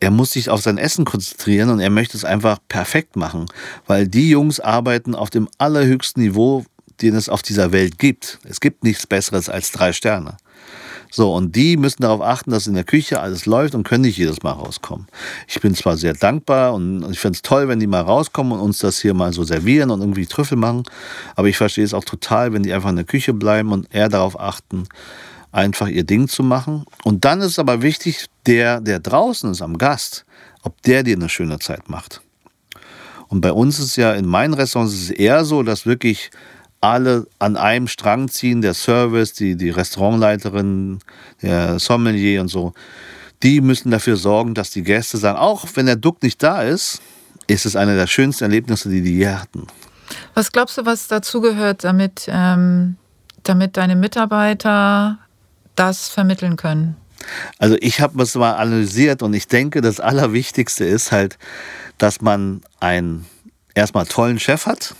er 0.00 0.10
muss 0.10 0.32
sich 0.32 0.50
auf 0.50 0.60
sein 0.60 0.78
Essen 0.78 1.04
konzentrieren 1.04 1.70
und 1.70 1.80
er 1.80 1.90
möchte 1.90 2.16
es 2.16 2.24
einfach 2.24 2.58
perfekt 2.68 3.16
machen, 3.16 3.46
weil 3.86 4.08
die 4.08 4.28
Jungs 4.28 4.60
arbeiten 4.60 5.14
auf 5.14 5.30
dem 5.30 5.48
allerhöchsten 5.58 6.22
Niveau, 6.22 6.64
den 7.00 7.14
es 7.14 7.28
auf 7.28 7.42
dieser 7.42 7.72
Welt 7.72 7.98
gibt. 7.98 8.38
Es 8.44 8.60
gibt 8.60 8.84
nichts 8.84 9.06
Besseres 9.06 9.48
als 9.48 9.70
drei 9.70 9.92
Sterne. 9.92 10.36
So, 11.16 11.32
und 11.32 11.54
die 11.54 11.76
müssen 11.76 12.02
darauf 12.02 12.20
achten, 12.20 12.50
dass 12.50 12.66
in 12.66 12.74
der 12.74 12.82
Küche 12.82 13.20
alles 13.20 13.46
läuft 13.46 13.76
und 13.76 13.84
können 13.84 14.02
nicht 14.02 14.18
jedes 14.18 14.42
Mal 14.42 14.50
rauskommen. 14.50 15.06
Ich 15.46 15.60
bin 15.60 15.72
zwar 15.76 15.96
sehr 15.96 16.12
dankbar 16.12 16.74
und 16.74 17.08
ich 17.08 17.20
finde 17.20 17.36
es 17.36 17.42
toll, 17.42 17.68
wenn 17.68 17.78
die 17.78 17.86
mal 17.86 18.00
rauskommen 18.00 18.52
und 18.52 18.58
uns 18.58 18.78
das 18.78 18.98
hier 18.98 19.14
mal 19.14 19.32
so 19.32 19.44
servieren 19.44 19.92
und 19.92 20.00
irgendwie 20.00 20.26
Trüffel 20.26 20.58
machen, 20.58 20.82
aber 21.36 21.46
ich 21.46 21.56
verstehe 21.56 21.84
es 21.84 21.94
auch 21.94 22.04
total, 22.04 22.52
wenn 22.52 22.64
die 22.64 22.72
einfach 22.72 22.90
in 22.90 22.96
der 22.96 23.04
Küche 23.04 23.32
bleiben 23.32 23.70
und 23.70 23.94
eher 23.94 24.08
darauf 24.08 24.40
achten, 24.40 24.88
einfach 25.52 25.86
ihr 25.86 26.02
Ding 26.02 26.26
zu 26.26 26.42
machen. 26.42 26.84
Und 27.04 27.24
dann 27.24 27.42
ist 27.42 27.60
aber 27.60 27.80
wichtig, 27.80 28.26
der, 28.46 28.80
der 28.80 28.98
draußen 28.98 29.52
ist 29.52 29.62
am 29.62 29.78
Gast, 29.78 30.24
ob 30.64 30.82
der 30.82 31.04
dir 31.04 31.14
eine 31.14 31.28
schöne 31.28 31.60
Zeit 31.60 31.88
macht. 31.88 32.22
Und 33.28 33.40
bei 33.40 33.52
uns 33.52 33.78
ist 33.78 33.94
ja 33.94 34.14
in 34.14 34.26
meinen 34.26 34.54
Restaurants 34.54 34.92
ist 34.94 35.02
es 35.02 35.10
eher 35.10 35.44
so, 35.44 35.62
dass 35.62 35.86
wirklich 35.86 36.32
alle 36.84 37.26
an 37.38 37.56
einem 37.56 37.88
Strang 37.88 38.28
ziehen, 38.28 38.60
der 38.60 38.74
Service, 38.74 39.32
die, 39.32 39.56
die 39.56 39.70
Restaurantleiterin, 39.70 41.00
der 41.42 41.78
Sommelier 41.78 42.40
und 42.40 42.48
so, 42.48 42.74
die 43.42 43.60
müssen 43.60 43.90
dafür 43.90 44.16
sorgen, 44.16 44.54
dass 44.54 44.70
die 44.70 44.82
Gäste 44.82 45.16
sagen, 45.16 45.38
auch 45.38 45.66
wenn 45.74 45.86
der 45.86 45.96
Duck 45.96 46.22
nicht 46.22 46.42
da 46.42 46.62
ist, 46.62 47.00
ist 47.46 47.66
es 47.66 47.76
eine 47.76 47.96
der 47.96 48.06
schönsten 48.06 48.44
Erlebnisse, 48.44 48.88
die 48.88 49.02
die 49.02 49.16
je 49.16 49.28
hatten. 49.28 49.66
Was 50.34 50.52
glaubst 50.52 50.78
du, 50.78 50.86
was 50.86 51.08
dazugehört, 51.08 51.84
damit, 51.84 52.26
ähm, 52.28 52.96
damit 53.42 53.76
deine 53.76 53.96
Mitarbeiter 53.96 55.18
das 55.76 56.08
vermitteln 56.08 56.56
können? 56.56 56.96
Also 57.58 57.76
ich 57.80 58.00
habe 58.00 58.22
es 58.22 58.34
mal 58.34 58.52
analysiert 58.52 59.22
und 59.22 59.32
ich 59.32 59.48
denke, 59.48 59.80
das 59.80 60.00
Allerwichtigste 60.00 60.84
ist 60.84 61.12
halt, 61.12 61.38
dass 61.96 62.20
man 62.20 62.60
einen 62.80 63.24
erstmal 63.74 64.06
tollen 64.06 64.38
Chef 64.38 64.66
hat, 64.66 64.94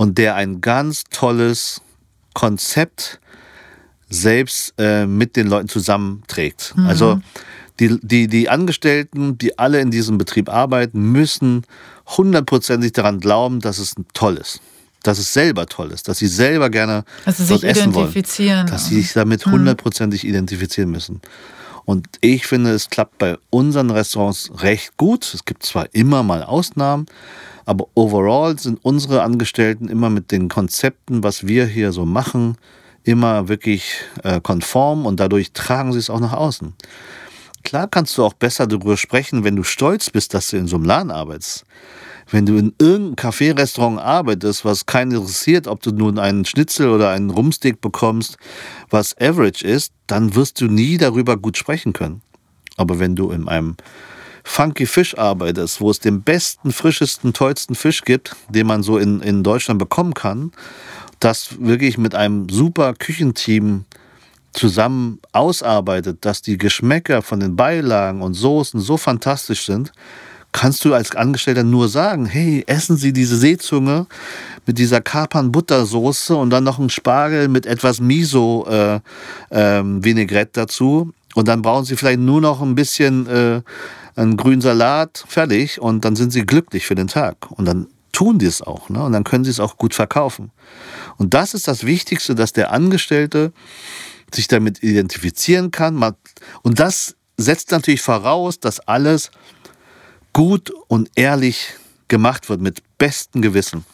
und 0.00 0.16
der 0.16 0.34
ein 0.34 0.62
ganz 0.62 1.04
tolles 1.10 1.82
Konzept 2.32 3.20
selbst 4.08 4.72
äh, 4.78 5.04
mit 5.04 5.36
den 5.36 5.46
Leuten 5.46 5.68
zusammenträgt. 5.68 6.72
Mhm. 6.74 6.86
Also 6.86 7.20
die, 7.78 7.98
die, 8.00 8.26
die 8.26 8.48
Angestellten, 8.48 9.36
die 9.36 9.58
alle 9.58 9.78
in 9.78 9.90
diesem 9.90 10.16
Betrieb 10.16 10.48
arbeiten, 10.48 11.12
müssen 11.12 11.66
hundertprozentig 12.06 12.92
daran 12.92 13.20
glauben, 13.20 13.60
dass 13.60 13.78
es 13.78 13.94
toll 14.14 14.38
ist. 14.38 14.62
Dass 15.02 15.18
es 15.18 15.34
selber 15.34 15.66
toll 15.66 15.90
ist, 15.90 16.08
dass 16.08 16.16
sie 16.16 16.28
selber 16.28 16.70
gerne 16.70 17.04
also 17.26 17.44
dort 17.44 17.64
essen 17.64 17.92
wollen. 17.92 18.06
Dass 18.70 18.86
sie 18.86 19.02
sich 19.02 19.12
damit 19.12 19.46
mhm. 19.46 19.50
hundertprozentig 19.50 20.24
mhm. 20.24 20.30
identifizieren 20.30 20.90
müssen. 20.90 21.20
Und 21.84 22.06
ich 22.22 22.46
finde, 22.46 22.70
es 22.70 22.88
klappt 22.88 23.18
bei 23.18 23.36
unseren 23.50 23.90
Restaurants 23.90 24.50
recht 24.62 24.96
gut. 24.96 25.30
Es 25.34 25.44
gibt 25.44 25.62
zwar 25.62 25.94
immer 25.94 26.22
mal 26.22 26.42
Ausnahmen, 26.42 27.04
aber 27.70 27.86
overall 27.94 28.58
sind 28.58 28.80
unsere 28.82 29.22
Angestellten 29.22 29.86
immer 29.86 30.10
mit 30.10 30.32
den 30.32 30.48
Konzepten, 30.48 31.22
was 31.22 31.46
wir 31.46 31.66
hier 31.66 31.92
so 31.92 32.04
machen, 32.04 32.56
immer 33.04 33.46
wirklich 33.46 34.00
äh, 34.24 34.40
konform 34.40 35.06
und 35.06 35.20
dadurch 35.20 35.52
tragen 35.52 35.92
sie 35.92 36.00
es 36.00 36.10
auch 36.10 36.18
nach 36.18 36.32
außen. 36.32 36.74
Klar 37.62 37.86
kannst 37.86 38.18
du 38.18 38.24
auch 38.24 38.32
besser 38.32 38.66
darüber 38.66 38.96
sprechen, 38.96 39.44
wenn 39.44 39.54
du 39.54 39.62
stolz 39.62 40.10
bist, 40.10 40.34
dass 40.34 40.50
du 40.50 40.56
in 40.56 40.66
so 40.66 40.74
einem 40.74 40.84
Laden 40.84 41.12
arbeitest. 41.12 41.64
Wenn 42.28 42.44
du 42.44 42.56
in 42.56 42.74
irgendeinem 42.80 43.14
Café-Restaurant 43.14 44.00
arbeitest, 44.00 44.64
was 44.64 44.86
keinen 44.86 45.12
interessiert, 45.12 45.68
ob 45.68 45.80
du 45.80 45.92
nun 45.92 46.18
einen 46.18 46.44
Schnitzel 46.44 46.88
oder 46.88 47.10
einen 47.10 47.30
Rumsteak 47.30 47.80
bekommst, 47.80 48.36
was 48.88 49.16
average 49.16 49.64
ist, 49.64 49.92
dann 50.08 50.34
wirst 50.34 50.60
du 50.60 50.66
nie 50.66 50.98
darüber 50.98 51.36
gut 51.36 51.56
sprechen 51.56 51.92
können. 51.92 52.20
Aber 52.76 52.98
wenn 52.98 53.14
du 53.14 53.30
in 53.30 53.46
einem 53.46 53.76
Funky 54.50 54.84
Fish 54.84 55.16
arbeitest, 55.16 55.80
wo 55.80 55.92
es 55.92 56.00
den 56.00 56.22
besten, 56.22 56.72
frischesten, 56.72 57.32
tollsten 57.32 57.76
Fisch 57.76 58.02
gibt, 58.02 58.34
den 58.48 58.66
man 58.66 58.82
so 58.82 58.98
in, 58.98 59.20
in 59.20 59.44
Deutschland 59.44 59.78
bekommen 59.78 60.12
kann, 60.12 60.50
das 61.20 61.60
wirklich 61.60 61.98
mit 61.98 62.16
einem 62.16 62.48
super 62.48 62.94
Küchenteam 62.94 63.84
zusammen 64.52 65.20
ausarbeitet, 65.30 66.18
dass 66.22 66.42
die 66.42 66.58
Geschmäcker 66.58 67.22
von 67.22 67.38
den 67.38 67.54
Beilagen 67.54 68.22
und 68.22 68.34
Soßen 68.34 68.80
so 68.80 68.96
fantastisch 68.96 69.66
sind, 69.66 69.92
kannst 70.50 70.84
du 70.84 70.94
als 70.94 71.14
Angestellter 71.14 71.62
nur 71.62 71.88
sagen, 71.88 72.26
hey, 72.26 72.64
essen 72.66 72.96
Sie 72.96 73.12
diese 73.12 73.36
Seezunge 73.36 74.06
mit 74.66 74.78
dieser 74.78 75.00
Kapern-Buttersoße 75.00 76.34
und 76.34 76.50
dann 76.50 76.64
noch 76.64 76.80
einen 76.80 76.90
Spargel 76.90 77.46
mit 77.46 77.66
etwas 77.66 78.00
Miso-Vinaigrette 78.00 79.10
äh, 79.52 80.42
ähm, 80.42 80.48
dazu. 80.52 81.12
Und 81.36 81.46
dann 81.46 81.62
brauchen 81.62 81.84
Sie 81.84 81.94
vielleicht 81.96 82.18
nur 82.18 82.40
noch 82.40 82.60
ein 82.60 82.74
bisschen 82.74 83.28
äh, 83.28 83.62
einen 84.16 84.36
grünen 84.36 84.60
Salat, 84.60 85.24
fertig 85.26 85.80
und 85.80 86.04
dann 86.04 86.16
sind 86.16 86.32
sie 86.32 86.44
glücklich 86.44 86.86
für 86.86 86.94
den 86.94 87.08
Tag. 87.08 87.50
Und 87.50 87.66
dann 87.66 87.86
tun 88.12 88.38
die 88.38 88.46
es 88.46 88.62
auch. 88.62 88.88
Ne? 88.88 89.02
Und 89.02 89.12
dann 89.12 89.24
können 89.24 89.44
sie 89.44 89.50
es 89.50 89.60
auch 89.60 89.76
gut 89.76 89.94
verkaufen. 89.94 90.50
Und 91.16 91.34
das 91.34 91.54
ist 91.54 91.68
das 91.68 91.84
Wichtigste, 91.84 92.34
dass 92.34 92.52
der 92.52 92.72
Angestellte 92.72 93.52
sich 94.34 94.48
damit 94.48 94.82
identifizieren 94.82 95.70
kann. 95.70 96.02
Und 96.62 96.80
das 96.80 97.16
setzt 97.36 97.70
natürlich 97.70 98.02
voraus, 98.02 98.60
dass 98.60 98.80
alles 98.80 99.30
gut 100.32 100.70
und 100.88 101.10
ehrlich 101.14 101.74
gemacht 102.08 102.48
wird, 102.48 102.60
mit 102.60 102.82
bestem 102.98 103.42
Gewissen. 103.42 103.84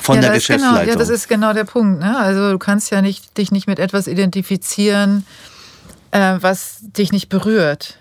Von 0.00 0.16
ja, 0.16 0.22
der 0.22 0.32
Geschäftsleitung. 0.32 0.80
Genau, 0.80 0.90
ja, 0.90 0.96
das 0.96 1.10
ist 1.10 1.28
genau 1.28 1.52
der 1.52 1.64
Punkt. 1.64 2.00
Ne? 2.00 2.16
Also 2.16 2.52
du 2.52 2.58
kannst 2.58 2.90
ja 2.90 3.02
nicht, 3.02 3.36
dich 3.36 3.52
nicht 3.52 3.66
mit 3.66 3.78
etwas 3.78 4.06
identifizieren, 4.06 5.26
äh, 6.12 6.38
was 6.40 6.78
dich 6.80 7.12
nicht 7.12 7.28
berührt. 7.28 7.98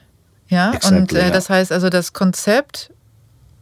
Ja, 0.51 0.73
exactly, 0.73 0.97
und 0.99 1.13
äh, 1.13 1.27
ja. 1.27 1.31
das 1.31 1.49
heißt 1.49 1.71
also, 1.71 1.89
das 1.89 2.11
Konzept 2.11 2.91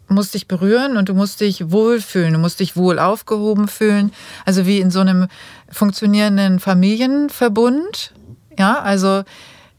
muss 0.07 0.31
dich 0.31 0.47
berühren 0.47 0.97
und 0.97 1.07
du 1.07 1.13
musst 1.13 1.39
dich 1.39 1.69
wohlfühlen, 1.69 2.33
du 2.33 2.39
musst 2.39 2.59
dich 2.59 2.75
wohl 2.75 2.97
aufgehoben 2.97 3.67
fühlen. 3.67 4.11
Also 4.43 4.65
wie 4.65 4.79
in 4.79 4.89
so 4.89 4.99
einem 5.01 5.27
funktionierenden 5.71 6.59
Familienverbund. 6.59 8.13
Ja, 8.57 8.81
also 8.81 9.23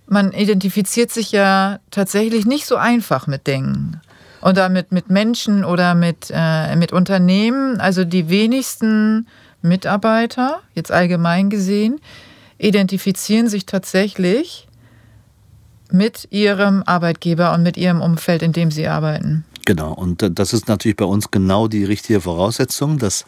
man 0.07 0.31
identifiziert 0.33 1.11
sich 1.11 1.33
ja 1.33 1.81
tatsächlich 1.91 2.47
nicht 2.47 2.67
so 2.67 2.77
einfach 2.77 3.27
mit 3.27 3.49
Dingen. 3.49 4.01
Oder 4.41 4.69
mit, 4.69 4.93
mit 4.93 5.11
Menschen 5.11 5.65
oder 5.65 5.97
mit, 5.97 6.31
äh, 6.33 6.77
mit 6.77 6.93
Unternehmen. 6.93 7.81
Also 7.81 8.05
die 8.05 8.29
wenigsten 8.29 9.27
Mitarbeiter, 9.63 10.61
jetzt 10.75 10.93
allgemein 10.93 11.51
gesehen, 11.51 12.01
identifizieren 12.57 13.49
sich 13.49 13.67
tatsächlich 13.67 14.69
mit 15.93 16.29
ihrem 16.31 16.83
Arbeitgeber 16.85 17.53
und 17.53 17.63
mit 17.63 17.77
ihrem 17.77 18.01
Umfeld, 18.01 18.43
in 18.43 18.53
dem 18.53 18.71
sie 18.71 18.87
arbeiten. 18.87 19.45
Genau, 19.67 19.93
und 19.93 20.27
das 20.39 20.53
ist 20.53 20.69
natürlich 20.69 20.97
bei 20.97 21.05
uns 21.05 21.31
genau 21.31 21.69
die 21.69 21.85
richtige 21.85 22.21
Voraussetzung, 22.21 22.99
dass, 22.99 23.25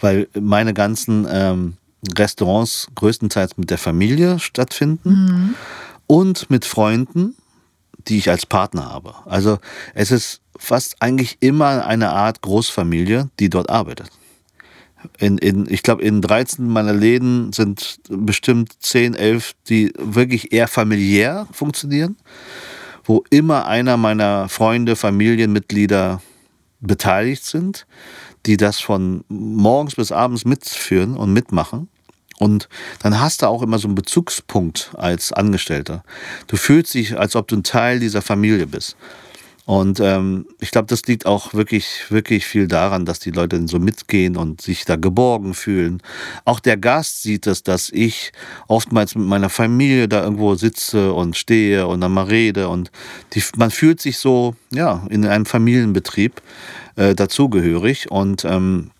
weil 0.00 0.28
meine 0.38 0.74
ganzen 0.74 1.26
ähm, 1.30 1.74
Restaurants 2.16 2.88
größtenteils 2.94 3.56
mit 3.56 3.70
der 3.70 3.78
Familie 3.78 4.38
stattfinden 4.38 5.10
mhm. 5.10 5.54
und 6.06 6.50
mit 6.50 6.64
Freunden, 6.64 7.36
die 8.08 8.18
ich 8.18 8.30
als 8.30 8.46
Partner 8.46 8.90
habe. 8.90 9.14
Also 9.26 9.58
es 9.94 10.10
ist 10.10 10.40
fast 10.56 10.96
eigentlich 11.00 11.38
immer 11.40 11.86
eine 11.86 12.10
Art 12.10 12.40
Großfamilie, 12.42 13.30
die 13.38 13.50
dort 13.50 13.70
arbeitet 13.70 14.10
in, 15.18 15.38
in, 15.38 15.66
ich 15.68 15.82
glaube, 15.82 16.02
in 16.02 16.20
13 16.20 16.66
meiner 16.68 16.92
Läden 16.92 17.52
sind 17.52 18.00
bestimmt 18.08 18.72
10, 18.80 19.14
11, 19.14 19.54
die 19.68 19.92
wirklich 19.98 20.52
eher 20.52 20.68
familiär 20.68 21.46
funktionieren, 21.52 22.16
wo 23.04 23.24
immer 23.30 23.66
einer 23.66 23.96
meiner 23.96 24.48
Freunde, 24.48 24.96
Familienmitglieder 24.96 26.22
beteiligt 26.80 27.44
sind, 27.44 27.86
die 28.46 28.56
das 28.56 28.80
von 28.80 29.24
morgens 29.28 29.94
bis 29.94 30.12
abends 30.12 30.44
mitführen 30.44 31.16
und 31.16 31.32
mitmachen. 31.32 31.88
Und 32.38 32.68
dann 33.00 33.20
hast 33.20 33.42
du 33.42 33.46
auch 33.46 33.62
immer 33.62 33.78
so 33.78 33.86
einen 33.86 33.94
Bezugspunkt 33.94 34.92
als 34.96 35.32
Angestellter. 35.32 36.02
Du 36.46 36.56
fühlst 36.56 36.94
dich, 36.94 37.18
als 37.18 37.36
ob 37.36 37.48
du 37.48 37.56
ein 37.56 37.62
Teil 37.62 38.00
dieser 38.00 38.22
Familie 38.22 38.66
bist. 38.66 38.96
Und 39.66 39.98
ähm, 40.00 40.46
ich 40.60 40.70
glaube, 40.70 40.88
das 40.88 41.04
liegt 41.06 41.24
auch 41.24 41.54
wirklich, 41.54 42.10
wirklich 42.10 42.44
viel 42.44 42.68
daran, 42.68 43.06
dass 43.06 43.18
die 43.18 43.30
Leute 43.30 43.66
so 43.66 43.78
mitgehen 43.78 44.36
und 44.36 44.60
sich 44.60 44.84
da 44.84 44.96
geborgen 44.96 45.54
fühlen. 45.54 46.02
Auch 46.44 46.60
der 46.60 46.76
Gast 46.76 47.22
sieht 47.22 47.46
es, 47.46 47.62
dass 47.62 47.88
ich 47.90 48.32
oftmals 48.68 49.14
mit 49.14 49.26
meiner 49.26 49.48
Familie 49.48 50.06
da 50.06 50.22
irgendwo 50.22 50.54
sitze 50.54 51.14
und 51.14 51.36
stehe 51.36 51.86
und 51.86 52.02
dann 52.02 52.12
mal 52.12 52.26
rede. 52.26 52.68
Und 52.68 52.90
die, 53.32 53.42
man 53.56 53.70
fühlt 53.70 54.02
sich 54.02 54.18
so, 54.18 54.54
ja, 54.70 55.06
in 55.08 55.24
einem 55.24 55.46
Familienbetrieb 55.46 56.42
äh, 56.96 57.14
dazugehörig. 57.14 58.10
Und 58.10 58.44
ähm, 58.44 58.90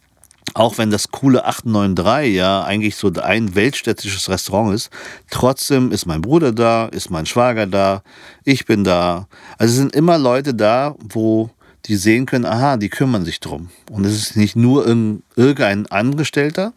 auch 0.52 0.78
wenn 0.78 0.90
das 0.90 1.10
coole 1.10 1.44
893 1.46 2.34
ja 2.34 2.62
eigentlich 2.62 2.96
so 2.96 3.10
ein 3.22 3.54
weltstädtisches 3.54 4.28
Restaurant 4.28 4.74
ist, 4.74 4.90
trotzdem 5.30 5.90
ist 5.90 6.06
mein 6.06 6.20
Bruder 6.20 6.52
da, 6.52 6.86
ist 6.86 7.10
mein 7.10 7.26
Schwager 7.26 7.66
da, 7.66 8.02
ich 8.44 8.66
bin 8.66 8.84
da. 8.84 9.26
Also 9.58 9.72
es 9.72 9.78
sind 9.78 9.96
immer 9.96 10.18
Leute 10.18 10.54
da, 10.54 10.94
wo 11.08 11.50
die 11.86 11.96
sehen 11.96 12.26
können, 12.26 12.46
aha, 12.46 12.76
die 12.76 12.88
kümmern 12.88 13.24
sich 13.24 13.40
drum. 13.40 13.70
Und 13.90 14.04
es 14.04 14.14
ist 14.14 14.36
nicht 14.36 14.56
nur 14.56 14.86
irgendein 14.86 15.86
Angestellter, 15.86 16.72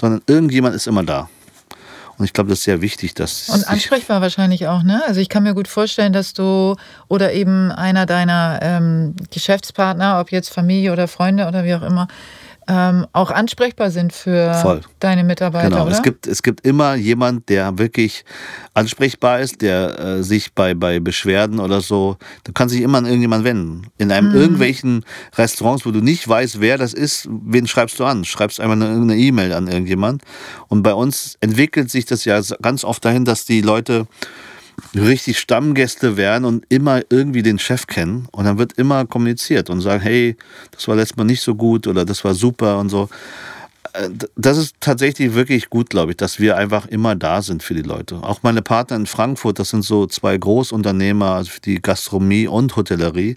sondern 0.00 0.22
irgendjemand 0.26 0.74
ist 0.74 0.86
immer 0.86 1.02
da. 1.02 1.28
Und 2.18 2.26
ich 2.26 2.32
glaube, 2.32 2.50
das 2.50 2.60
ist 2.60 2.64
sehr 2.64 2.82
wichtig, 2.82 3.14
dass. 3.14 3.48
Und 3.48 3.66
ansprechbar 3.68 4.20
wahrscheinlich 4.20 4.68
auch, 4.68 4.82
ne? 4.82 5.02
Also 5.06 5.20
ich 5.20 5.28
kann 5.28 5.42
mir 5.42 5.54
gut 5.54 5.66
vorstellen, 5.66 6.12
dass 6.12 6.34
du 6.34 6.76
oder 7.08 7.32
eben 7.32 7.72
einer 7.72 8.06
deiner 8.06 8.60
ähm, 8.62 9.16
Geschäftspartner, 9.30 10.20
ob 10.20 10.30
jetzt 10.30 10.50
Familie 10.50 10.92
oder 10.92 11.08
Freunde 11.08 11.48
oder 11.48 11.64
wie 11.64 11.74
auch 11.74 11.82
immer, 11.82 12.08
ähm, 12.68 13.06
auch 13.12 13.30
ansprechbar 13.30 13.90
sind 13.90 14.12
für 14.12 14.54
Voll. 14.54 14.80
deine 15.00 15.24
Mitarbeiter. 15.24 15.70
Genau, 15.70 15.86
oder? 15.86 15.92
Es, 15.92 16.02
gibt, 16.02 16.26
es 16.26 16.42
gibt 16.42 16.66
immer 16.66 16.94
jemand, 16.94 17.48
der 17.48 17.78
wirklich 17.78 18.24
ansprechbar 18.74 19.40
ist, 19.40 19.62
der 19.62 19.98
äh, 19.98 20.22
sich 20.22 20.54
bei, 20.54 20.74
bei 20.74 21.00
Beschwerden 21.00 21.60
oder 21.60 21.80
so, 21.80 22.16
du 22.44 22.52
kannst 22.52 22.74
dich 22.74 22.82
immer 22.82 22.98
an 22.98 23.06
irgendjemanden 23.06 23.44
wenden. 23.44 23.86
In 23.98 24.12
einem 24.12 24.30
mhm. 24.30 24.36
irgendwelchen 24.36 25.04
Restaurants, 25.36 25.84
wo 25.86 25.90
du 25.90 26.00
nicht 26.00 26.26
weißt, 26.28 26.60
wer 26.60 26.78
das 26.78 26.94
ist, 26.94 27.28
wen 27.30 27.66
schreibst 27.66 27.98
du 27.98 28.04
an? 28.04 28.24
Schreibst 28.24 28.60
einfach 28.60 28.74
eine 28.74 29.16
E-Mail 29.16 29.52
an 29.52 29.68
irgendjemand. 29.68 30.22
Und 30.68 30.82
bei 30.82 30.94
uns 30.94 31.36
entwickelt 31.40 31.90
sich 31.90 32.04
das 32.04 32.24
ja 32.24 32.40
ganz 32.60 32.84
oft 32.84 33.04
dahin, 33.04 33.24
dass 33.24 33.44
die 33.44 33.60
Leute 33.60 34.06
richtig 34.94 35.38
Stammgäste 35.38 36.16
werden 36.16 36.44
und 36.44 36.64
immer 36.68 37.00
irgendwie 37.10 37.42
den 37.42 37.58
Chef 37.58 37.86
kennen. 37.86 38.28
Und 38.32 38.44
dann 38.44 38.58
wird 38.58 38.74
immer 38.74 39.06
kommuniziert 39.06 39.70
und 39.70 39.80
sagen, 39.80 40.02
hey, 40.02 40.36
das 40.70 40.88
war 40.88 40.96
letztes 40.96 41.16
Mal 41.16 41.24
nicht 41.24 41.42
so 41.42 41.54
gut 41.54 41.86
oder 41.86 42.04
das 42.04 42.24
war 42.24 42.34
super 42.34 42.78
und 42.78 42.88
so. 42.88 43.08
Äh, 43.92 44.08
das 44.36 44.58
ist 44.58 44.76
tatsächlich 44.80 45.34
wirklich 45.34 45.70
gut, 45.70 45.90
glaube 45.90 46.12
ich, 46.12 46.16
dass 46.16 46.38
wir 46.38 46.56
einfach 46.56 46.86
immer 46.86 47.14
da 47.14 47.42
sind 47.42 47.62
für 47.62 47.74
die 47.74 47.82
Leute. 47.82 48.16
Auch 48.22 48.42
meine 48.42 48.62
Partner 48.62 48.96
in 48.96 49.06
Frankfurt, 49.06 49.58
das 49.58 49.70
sind 49.70 49.84
so 49.84 50.06
zwei 50.06 50.36
Großunternehmer, 50.36 51.32
also 51.32 51.50
für 51.50 51.60
die 51.60 51.80
Gastronomie 51.80 52.46
und 52.46 52.76
Hotellerie. 52.76 53.36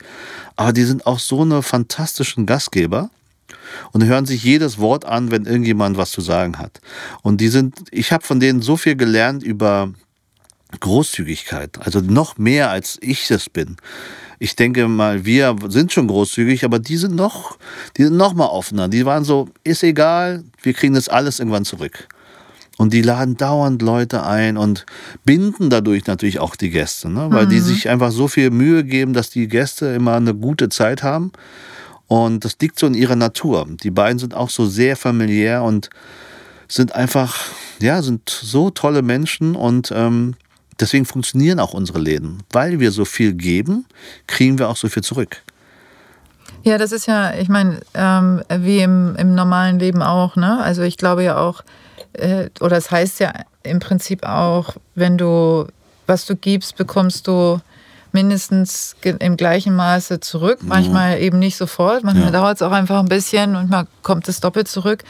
Aber 0.56 0.74
die 0.74 0.84
sind 0.84 1.06
auch 1.06 1.19
so 1.19 1.41
eine 1.41 1.62
fantastischen 1.62 2.45
Gastgeber 2.45 3.10
und 3.91 4.04
hören 4.04 4.26
sich 4.26 4.43
jedes 4.43 4.80
Wort 4.80 5.06
an, 5.06 5.32
wenn 5.32 5.45
irgendjemand 5.45 5.98
was 5.98 6.12
zu 6.12 6.21
sagen 6.21 6.58
hat. 6.58 6.82
Und 7.21 7.41
die 7.41 7.50
sind, 7.50 7.76
ich 7.91 8.12
habe 8.12 8.24
von 8.24 8.39
denen 8.39 8.62
so 8.62 8.78
viel 8.78 8.95
gelernt 8.95 9.43
über 9.43 9.91
Großzügigkeit, 10.80 11.80
also 11.80 12.00
noch 12.00 12.38
mehr 12.38 12.70
als 12.70 12.98
ich 13.02 13.30
es 13.32 13.50
bin. 13.50 13.78
Ich 14.40 14.56
denke 14.56 14.88
mal, 14.88 15.26
wir 15.26 15.56
sind 15.70 15.94
schon 15.94 16.08
großzügig, 16.08 16.66
aber 16.66 16.80
die 16.80 16.98
sind 16.98 17.16
noch, 17.16 17.58
die 17.98 18.04
sind 18.04 18.18
noch 18.18 18.34
mal 18.34 18.48
offener. 18.48 18.90
Die 18.90 19.06
waren 19.06 19.24
so, 19.24 19.48
ist 19.64 19.84
egal, 19.84 20.44
wir 20.62 20.74
kriegen 20.74 20.94
das 20.94 21.08
alles 21.08 21.40
irgendwann 21.40 21.66
zurück. 21.66 22.08
Und 22.78 22.92
die 22.92 23.02
laden 23.02 23.38
dauernd 23.38 23.82
Leute 23.82 24.26
ein 24.26 24.58
und 24.58 24.86
binden 25.24 25.70
dadurch 25.70 26.08
natürlich 26.08 26.40
auch 26.40 26.58
die 26.58 26.70
Gäste, 26.70 27.10
ne? 27.10 27.28
weil 27.32 27.46
mhm. 27.46 27.50
die 27.50 27.60
sich 27.60 27.90
einfach 27.90 28.12
so 28.12 28.28
viel 28.28 28.50
Mühe 28.50 28.84
geben, 28.84 29.14
dass 29.14 29.30
die 29.30 29.48
Gäste 29.48 29.88
immer 29.88 30.16
eine 30.16 30.36
gute 30.36 30.68
Zeit 30.68 31.02
haben. 31.02 31.32
Und 32.08 32.44
das 32.44 32.58
liegt 32.60 32.78
so 32.78 32.86
in 32.86 32.94
ihrer 32.94 33.16
Natur. 33.16 33.66
Die 33.82 33.92
beiden 33.92 34.20
sind 34.20 34.34
auch 34.34 34.50
so 34.50 34.66
sehr 34.66 34.98
familiär 34.98 35.64
und 35.64 35.90
sind 36.68 36.94
einfach, 36.94 37.38
ja, 37.80 38.02
sind 38.02 38.30
so 38.30 38.70
tolle 38.70 39.02
Menschen 39.02 39.56
und 39.56 39.92
ähm, 39.96 40.36
Deswegen 40.80 41.06
funktionieren 41.06 41.60
auch 41.60 41.74
unsere 41.74 42.00
Läden. 42.00 42.44
Weil 42.52 42.80
wir 42.80 42.92
so 42.92 43.06
viel 43.06 43.34
geben, 43.34 43.86
kriegen 44.28 44.60
wir 44.60 44.70
auch 44.70 44.78
so 44.78 44.90
viel 44.90 45.04
zurück. 45.04 45.42
Ja, 46.64 46.78
das 46.78 46.92
ist 46.92 47.06
ja, 47.06 47.34
ich 47.36 47.48
meine, 47.48 47.82
ähm, 47.94 48.42
wie 48.50 48.80
im, 48.80 49.16
im 49.18 49.36
normalen 49.36 49.80
Leben 49.80 50.02
auch. 50.02 50.36
Ne? 50.36 50.62
Also 50.62 50.82
ich 50.82 50.98
glaube 50.98 51.24
ja 51.24 51.38
auch, 51.38 51.64
äh, 52.14 52.50
oder 52.60 52.78
es 52.78 52.86
das 52.86 52.92
heißt 52.92 53.20
ja 53.20 53.34
im 53.64 53.80
Prinzip 53.80 54.26
auch, 54.26 54.76
wenn 54.96 55.18
du, 55.18 55.68
was 56.08 56.26
du 56.26 56.36
gibst, 56.36 56.76
bekommst 56.76 57.28
du 57.28 57.60
mindestens 58.15 58.95
im 59.04 59.36
gleichen 59.36 59.75
Maße 59.75 60.21
zurück. 60.21 60.60
Manchmal 60.62 61.19
eben 61.19 61.38
nicht 61.38 61.58
sofort, 61.58 62.04
manchmal 62.04 62.28
ja. 62.28 62.39
dauert 62.39 62.56
es 62.56 62.62
auch 62.62 62.71
einfach 62.71 62.99
ein 62.99 63.10
bisschen 63.10 63.58
und 63.58 63.69
man 63.69 63.88
kommt 64.04 64.30
es 64.30 64.39
doppelt 64.39 64.69
zurück. 64.69 65.04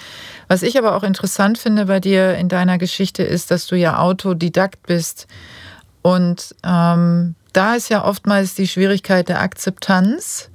Was 0.47 0.63
ich 0.63 0.77
aber 0.77 0.95
auch 0.95 1.03
interessant 1.03 1.59
finde 1.59 1.85
bei 1.85 1.99
dir 1.99 2.35
in 2.35 2.49
deiner 2.49 2.79
Geschichte 2.79 3.21
ist, 3.21 3.51
dass 3.51 3.67
du 3.67 3.75
ja 3.75 3.99
Autodidakt 3.99 4.87
bist. 4.87 5.27
Und 6.01 6.55
ähm, 6.63 7.35
da 7.53 7.75
ist 7.75 7.89
ja 7.89 8.03
oftmals 8.03 8.55
die 8.55 8.67
Schwierigkeit 8.67 9.29
der 9.29 9.39
Akzeptanz 9.39 10.49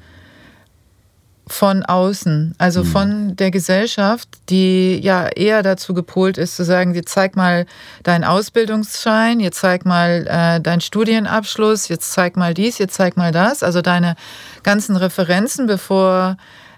von 1.52 1.82
außen, 1.82 2.54
also 2.58 2.84
mhm. 2.84 2.86
von 2.86 3.36
der 3.36 3.50
Gesellschaft, 3.50 4.28
die 4.48 4.98
ja 4.98 5.26
eher 5.26 5.62
dazu 5.62 5.94
gepolt 5.94 6.38
ist, 6.38 6.56
zu 6.56 6.64
sagen, 6.64 6.94
jetzt 6.94 7.12
zeig 7.12 7.34
mal 7.34 7.66
deinen 8.04 8.24
Ausbildungsschein, 8.24 9.40
jetzt 9.40 9.58
zeig 9.58 9.84
mal 9.84 10.26
äh, 10.28 10.60
deinen 10.60 10.80
Studienabschluss, 10.80 11.88
jetzt 11.88 12.12
zeig 12.12 12.36
mal 12.36 12.54
dies, 12.54 12.78
jetzt 12.78 12.94
zeig 12.94 13.16
mal 13.16 13.32
das, 13.32 13.62
also 13.62 13.82
deine 13.82 14.14
ganzen 14.62 14.96
Referenzen, 14.96 15.66
bevor 15.66 16.36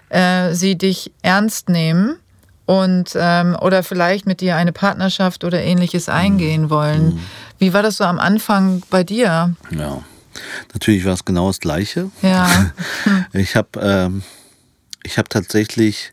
äh, 0.09 0.53
sie 0.53 0.75
dich 0.75 1.11
ernst 1.21 1.69
nehmen 1.69 2.17
und 2.65 3.11
ähm, 3.15 3.55
oder 3.61 3.83
vielleicht 3.83 4.25
mit 4.25 4.41
dir 4.41 4.55
eine 4.55 4.71
Partnerschaft 4.71 5.43
oder 5.43 5.61
ähnliches 5.61 6.07
mhm. 6.07 6.13
eingehen 6.13 6.69
wollen. 6.71 7.15
Mhm. 7.15 7.19
Wie 7.59 7.73
war 7.73 7.83
das 7.83 7.97
so 7.97 8.05
am 8.05 8.19
Anfang 8.19 8.81
bei 8.89 9.03
dir? 9.03 9.55
Ja, 9.69 10.01
natürlich 10.73 11.05
war 11.05 11.13
es 11.13 11.25
genau 11.25 11.47
das 11.47 11.59
Gleiche. 11.59 12.09
Ja. 12.23 12.49
ich 13.33 13.55
habe 13.55 13.79
ähm, 13.79 14.23
ich 15.03 15.17
habe 15.17 15.29
tatsächlich, 15.29 16.11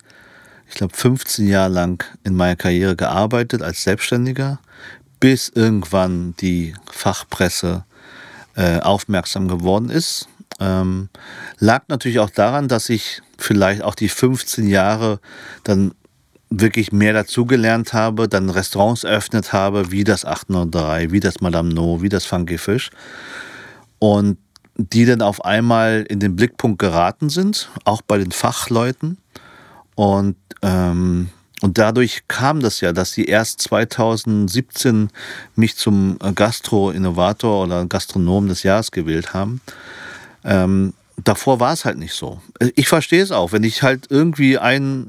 ich 0.69 0.75
glaube, 0.75 0.97
15 0.97 1.47
Jahre 1.49 1.73
lang 1.73 2.05
in 2.25 2.35
meiner 2.35 2.57
Karriere 2.57 2.97
gearbeitet 2.97 3.63
als 3.63 3.83
Selbstständiger, 3.83 4.61
bis 5.21 5.49
irgendwann 5.49 6.35
die 6.41 6.75
Fachpresse 6.91 7.85
äh, 8.57 8.81
aufmerksam 8.81 9.49
geworden 9.49 9.91
ist. 9.91 10.29
Ähm, 10.59 11.09
lag 11.59 11.85
natürlich 11.89 12.19
auch 12.19 12.31
daran, 12.31 12.69
dass 12.69 12.89
ich 12.89 13.23
vielleicht 13.39 13.83
auch 13.83 13.95
die 13.95 14.09
15 14.09 14.67
Jahre 14.69 15.21
dann 15.65 15.95
wirklich 16.51 16.91
mehr 16.91 17.13
dazugelernt 17.13 17.93
habe, 17.93 18.29
dann 18.29 18.51
Restaurants 18.51 19.05
eröffnet 19.05 19.53
habe, 19.53 19.93
wie 19.93 20.05
das 20.05 20.25
803, 20.25 21.13
wie 21.13 21.21
das 21.21 21.41
Madame 21.41 21.73
No, 21.73 22.03
wie 22.03 22.09
das 22.09 22.27
Funky 22.27 22.59
Fish. 22.59 22.91
Und 24.01 24.39
die 24.89 25.05
dann 25.05 25.23
auf 25.23 25.45
einmal 25.45 26.05
in 26.09 26.21
den 26.21 26.37
Blickpunkt 26.37 26.79
geraten 26.79 27.29
sind, 27.29 27.69
auch 27.85 28.03
bei 28.03 28.19
den 28.19 28.33
Fachleuten. 28.33 29.19
Und, 29.95 30.37
ähm, 30.63 31.29
und 31.61 31.77
dadurch 31.77 32.23
kam 32.29 32.61
das 32.61 32.81
ja, 32.81 32.93
dass 32.93 33.13
sie 33.13 33.25
erst 33.25 33.61
2017 33.63 35.11
mich 35.57 35.77
zum 35.77 36.19
Gastro-Innovator 36.35 37.65
oder 37.65 37.85
Gastronom 37.85 38.49
des 38.49 38.63
Jahres 38.63 38.91
gewählt 38.91 39.35
haben. 39.35 39.61
Ähm, 40.45 40.95
davor 41.23 41.61
war 41.61 41.75
es 41.75 41.85
halt 41.85 41.99
nicht 41.99 42.15
so. 42.15 42.41
Ich 42.75 42.89
verstehe 42.89 43.23
es 43.23 43.31
auch, 43.31 43.53
wenn 43.53 43.65
ich 43.65 43.83
halt 43.83 44.07
irgendwie 44.09 44.57
ein 44.57 45.07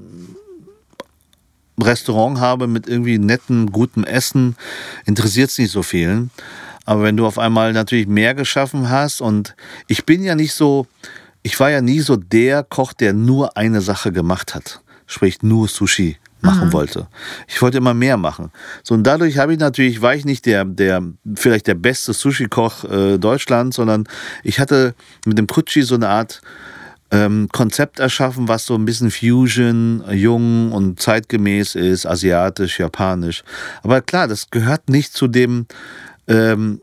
Restaurant 1.80 2.40
habe 2.40 2.68
mit 2.68 2.88
irgendwie 2.88 3.18
nettem, 3.18 3.72
gutem 3.72 4.04
Essen, 4.04 4.58
interessiert 5.06 5.50
es 5.50 5.58
nicht 5.58 5.72
so 5.72 5.84
vielen. 5.84 6.30
Aber 6.86 7.04
wenn 7.04 7.18
du 7.18 7.26
auf 7.26 7.38
einmal 7.38 7.74
natürlich 7.74 8.08
mehr 8.08 8.34
geschaffen 8.34 8.90
hast 8.90 9.22
und 9.22 9.56
ich 9.88 10.06
bin 10.06 10.24
ja 10.24 10.36
nicht 10.36 10.54
so, 10.54 10.88
ich 11.44 11.60
war 11.60 11.70
ja 11.70 11.82
nie 11.82 12.00
so 12.00 12.16
der 12.16 12.64
Koch, 12.64 12.94
der 12.94 13.14
nur 13.14 13.58
eine 13.58 13.82
Sache 13.82 14.12
gemacht 14.12 14.56
hat, 14.56 14.82
sprich 15.06 15.42
nur 15.44 15.68
Sushi 15.68 16.18
machen 16.42 16.68
mhm. 16.68 16.74
wollte. 16.74 17.08
Ich 17.48 17.62
wollte 17.62 17.78
immer 17.78 17.94
mehr 17.94 18.18
machen. 18.18 18.52
So 18.84 18.96
und 18.96 19.04
dadurch 19.04 19.38
habe 19.38 19.54
ich 19.54 19.60
natürlich 19.60 20.02
war 20.02 20.16
ich 20.16 20.26
nicht 20.26 20.46
der 20.46 20.66
der 20.66 21.04
vielleicht 21.36 21.68
der 21.68 21.76
beste 21.76 22.14
Sushi 22.14 22.48
Koch 22.48 22.84
äh, 22.84 23.18
Deutschlands, 23.18 23.76
sondern 23.76 24.08
ich 24.44 24.60
hatte 24.60 24.96
mit 25.26 25.38
dem 25.38 25.48
Kutschi 25.48 25.84
so 25.84 25.96
eine 25.96 26.10
Art 26.10 26.42
ähm, 27.12 27.50
Konzept 27.52 28.00
erschaffen, 28.00 28.48
was 28.48 28.66
so 28.66 28.76
ein 28.76 28.86
bisschen 28.86 29.12
Fusion, 29.12 30.04
jung 30.12 30.72
und 30.72 31.00
zeitgemäß 31.00 31.76
ist, 31.76 32.06
asiatisch, 32.06 32.80
japanisch. 32.80 33.44
Aber 33.84 34.02
klar, 34.02 34.28
das 34.28 34.50
gehört 34.50 34.90
nicht 34.90 35.14
zu 35.14 35.28
dem 35.28 35.68
ähm, 36.32 36.82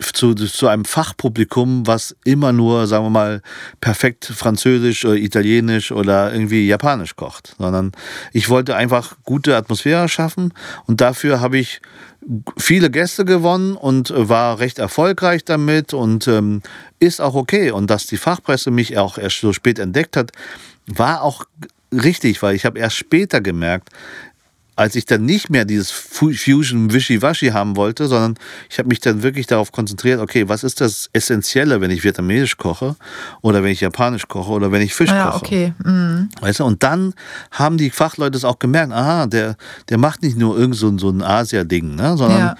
zu, 0.00 0.34
zu 0.34 0.68
einem 0.68 0.84
Fachpublikum, 0.84 1.86
was 1.86 2.16
immer 2.24 2.52
nur, 2.52 2.86
sagen 2.86 3.04
wir 3.04 3.10
mal, 3.10 3.42
perfekt 3.80 4.24
Französisch 4.24 5.04
oder 5.04 5.16
Italienisch 5.16 5.92
oder 5.92 6.32
irgendwie 6.32 6.66
Japanisch 6.66 7.16
kocht, 7.16 7.54
sondern 7.58 7.92
ich 8.32 8.48
wollte 8.48 8.76
einfach 8.76 9.16
gute 9.24 9.56
Atmosphäre 9.56 10.08
schaffen 10.08 10.54
und 10.86 11.00
dafür 11.00 11.40
habe 11.40 11.58
ich 11.58 11.80
viele 12.56 12.90
Gäste 12.90 13.24
gewonnen 13.24 13.76
und 13.76 14.12
war 14.14 14.58
recht 14.58 14.78
erfolgreich 14.78 15.44
damit 15.44 15.94
und 15.94 16.28
ähm, 16.28 16.62
ist 16.98 17.20
auch 17.20 17.34
okay. 17.34 17.70
Und 17.70 17.88
dass 17.88 18.06
die 18.06 18.18
Fachpresse 18.18 18.70
mich 18.70 18.98
auch 18.98 19.16
erst 19.16 19.40
so 19.40 19.52
spät 19.54 19.78
entdeckt 19.78 20.16
hat, 20.16 20.32
war 20.86 21.22
auch 21.22 21.44
richtig, 21.92 22.42
weil 22.42 22.54
ich 22.54 22.66
habe 22.66 22.78
erst 22.78 22.96
später 22.96 23.40
gemerkt, 23.40 23.88
als 24.80 24.94
ich 24.94 25.04
dann 25.04 25.26
nicht 25.26 25.50
mehr 25.50 25.66
dieses 25.66 25.90
Fusion 25.90 26.90
Wischiwaschi 26.90 27.48
haben 27.48 27.76
wollte, 27.76 28.06
sondern 28.06 28.36
ich 28.70 28.78
habe 28.78 28.88
mich 28.88 28.98
dann 28.98 29.22
wirklich 29.22 29.46
darauf 29.46 29.72
konzentriert, 29.72 30.20
okay, 30.20 30.48
was 30.48 30.64
ist 30.64 30.80
das 30.80 31.10
Essentielle, 31.12 31.82
wenn 31.82 31.90
ich 31.90 32.02
vietnamesisch 32.02 32.56
koche 32.56 32.96
oder 33.42 33.62
wenn 33.62 33.72
ich 33.72 33.82
japanisch 33.82 34.26
koche 34.26 34.50
oder 34.52 34.72
wenn 34.72 34.80
ich 34.80 34.94
Fisch 34.94 35.10
ja, 35.10 35.26
koche. 35.26 35.44
Okay. 35.44 35.74
Mhm. 35.84 36.30
Weißt 36.40 36.60
du, 36.60 36.64
und 36.64 36.82
dann 36.82 37.12
haben 37.50 37.76
die 37.76 37.90
Fachleute 37.90 38.38
es 38.38 38.44
auch 38.44 38.58
gemerkt, 38.58 38.94
aha, 38.94 39.26
der, 39.26 39.56
der 39.90 39.98
macht 39.98 40.22
nicht 40.22 40.38
nur 40.38 40.56
irgend 40.56 40.76
so, 40.76 40.96
so 40.96 41.10
ein 41.10 41.20
Asia-Ding, 41.20 41.96
ne, 41.96 42.16
sondern 42.16 42.38
ja. 42.38 42.54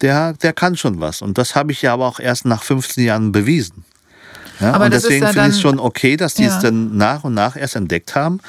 der, 0.00 0.32
der 0.32 0.54
kann 0.54 0.78
schon 0.78 0.98
was. 1.00 1.20
Und 1.20 1.36
das 1.36 1.54
habe 1.54 1.72
ich 1.72 1.82
ja 1.82 1.92
aber 1.92 2.06
auch 2.06 2.20
erst 2.20 2.46
nach 2.46 2.62
15 2.62 3.04
Jahren 3.04 3.32
bewiesen. 3.32 3.84
Ja, 4.60 4.72
Aber 4.72 4.86
und 4.86 4.94
deswegen 4.94 5.26
finde 5.26 5.48
ich 5.48 5.54
es 5.54 5.60
schon 5.60 5.78
okay, 5.78 6.16
dass 6.16 6.34
die 6.34 6.44
Ja. 6.44 6.56
es 6.56 6.62
dann 6.62 6.96
nach 6.96 7.24
und 7.24 7.34
nach 7.34 7.56
erst 7.56 7.76
entdeckt 7.76 8.14
haben. 8.14 8.40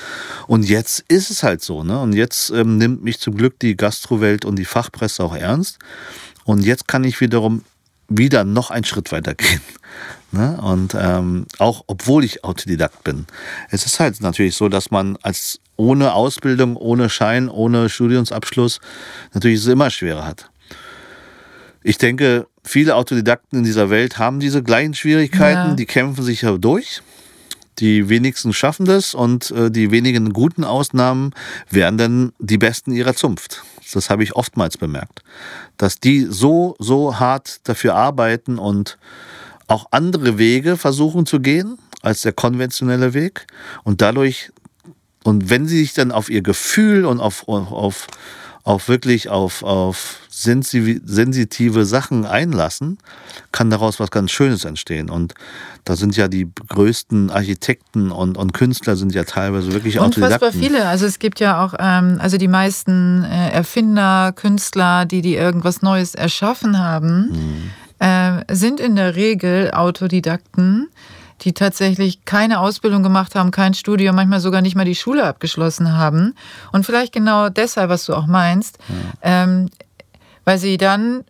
Und 0.47 0.63
jetzt 0.63 1.03
ist 1.07 1.29
es 1.31 1.43
halt 1.43 1.61
so. 1.61 1.83
Ne? 1.83 1.99
Und 1.99 2.13
jetzt 2.13 2.49
ähm, 2.51 2.77
nimmt 2.77 3.03
mich 3.03 3.19
zum 3.19 3.35
Glück 3.35 3.59
die 3.59 3.75
Gastrowelt 3.75 4.45
und 4.45 4.57
die 4.57 4.65
Fachpresse 4.65 5.23
auch 5.23 5.35
ernst. 5.35 5.79
Und 6.45 6.63
jetzt 6.63 6.87
kann 6.87 7.03
ich 7.03 7.19
wiederum 7.19 7.63
wieder 8.09 8.45
noch 8.45 8.71
einen 8.71 8.85
Schritt 8.85 9.11
weiter 9.11 9.35
gehen. 9.35 9.61
Ne? 10.33 10.59
Und 10.61 10.93
ähm, 10.93 11.45
auch 11.57 11.85
obwohl 11.87 12.25
ich 12.25 12.43
Autodidakt 12.43 13.05
bin. 13.05 13.27
Es 13.69 13.85
ist 13.85 14.01
halt 14.01 14.19
natürlich 14.19 14.55
so, 14.57 14.67
dass 14.67 14.91
man 14.91 15.17
als 15.21 15.61
ohne 15.77 16.11
Ausbildung, 16.11 16.75
ohne 16.75 17.09
Schein, 17.09 17.47
ohne 17.47 17.87
Studiumsabschluss 17.87 18.81
natürlich 19.33 19.61
es 19.61 19.67
immer 19.67 19.89
schwerer 19.89 20.25
hat. 20.25 20.49
Ich 21.87 21.97
denke, 21.97 22.47
viele 22.65 22.95
Autodidakten 22.95 23.59
in 23.59 23.63
dieser 23.63 23.89
Welt 23.89 24.17
haben 24.19 24.41
diese 24.41 24.61
gleichen 24.61 24.93
Schwierigkeiten, 24.93 25.69
Ja. 25.69 25.73
die 25.73 25.85
kämpfen 25.85 26.21
sich 26.21 26.41
ja 26.41 26.57
durch. 26.57 27.01
Die 27.79 28.09
wenigsten 28.09 28.51
schaffen 28.51 28.85
das 28.85 29.13
und 29.13 29.51
äh, 29.51 29.71
die 29.71 29.89
wenigen 29.89 30.33
guten 30.33 30.65
Ausnahmen 30.65 31.31
werden 31.69 31.97
dann 31.97 32.33
die 32.39 32.57
Besten 32.57 32.91
ihrer 32.91 33.15
Zunft. 33.15 33.63
Das 33.93 34.09
habe 34.09 34.21
ich 34.23 34.35
oftmals 34.35 34.75
bemerkt. 34.77 35.23
Dass 35.77 36.01
die 36.01 36.27
so, 36.29 36.75
so 36.77 37.21
hart 37.21 37.61
dafür 37.63 37.95
arbeiten 37.95 38.57
und 38.59 38.97
auch 39.67 39.85
andere 39.91 40.37
Wege 40.37 40.75
versuchen 40.75 41.25
zu 41.25 41.39
gehen 41.39 41.77
als 42.01 42.21
der 42.21 42.33
konventionelle 42.33 43.13
Weg 43.13 43.47
und 43.85 44.01
dadurch 44.01 44.51
und 45.23 45.49
wenn 45.49 45.67
sie 45.67 45.77
sich 45.79 45.93
dann 45.93 46.11
auf 46.11 46.29
ihr 46.29 46.41
Gefühl 46.41 47.05
und 47.05 47.21
auf, 47.21 47.47
auf, 47.47 48.07
auf, 48.67 48.75
auf 48.75 48.89
wirklich 48.89 49.29
auf, 49.29 49.63
auf 49.63 50.19
sensitive 50.29 51.85
Sachen 51.85 52.25
einlassen, 52.25 52.99
kann 53.51 53.69
daraus 53.69 53.99
was 53.99 54.11
ganz 54.11 54.31
Schönes 54.31 54.65
entstehen. 54.65 55.09
Und 55.09 55.33
da 55.83 55.95
sind 55.95 56.15
ja 56.15 56.27
die 56.27 56.47
größten 56.67 57.31
Architekten 57.31 58.11
und, 58.11 58.37
und 58.37 58.53
Künstler 58.53 58.95
sind 58.95 59.13
ja 59.15 59.23
teilweise 59.23 59.71
wirklich 59.71 59.99
Unfassbar 59.99 60.51
viele. 60.51 60.87
Also 60.87 61.05
es 61.05 61.17
gibt 61.17 61.39
ja 61.39 61.63
auch, 61.63 61.73
ähm, 61.79 62.17
also 62.19 62.37
die 62.37 62.47
meisten 62.47 63.23
äh, 63.23 63.51
Erfinder, 63.51 64.33
Künstler, 64.33 65.05
die, 65.05 65.21
die 65.21 65.35
irgendwas 65.35 65.81
Neues 65.81 66.13
erschaffen 66.13 66.77
haben, 66.77 67.71
äh, 67.99 68.43
sind 68.53 68.79
in 68.79 68.95
der 68.95 69.15
Regel 69.15 69.71
Autodidakten, 69.71 70.89
die 71.41 71.53
tatsächlich 71.53 72.25
keine 72.25 72.59
Ausbildung 72.59 73.03
gemacht 73.03 73.35
haben, 73.35 73.51
kein 73.51 73.73
Studium, 73.73 74.15
manchmal 74.15 74.39
sogar 74.39 74.61
nicht 74.61 74.75
mal 74.75 74.85
die 74.85 74.95
Schule 74.95 75.23
abgeschlossen 75.23 75.97
haben. 75.97 76.33
Und 76.71 76.85
vielleicht 76.85 77.13
genau 77.13 77.49
deshalb, 77.49 77.89
was 77.89 78.05
du 78.05 78.13
auch 78.13 78.27
meinst, 78.27 78.79
ähm, 79.21 79.69
weil 80.45 80.57
sie 80.57 80.77
dann 80.77 81.23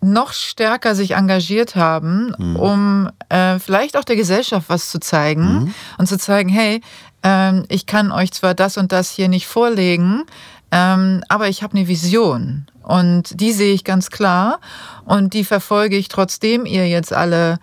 noch 0.00 0.32
stärker 0.32 0.94
sich 0.94 1.12
engagiert 1.12 1.74
haben, 1.74 2.32
um 2.56 3.10
äh, 3.30 3.58
vielleicht 3.58 3.96
auch 3.96 4.04
der 4.04 4.16
Gesellschaft 4.16 4.68
was 4.68 4.90
zu 4.90 5.00
zeigen 5.00 5.74
und 5.98 6.06
zu 6.06 6.18
zeigen, 6.18 6.48
hey, 6.48 6.80
ähm, 7.22 7.64
ich 7.68 7.86
kann 7.86 8.12
euch 8.12 8.32
zwar 8.32 8.54
das 8.54 8.76
und 8.76 8.92
das 8.92 9.10
hier 9.10 9.28
nicht 9.28 9.48
vorlegen, 9.48 10.22
ähm, 10.70 11.24
aber 11.28 11.48
ich 11.48 11.62
habe 11.62 11.76
eine 11.76 11.88
Vision 11.88 12.66
und 12.82 13.40
die 13.40 13.52
sehe 13.52 13.74
ich 13.74 13.84
ganz 13.84 14.10
klar 14.10 14.60
und 15.04 15.34
die 15.34 15.44
verfolge 15.44 15.96
ich 15.96 16.08
trotzdem 16.08 16.64
ihr 16.64 16.88
jetzt 16.88 17.12
alle 17.12 17.58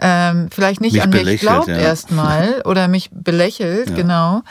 ähm, 0.00 0.48
vielleicht 0.52 0.80
nicht 0.80 0.94
Mich 0.94 1.02
an 1.02 1.10
mich 1.10 1.40
glaubt 1.40 1.68
ja. 1.68 1.76
erstmal 1.76 2.62
oder 2.64 2.88
mich 2.88 3.10
belächelt, 3.12 3.90
Ja. 3.90 3.96
genau. 3.96 4.42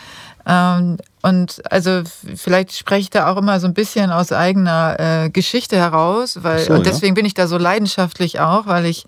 Ähm, 0.50 0.98
und 1.24 1.62
also 1.70 2.04
vielleicht 2.36 2.72
spreche 2.72 3.02
ich 3.02 3.10
da 3.10 3.30
auch 3.30 3.36
immer 3.36 3.60
so 3.60 3.68
ein 3.68 3.74
bisschen 3.74 4.12
aus 4.12 4.32
eigener 4.32 4.96
äh, 5.26 5.30
Geschichte 5.30 5.76
heraus, 5.76 6.40
weil 6.42 6.60
so, 6.60 6.72
und 6.74 6.86
ja. 6.86 6.92
deswegen 6.92 7.16
bin 7.16 7.26
ich 7.26 7.34
da 7.34 7.48
so 7.48 7.58
leidenschaftlich 7.58 8.40
auch, 8.40 8.66
weil 8.66 8.86
ich 8.86 9.06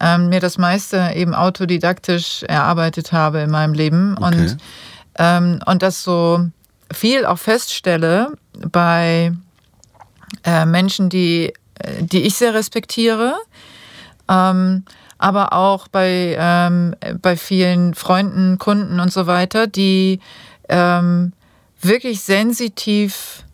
ähm, 0.00 0.30
mir 0.30 0.40
das 0.40 0.56
meiste 0.56 1.10
eben 1.14 1.34
autodidaktisch 1.34 2.42
erarbeitet 2.44 3.12
habe 3.12 3.40
in 3.40 3.50
meinem 3.50 3.74
Leben 3.74 4.16
Okay. 4.16 4.24
und 4.24 4.56
ähm, 5.18 5.60
und 5.66 5.82
das 5.82 6.02
so 6.04 6.46
viel 6.90 7.26
auch 7.26 7.38
feststelle 7.38 8.32
bei 8.70 9.32
äh, 10.44 10.64
Menschen, 10.64 11.10
die 11.10 11.52
äh, 11.80 12.02
die 12.02 12.22
ich 12.22 12.36
sehr 12.36 12.54
respektiere, 12.54 13.34
ähm, 14.30 14.84
aber 15.18 15.52
auch 15.52 15.88
bei, 15.88 16.36
ähm, 16.38 16.94
bei 17.20 17.36
vielen 17.36 17.94
Freunden, 17.94 18.58
Kunden 18.58 19.00
und 19.00 19.12
so 19.12 19.26
weiter, 19.26 19.66
die 19.66 20.20
ähm, 20.68 21.32
wirklich 21.80 22.22
sensitiv 22.22 23.44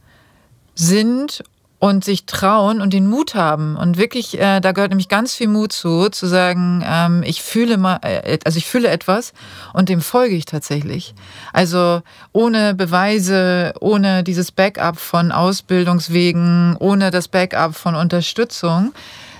sind 0.74 1.42
und 1.78 2.02
sich 2.02 2.24
trauen 2.24 2.80
und 2.80 2.94
den 2.94 3.06
Mut 3.06 3.34
haben. 3.34 3.76
Und 3.76 3.98
wirklich, 3.98 4.40
äh, 4.40 4.60
da 4.60 4.72
gehört 4.72 4.90
nämlich 4.90 5.10
ganz 5.10 5.34
viel 5.34 5.48
Mut 5.48 5.72
zu, 5.72 6.08
zu 6.08 6.26
sagen, 6.26 6.82
ähm, 6.86 7.22
ich 7.26 7.42
fühle 7.42 7.76
mal, 7.76 7.98
äh, 8.00 8.38
also 8.44 8.56
ich 8.56 8.66
fühle 8.66 8.88
etwas 8.88 9.34
und 9.74 9.90
dem 9.90 10.00
folge 10.00 10.34
ich 10.34 10.46
tatsächlich. 10.46 11.14
Also 11.52 12.00
ohne 12.32 12.74
Beweise, 12.74 13.74
ohne 13.80 14.24
dieses 14.24 14.50
Backup 14.50 14.98
von 14.98 15.30
Ausbildungswegen, 15.30 16.76
ohne 16.78 17.10
das 17.10 17.28
Backup 17.28 17.74
von 17.74 17.94
Unterstützung, 17.94 18.94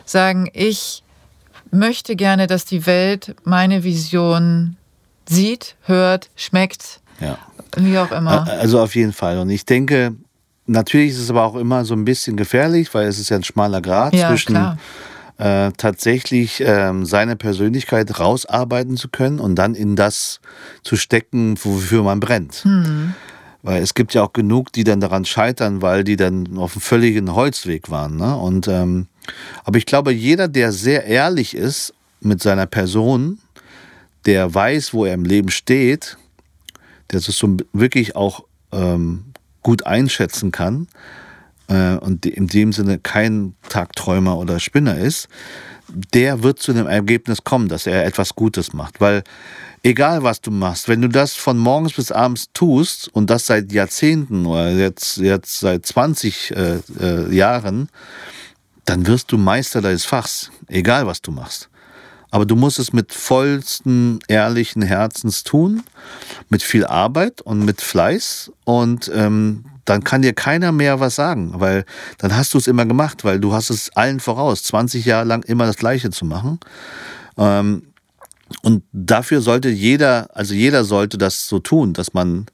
sagen, 0.05 0.51
ich 0.53 1.04
möchte 1.75 2.17
gerne, 2.17 2.47
dass 2.47 2.65
die 2.65 2.87
Welt 2.87 3.35
meine 3.45 3.85
Vision 3.85 4.77
sieht, 5.29 5.77
hört, 5.83 6.31
schmeckt, 6.37 7.01
Ja. 7.21 7.39
wie 7.77 7.99
auch 7.99 8.13
immer. 8.13 8.49
Also 8.49 8.81
auf 8.81 8.95
jeden 8.95 9.13
Fall. 9.13 9.39
Und 9.39 9.51
ich 9.51 9.65
denke, 9.67 10.15
natürlich 10.67 11.11
ist 11.13 11.19
es 11.19 11.31
aber 11.31 11.45
auch 11.45 11.57
immer 11.57 11.85
so 11.85 11.95
ein 11.95 12.05
bisschen 12.05 12.37
gefährlich, 12.37 12.93
weil 12.95 13.09
es 13.09 13.19
ist 13.19 13.31
ja 13.31 13.37
ein 13.37 13.45
schmaler 13.45 13.81
Grad 13.81 14.15
Ja, 14.15 14.29
zwischen 14.29 14.57
äh, 15.37 15.73
tatsächlich 15.77 16.63
ähm, 16.65 17.05
seine 17.05 17.37
Persönlichkeit 17.37 18.21
rausarbeiten 18.21 18.97
zu 18.97 19.09
können 19.09 19.41
und 19.41 19.57
dann 19.57 19.75
in 19.75 19.97
das 19.97 20.41
zu 20.83 20.97
stecken, 20.97 21.57
wofür 21.63 22.03
man 22.03 22.21
brennt. 22.21 22.57
Hm. 22.63 23.15
Weil 23.63 23.83
es 23.83 23.95
gibt 23.95 24.15
ja 24.15 24.23
auch 24.23 24.33
genug, 24.33 24.73
die 24.73 24.85
dann 24.85 25.01
daran 25.01 25.25
scheitern, 25.25 25.81
weil 25.83 26.05
die 26.05 26.17
dann 26.17 26.57
auf 26.59 26.75
einem 26.75 26.83
völligen 26.83 27.35
Holzweg 27.35 27.91
waren. 27.91 28.17
Ne? 28.17 28.37
Und, 28.37 28.69
ähm, 28.69 29.09
aber 29.65 29.79
ich 29.79 29.87
glaube, 29.87 30.13
jeder, 30.13 30.49
der 30.49 30.73
sehr 30.73 31.05
ehrlich 31.05 31.55
ist 31.57 31.95
mit 32.21 32.43
seiner 32.43 32.67
Person, 32.67 33.39
der 34.27 34.53
weiß, 34.55 34.95
wo 34.95 35.05
er 35.05 35.15
im 35.15 35.25
Leben 35.25 35.51
steht, 35.51 36.17
der 37.11 37.21
das 37.21 37.37
so 37.37 37.57
wirklich 37.73 38.17
auch 38.17 38.45
ähm, 38.73 39.25
gut 39.63 39.87
einschätzen 39.87 40.51
kann 40.51 40.89
äh, 41.69 41.97
und 41.97 42.27
in 42.27 42.47
dem 42.47 42.73
Sinne 42.73 42.99
kein 42.99 43.55
Tagträumer 43.69 44.39
oder 44.39 44.61
Spinner 44.61 44.97
ist, 44.97 45.29
der 45.89 46.43
wird 46.43 46.59
zu 46.59 46.73
dem 46.73 46.87
Ergebnis 46.87 47.45
kommen, 47.45 47.69
dass 47.69 47.87
er 47.87 48.07
etwas 48.07 48.35
Gutes 48.35 48.73
macht. 48.73 49.01
Weil 49.01 49.23
egal 49.83 50.23
was 50.23 50.41
du 50.41 50.51
machst, 50.51 50.89
wenn 50.89 51.03
du 51.03 51.09
das 51.09 51.35
von 51.35 51.59
morgens 51.59 51.93
bis 51.93 52.11
abends 52.11 52.49
tust 52.53 53.09
und 53.09 53.31
das 53.31 53.47
seit 53.47 53.73
Jahrzehnten 53.73 54.47
oder 54.47 54.71
jetzt, 54.71 55.19
jetzt 55.19 55.61
seit 55.61 55.87
20 55.87 56.57
äh, 56.57 56.79
äh, 57.01 57.35
Jahren, 57.35 57.89
dann 58.85 59.07
wirst 59.07 59.33
du 59.33 59.39
Meister 59.39 59.81
deines 59.81 60.05
Fachs, 60.05 60.51
egal 60.69 61.07
was 61.07 61.23
du 61.23 61.31
machst. 61.31 61.69
Aber 62.31 62.47
du 62.47 62.57
musst 62.57 62.81
es 62.81 62.93
mit 62.93 63.13
vollsten, 63.13 64.19
ehrlichen 64.27 64.83
Herzens 64.83 65.45
tun, 65.45 65.85
mit 66.49 66.65
viel 66.65 66.85
Arbeit 66.85 67.41
und 67.41 67.65
mit 67.65 67.81
Fleiß. 67.81 68.51
Und 68.65 69.11
ähm, 69.15 69.65
dann 69.85 70.03
kann 70.03 70.23
dir 70.23 70.33
keiner 70.33 70.73
mehr 70.73 70.99
was 70.99 71.15
sagen, 71.15 71.53
weil 71.61 71.85
dann 72.19 72.37
hast 72.37 72.53
du 72.55 72.59
es 72.59 72.67
immer 72.67 72.87
gemacht, 72.87 73.25
weil 73.25 73.39
du 73.39 73.53
hast 73.53 73.71
es 73.71 73.95
allen 73.97 74.19
voraus, 74.19 74.65
20 74.65 75.05
Jahre 75.05 75.27
lang 75.27 75.45
immer 75.45 75.67
das 75.67 75.77
Gleiche 75.77 76.11
zu 76.11 76.25
machen. 76.25 76.59
Ähm, 77.39 77.85
und 78.63 78.83
dafür 78.93 79.41
sollte 79.41 79.69
jeder, 79.69 80.29
also 80.35 80.55
jeder 80.55 80.85
sollte 80.85 81.19
das 81.19 81.47
so 81.49 81.61
tun, 81.61 81.93
dass 81.93 82.15
man 82.15 82.47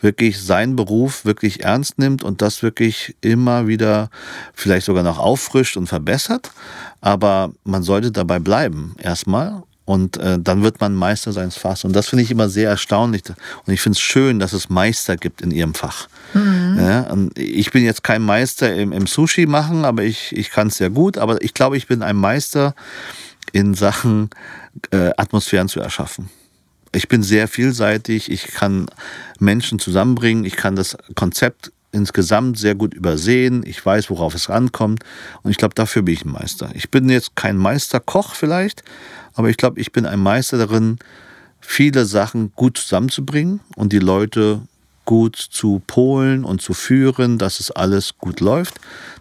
wirklich 0.00 0.40
seinen 0.42 0.76
Beruf 0.76 1.24
wirklich 1.24 1.64
ernst 1.64 1.98
nimmt 1.98 2.22
und 2.22 2.42
das 2.42 2.62
wirklich 2.62 3.16
immer 3.20 3.66
wieder 3.66 4.10
vielleicht 4.54 4.86
sogar 4.86 5.02
noch 5.02 5.18
auffrischt 5.18 5.76
und 5.76 5.86
verbessert. 5.86 6.50
Aber 7.00 7.52
man 7.64 7.82
sollte 7.82 8.12
dabei 8.12 8.38
bleiben 8.38 8.94
erstmal 8.98 9.62
und 9.86 10.16
äh, 10.16 10.38
dann 10.40 10.64
wird 10.64 10.80
man 10.80 10.94
Meister 10.94 11.32
seines 11.32 11.56
Fachs. 11.56 11.84
Und 11.84 11.94
das 11.94 12.08
finde 12.08 12.24
ich 12.24 12.30
immer 12.32 12.48
sehr 12.48 12.68
erstaunlich. 12.68 13.22
Und 13.64 13.72
ich 13.72 13.80
finde 13.80 13.94
es 13.94 14.00
schön, 14.00 14.40
dass 14.40 14.52
es 14.52 14.68
Meister 14.68 15.16
gibt 15.16 15.40
in 15.40 15.52
ihrem 15.52 15.74
Fach. 15.74 16.08
Ja, 16.76 17.00
und 17.12 17.38
ich 17.38 17.70
bin 17.70 17.84
jetzt 17.84 18.02
kein 18.02 18.22
Meister 18.22 18.74
im, 18.74 18.92
im 18.92 19.06
Sushi 19.06 19.46
machen, 19.46 19.84
aber 19.84 20.02
ich, 20.02 20.36
ich 20.36 20.50
kann 20.50 20.68
es 20.68 20.76
sehr 20.76 20.90
gut. 20.90 21.18
Aber 21.18 21.40
ich 21.40 21.54
glaube, 21.54 21.76
ich 21.76 21.86
bin 21.86 22.02
ein 22.02 22.16
Meister 22.16 22.74
in 23.52 23.74
Sachen 23.74 24.30
äh, 24.90 25.10
Atmosphären 25.16 25.68
zu 25.68 25.78
erschaffen. 25.78 26.30
Ich 26.92 27.08
bin 27.08 27.22
sehr 27.22 27.48
vielseitig, 27.48 28.30
ich 28.30 28.48
kann 28.48 28.86
Menschen 29.38 29.78
zusammenbringen, 29.78 30.44
ich 30.44 30.56
kann 30.56 30.76
das 30.76 30.96
Konzept 31.14 31.72
insgesamt 31.92 32.58
sehr 32.58 32.74
gut 32.74 32.94
übersehen, 32.94 33.62
ich 33.66 33.84
weiß, 33.84 34.10
worauf 34.10 34.34
es 34.34 34.50
ankommt 34.50 35.02
und 35.42 35.50
ich 35.50 35.56
glaube, 35.56 35.74
dafür 35.74 36.02
bin 36.02 36.14
ich 36.14 36.24
ein 36.24 36.32
Meister. 36.32 36.70
Ich 36.74 36.90
bin 36.90 37.08
jetzt 37.08 37.36
kein 37.36 37.56
Meisterkoch 37.56 38.34
vielleicht, 38.34 38.82
aber 39.34 39.48
ich 39.48 39.56
glaube, 39.56 39.80
ich 39.80 39.92
bin 39.92 40.06
ein 40.06 40.20
Meister 40.20 40.58
darin, 40.58 40.98
viele 41.60 42.04
Sachen 42.04 42.52
gut 42.54 42.78
zusammenzubringen 42.78 43.60
und 43.76 43.92
die 43.92 43.98
Leute 43.98 44.62
gut 45.04 45.36
zu 45.36 45.80
polen 45.86 46.44
und 46.44 46.60
zu 46.60 46.74
führen, 46.74 47.38
dass 47.38 47.60
es 47.60 47.70
alles 47.70 48.18
gut 48.18 48.40
läuft, 48.40 48.74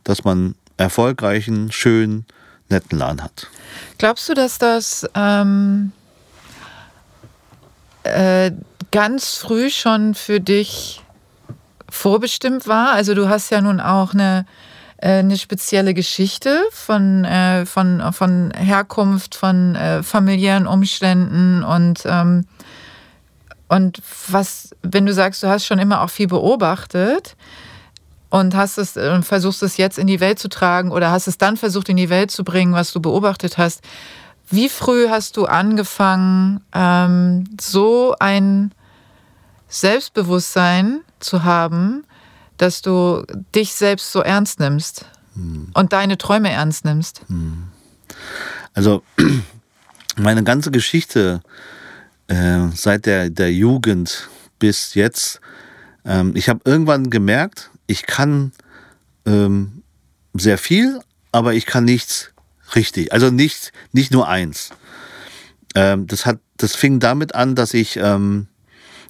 dass 0.03 0.23
man 0.23 0.55
erfolgreichen, 0.77 1.71
schönen, 1.71 2.25
netten 2.69 2.97
Laden 2.97 3.23
hat. 3.23 3.47
Glaubst 3.97 4.27
du, 4.27 4.33
dass 4.33 4.57
das 4.57 5.07
ähm, 5.15 5.91
äh, 8.05 8.51
ganz 8.91 9.37
früh 9.37 9.69
schon 9.69 10.15
für 10.15 10.39
dich 10.39 11.01
vorbestimmt 11.89 12.67
war? 12.67 12.93
Also 12.93 13.13
du 13.13 13.29
hast 13.29 13.49
ja 13.49 13.61
nun 13.61 13.79
auch 13.79 14.13
eine, 14.13 14.45
äh, 14.97 15.19
eine 15.19 15.37
spezielle 15.37 15.93
Geschichte 15.93 16.63
von, 16.71 17.25
äh, 17.25 17.65
von, 17.65 18.13
von 18.13 18.51
Herkunft, 18.55 19.35
von 19.35 19.77
familiären 20.03 20.67
Umständen 20.67 21.63
und, 21.63 22.03
ähm, 22.05 22.45
und 23.67 24.01
was, 24.29 24.69
wenn 24.83 25.05
du 25.05 25.13
sagst, 25.13 25.41
du 25.43 25.47
hast 25.47 25.65
schon 25.65 25.79
immer 25.79 26.01
auch 26.01 26.09
viel 26.09 26.27
beobachtet, 26.27 27.35
und 28.29 28.53
hast 28.53 28.77
es 28.77 28.97
und 28.97 29.23
versuchst 29.23 29.63
es 29.63 29.77
jetzt 29.77 29.97
in 29.97 30.07
die 30.07 30.19
Welt 30.19 30.39
zu 30.39 30.49
tragen 30.49 30.91
oder 30.91 31.09
hast 31.09 31.27
es 31.27 31.37
dann 31.37 31.55
versucht 31.55 31.87
in 31.87 31.95
die 31.95 32.09
Welt 32.09 32.31
zu 32.31 32.43
bringen, 32.43 32.73
was 32.73 32.91
du 32.91 32.99
beobachtet 32.99 33.57
hast. 33.57 33.81
Wie 34.49 34.69
früh 34.69 35.09
hast 35.09 35.37
du 35.37 35.45
angefangen, 35.45 36.61
ähm, 36.73 37.45
so 37.59 38.15
ein 38.19 38.71
Selbstbewusstsein 39.67 41.01
zu 41.19 41.43
haben, 41.43 42.05
dass 42.57 42.81
du 42.81 43.25
dich 43.53 43.73
selbst 43.73 44.11
so 44.11 44.21
ernst 44.21 44.59
nimmst 44.59 45.05
hm. 45.33 45.71
und 45.73 45.93
deine 45.93 46.17
Träume 46.17 46.51
ernst 46.51 46.85
nimmst? 46.85 47.21
Hm. 47.27 47.69
Also 48.73 49.03
meine 50.15 50.43
ganze 50.43 50.71
Geschichte 50.71 51.41
äh, 52.27 52.67
seit 52.73 53.05
der, 53.05 53.29
der 53.29 53.51
Jugend 53.51 54.29
bis 54.59 54.93
jetzt, 54.93 55.41
ähm, 56.05 56.33
ich 56.35 56.49
habe 56.49 56.61
irgendwann 56.65 57.09
gemerkt, 57.09 57.71
ich 57.87 58.05
kann 58.05 58.51
ähm, 59.25 59.83
sehr 60.33 60.57
viel, 60.57 61.01
aber 61.31 61.53
ich 61.53 61.65
kann 61.65 61.85
nichts 61.85 62.31
richtig. 62.73 63.13
Also 63.13 63.29
nicht, 63.29 63.71
nicht 63.91 64.11
nur 64.11 64.27
eins. 64.27 64.69
Ähm, 65.75 66.07
das, 66.07 66.25
hat, 66.25 66.39
das 66.57 66.75
fing 66.75 66.99
damit 66.99 67.35
an, 67.35 67.55
dass 67.55 67.73
ich 67.73 67.97
ähm, 67.97 68.47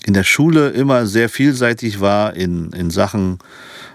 in 0.06 0.14
der 0.14 0.24
Schule 0.24 0.70
immer 0.70 1.08
sehr 1.08 1.30
vielseitig 1.30 2.00
war 2.00 2.36
in, 2.36 2.72
in 2.74 2.92
Sachen 2.92 3.40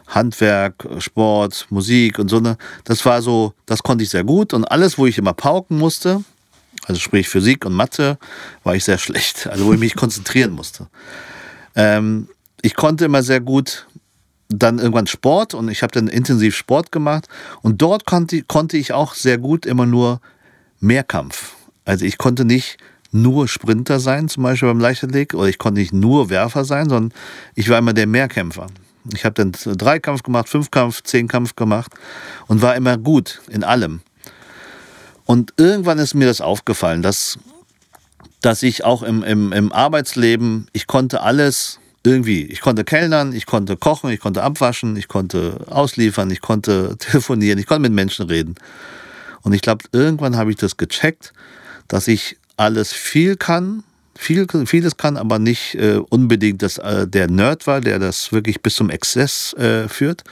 Handwerk, 0.09 0.87
Sport, 0.99 1.67
Musik 1.71 2.19
und 2.19 2.29
so. 2.29 2.41
Ne. 2.41 2.57
Das 2.85 3.05
war 3.05 3.23
so, 3.23 3.55
das 3.67 3.83
konnte 3.83 4.05
ich 4.05 4.11
sehr 4.11 4.25
gut. 4.25 4.53
Und 4.53 4.65
alles, 4.65 4.99
wo 4.99 5.07
ich 5.07 5.19
immer 5.19 5.33
pauken 5.33 5.79
musste, 5.79 6.25
also 6.87 7.01
sprich 7.01 7.29
Physik 7.29 7.65
und 7.65 7.75
Mathe, 7.75 8.19
war 8.65 8.75
ich 8.75 8.85
sehr 8.85 8.99
schlecht. 9.07 9.47
Also 9.47 9.67
wo 9.67 9.73
ich 9.73 9.81
mich 9.81 9.95
konzentrieren 9.95 10.53
musste. 10.53 10.89
Ähm, 11.77 12.29
ich 12.63 12.75
konnte 12.75 13.05
immer 13.05 13.23
sehr 13.23 13.41
gut 13.41 13.87
dann 14.51 14.79
irgendwann 14.79 15.07
Sport 15.07 15.55
und 15.55 15.69
ich 15.69 15.83
habe 15.83 15.93
dann 15.93 16.09
intensiv 16.09 16.57
Sport 16.57 16.93
gemacht 16.93 17.29
und 17.63 17.81
dort 17.81 18.05
konnte, 18.05 18.43
konnte 18.43 18.77
ich 18.77 18.93
auch 18.93 19.15
sehr 19.15 19.39
gut 19.39 19.65
immer 19.65 19.87
nur 19.87 20.21
Mehrkampf. 20.81 21.55
Also 21.85 22.05
ich 22.05 22.19
konnte 22.19 22.45
nicht 22.45 22.79
nur 23.13 23.49
Sprinter 23.49 24.01
sein, 24.01 24.29
zum 24.29 24.43
Beispiel 24.43 24.69
beim 24.69 24.81
Leichtathletik, 24.81 25.35
oder 25.35 25.49
ich 25.49 25.59
konnte 25.59 25.81
nicht 25.81 25.93
nur 25.93 26.31
Werfer 26.31 26.65
sein, 26.65 26.89
sondern 26.89 27.17
ich 27.55 27.69
war 27.69 27.79
immer 27.79 27.93
der 27.93 28.07
Mehrkämpfer. 28.07 28.67
Ich 29.15 29.25
habe 29.25 29.35
dann 29.35 29.53
Dreikampf 29.53 30.23
gemacht, 30.23 30.49
Fünfkampf, 30.49 31.03
Zehnkampf 31.03 31.57
gemacht 31.57 31.93
und 32.47 32.61
war 32.61 32.77
immer 32.77 32.99
gut 32.99 33.41
in 33.49 33.65
allem. 33.65 34.01
Und 35.25 35.55
irgendwann 35.57 35.99
ist 35.99 36.15
mir 36.15 36.27
das 36.27 36.41
aufgefallen, 36.41 37.03
dass, 37.03 37.39
dass 38.43 38.63
ich 38.63 38.85
auch 38.85 39.03
im, 39.03 39.23
im, 39.23 39.53
im 39.53 39.73
Arbeitsleben, 39.73 40.67
ich 40.73 40.87
konnte 40.87 41.23
alles 41.23 41.79
irgendwie. 42.03 42.45
Ich 42.45 42.61
konnte 42.61 42.85
kellnern, 42.85 43.33
ich 43.33 43.47
konnte 43.47 43.77
kochen, 43.77 44.11
ich 44.11 44.21
konnte 44.21 44.43
abwaschen, 44.43 44.97
ich 44.97 45.09
konnte 45.09 45.67
ausliefern, 45.69 46.31
ich 46.31 46.41
konnte 46.41 46.97
telefonieren, 46.99 47.59
ich 47.59 47.67
konnte 47.67 47.83
mit 47.83 47.93
Menschen 47.93 48.27
reden. 48.27 48.55
Und 49.43 49.53
ich 49.53 49.63
glaube, 49.63 49.85
irgendwann 49.93 50.37
habe 50.37 50.51
ich 50.51 50.57
das 50.57 50.77
gecheckt, 50.77 51.33
dass 51.89 52.09
ich 52.09 52.37
alles 52.57 52.93
viel 52.93 53.37
kann, 53.37 53.85
viel, 54.19 54.47
vieles 54.67 54.99
kann, 54.99 55.17
aber 55.17 55.39
nicht 55.39 55.77
äh, 55.77 55.97
unbedingt 56.11 56.61
das, 56.61 56.77
äh, 56.77 57.09
der 57.09 57.29
Nerd 57.31 57.67
war, 57.67 57.81
der 57.81 57.99
das 57.99 58.33
wirklich 58.33 58.61
bis 58.61 58.75
zum 58.75 58.91
Exzess 58.91 59.55
äh, 59.55 59.89
führt, 59.89 60.25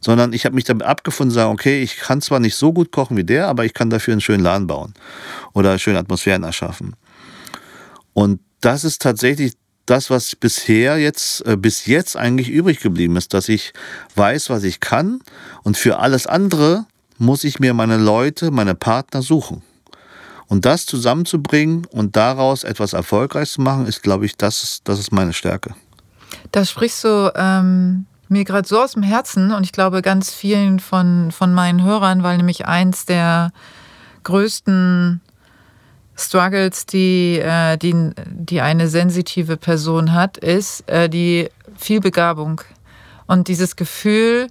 sondern 0.00 0.32
ich 0.32 0.46
habe 0.46 0.54
mich 0.54 0.64
damit 0.64 0.86
abgefunden, 0.86 1.34
sagen, 1.34 1.52
okay, 1.52 1.82
ich 1.82 1.98
kann 1.98 2.22
zwar 2.22 2.40
nicht 2.40 2.56
so 2.56 2.72
gut 2.72 2.90
kochen 2.90 3.18
wie 3.18 3.24
der, 3.24 3.48
aber 3.48 3.66
ich 3.66 3.74
kann 3.74 3.90
dafür 3.90 4.12
einen 4.12 4.22
schönen 4.22 4.42
Laden 4.42 4.66
bauen 4.66 4.94
oder 5.52 5.78
schöne 5.78 5.98
Atmosphären 5.98 6.42
erschaffen. 6.42 6.96
Und 8.14 8.40
das 8.62 8.84
ist 8.84 9.02
tatsächlich 9.02 9.52
das, 9.90 10.10
was 10.10 10.36
bisher 10.36 10.98
jetzt, 10.98 11.46
äh, 11.46 11.56
bis 11.56 11.86
jetzt 11.86 12.16
eigentlich 12.16 12.50
übrig 12.50 12.80
geblieben 12.80 13.16
ist, 13.16 13.34
dass 13.34 13.48
ich 13.48 13.72
weiß, 14.14 14.50
was 14.50 14.64
ich 14.64 14.80
kann 14.80 15.20
und 15.62 15.76
für 15.76 15.98
alles 15.98 16.26
andere 16.26 16.86
muss 17.18 17.44
ich 17.44 17.58
mir 17.58 17.74
meine 17.74 17.96
Leute, 17.96 18.50
meine 18.50 18.74
Partner 18.74 19.22
suchen. 19.22 19.62
Und 20.46 20.64
das 20.64 20.86
zusammenzubringen 20.86 21.84
und 21.90 22.16
daraus 22.16 22.64
etwas 22.64 22.94
erfolgreich 22.94 23.50
zu 23.50 23.60
machen, 23.60 23.86
ist, 23.86 24.02
glaube 24.02 24.24
ich, 24.24 24.36
das 24.36 24.62
ist, 24.62 24.88
das 24.88 24.98
ist 24.98 25.12
meine 25.12 25.34
Stärke. 25.34 25.74
Da 26.52 26.64
sprichst 26.64 27.04
du 27.04 27.32
ähm, 27.36 28.06
mir 28.28 28.44
gerade 28.44 28.66
so 28.66 28.80
aus 28.80 28.92
dem 28.92 29.02
Herzen 29.02 29.52
und 29.52 29.64
ich 29.64 29.72
glaube 29.72 30.00
ganz 30.00 30.32
vielen 30.32 30.80
von, 30.80 31.32
von 31.32 31.52
meinen 31.52 31.82
Hörern, 31.82 32.22
weil 32.22 32.38
nämlich 32.38 32.66
eins 32.66 33.04
der 33.04 33.52
größten 34.24 35.20
Struggles, 36.18 36.84
die, 36.84 37.38
äh, 37.38 37.76
die, 37.76 38.10
die 38.26 38.60
eine 38.60 38.88
sensitive 38.88 39.56
Person 39.56 40.12
hat, 40.12 40.36
ist 40.36 40.88
äh, 40.88 41.08
die 41.08 41.48
Vielbegabung 41.76 42.60
und 43.26 43.48
dieses 43.48 43.76
Gefühl, 43.76 44.48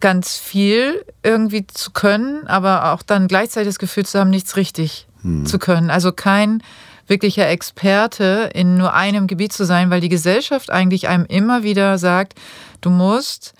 ganz 0.00 0.36
viel 0.36 1.04
irgendwie 1.22 1.66
zu 1.66 1.90
können, 1.90 2.46
aber 2.46 2.92
auch 2.92 3.02
dann 3.02 3.28
gleichzeitig 3.28 3.68
das 3.68 3.78
Gefühl 3.78 4.04
zu 4.04 4.18
haben, 4.18 4.30
nichts 4.30 4.56
richtig 4.56 5.06
hm. 5.22 5.46
zu 5.46 5.58
können. 5.58 5.90
Also 5.90 6.12
kein 6.12 6.62
wirklicher 7.06 7.48
Experte 7.48 8.50
in 8.54 8.76
nur 8.76 8.94
einem 8.94 9.26
Gebiet 9.26 9.52
zu 9.52 9.64
sein, 9.64 9.90
weil 9.90 10.00
die 10.00 10.08
Gesellschaft 10.08 10.70
eigentlich 10.70 11.08
einem 11.08 11.26
immer 11.26 11.62
wieder 11.62 11.98
sagt, 11.98 12.38
du 12.80 12.90
musst 12.90 13.54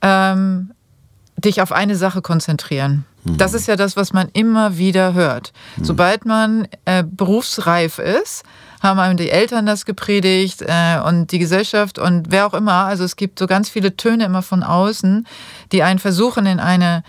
ähm, 0.00 0.72
dich 1.36 1.62
auf 1.62 1.72
eine 1.72 1.96
Sache 1.96 2.22
konzentrieren. 2.22 3.04
Das 3.24 3.52
ist 3.52 3.68
ja 3.68 3.76
das, 3.76 3.96
was 3.96 4.12
man 4.12 4.28
immer 4.32 4.78
wieder 4.78 5.12
hört. 5.12 5.52
Sobald 5.80 6.24
man 6.24 6.66
äh, 6.86 7.04
berufsreif 7.04 7.98
ist, 7.98 8.44
haben 8.82 8.98
einem 8.98 9.18
die 9.18 9.30
Eltern 9.30 9.66
das 9.66 9.84
gepredigt 9.84 10.62
äh, 10.62 10.98
und 11.04 11.30
die 11.32 11.38
Gesellschaft 11.38 11.98
und 11.98 12.30
wer 12.30 12.46
auch 12.46 12.54
immer. 12.54 12.86
Also 12.86 13.04
es 13.04 13.16
gibt 13.16 13.38
so 13.38 13.46
ganz 13.46 13.68
viele 13.68 13.96
Töne 13.96 14.24
immer 14.24 14.42
von 14.42 14.62
außen, 14.62 15.26
die 15.72 15.82
einen 15.82 15.98
versuchen 15.98 16.46
in 16.46 16.60
eine 16.60 17.02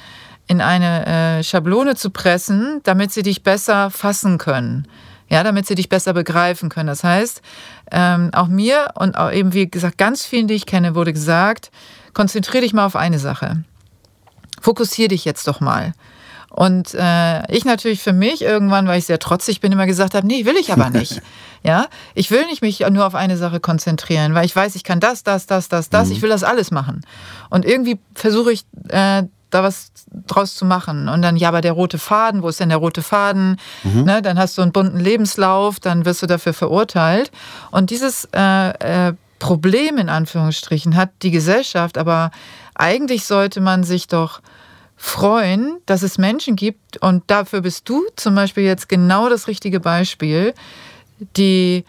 in 0.48 0.60
eine 0.60 1.06
äh, 1.06 1.44
Schablone 1.44 1.96
zu 1.96 2.10
pressen, 2.10 2.82
damit 2.84 3.14
sie 3.14 3.24
dich 3.24 3.42
besser 3.42 3.90
fassen 3.90 4.38
können. 4.38 4.86
Ja, 5.30 5.44
damit 5.44 5.66
sie 5.66 5.76
dich 5.76 5.88
besser 5.88 6.12
begreifen 6.12 6.68
können. 6.68 6.88
Das 6.88 7.06
heißt, 7.06 7.42
ähm, 7.90 8.32
auch 8.34 8.48
mir 8.48 8.90
und 8.96 9.16
auch 9.18 9.32
eben, 9.32 9.54
wie 9.54 9.72
gesagt, 9.72 9.98
ganz 9.98 10.26
vielen, 10.26 10.50
die 10.50 10.56
ich 10.56 10.66
kenne, 10.66 10.94
wurde 10.94 11.14
gesagt, 11.14 11.72
konzentriere 12.14 12.64
dich 12.64 12.74
mal 12.74 12.86
auf 12.86 12.98
eine 12.98 13.18
Sache 13.18 13.64
fokussier 14.62 15.08
dich 15.08 15.26
jetzt 15.26 15.48
doch 15.48 15.60
mal. 15.60 15.94
Und 16.50 16.94
äh, 16.96 17.50
ich 17.50 17.64
natürlich 17.64 18.02
für 18.02 18.12
mich 18.12 18.42
irgendwann, 18.42 18.86
weil 18.86 19.00
ich 19.00 19.06
sehr 19.06 19.20
trotzig 19.20 19.62
bin, 19.62 19.72
immer 19.72 19.86
gesagt 19.86 20.14
habe, 20.16 20.28
nee, 20.28 20.46
will 20.46 20.58
ich 20.58 20.74
aber 20.74 20.90
nicht. 20.90 21.22
ja, 21.64 21.88
ich 22.14 22.30
will 22.30 22.46
nicht 22.46 22.62
mich 22.62 22.82
nur 22.90 23.06
auf 23.08 23.16
eine 23.16 23.38
Sache 23.38 23.62
konzentrieren, 23.62 24.34
weil 24.34 24.46
ich 24.46 24.56
weiß, 24.56 24.76
ich 24.76 24.84
kann 24.84 25.00
das, 25.00 25.24
das, 25.24 25.46
das, 25.46 25.70
das, 25.70 25.90
das. 25.90 26.10
Mhm. 26.10 26.14
Ich 26.14 26.22
will 26.22 26.30
das 26.30 26.44
alles 26.44 26.70
machen. 26.70 27.06
Und 27.50 27.64
irgendwie 27.64 28.00
versuche 28.16 28.52
ich 28.52 28.66
äh, 28.90 29.24
da 29.50 29.64
was 29.64 29.92
draus 30.28 30.56
zu 30.56 30.66
machen. 30.66 31.08
Und 31.08 31.22
dann, 31.22 31.38
ja, 31.38 31.48
aber 31.48 31.62
der 31.62 31.72
rote 31.72 31.98
Faden, 31.98 32.44
wo 32.44 32.50
ist 32.50 32.60
denn 32.60 32.70
der 32.70 32.80
rote 32.80 33.02
Faden? 33.02 33.58
Mhm. 33.84 34.04
Ne, 34.04 34.22
dann 34.22 34.38
hast 34.38 34.58
du 34.58 34.62
einen 34.62 34.74
bunten 34.74 35.00
Lebenslauf, 35.00 35.80
dann 35.80 36.04
wirst 36.04 36.22
du 36.22 36.28
dafür 36.28 36.54
verurteilt. 36.54 37.32
Und 37.72 37.92
dieses 37.92 38.28
äh, 38.34 39.10
äh, 39.10 39.14
Problem 39.40 39.98
in 39.98 40.10
Anführungsstrichen 40.10 40.96
hat 40.96 41.12
die 41.22 41.32
Gesellschaft, 41.32 41.98
aber 41.98 42.32
eigentlich 42.76 43.26
sollte 43.26 43.62
man 43.62 43.84
sich 43.84 44.08
doch 44.08 44.42
freuen, 44.96 45.80
dass 45.86 46.04
es 46.04 46.18
Menschen 46.18 46.56
gibt, 46.56 47.02
und 47.02 47.24
dafür 47.28 47.62
bist 47.62 47.90
du 47.90 48.04
zum 48.16 48.36
Beispiel 48.36 48.64
jetzt 48.64 48.88
genau 48.88 49.30
das 49.30 49.48
richtige 49.48 49.80
Beispiel, 49.80 50.54
die 51.38 51.86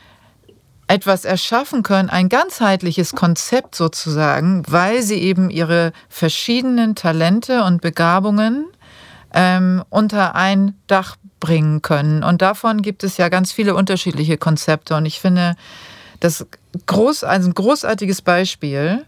etwas 0.86 1.24
erschaffen 1.24 1.82
können, 1.82 2.10
ein 2.10 2.28
ganzheitliches 2.28 3.12
Konzept 3.12 3.74
sozusagen, 3.74 4.62
weil 4.66 5.02
sie 5.02 5.18
eben 5.18 5.50
ihre 5.50 5.92
verschiedenen 6.08 6.94
Talente 6.94 7.64
und 7.64 7.80
Begabungen 7.80 8.66
ähm, 9.32 9.82
unter 9.88 10.34
ein 10.34 10.74
Dach 10.86 11.16
bringen 11.40 11.82
können. 11.82 12.22
Und 12.22 12.42
davon 12.42 12.82
gibt 12.82 13.04
es 13.04 13.16
ja 13.16 13.28
ganz 13.28 13.52
viele 13.52 13.74
unterschiedliche 13.74 14.38
Konzepte. 14.38 14.94
Und 14.94 15.06
ich 15.06 15.20
finde, 15.20 15.54
das 16.20 16.46
groß, 16.86 17.24
also 17.24 17.48
ein 17.48 17.54
großartiges 17.54 18.22
Beispiel, 18.22 19.04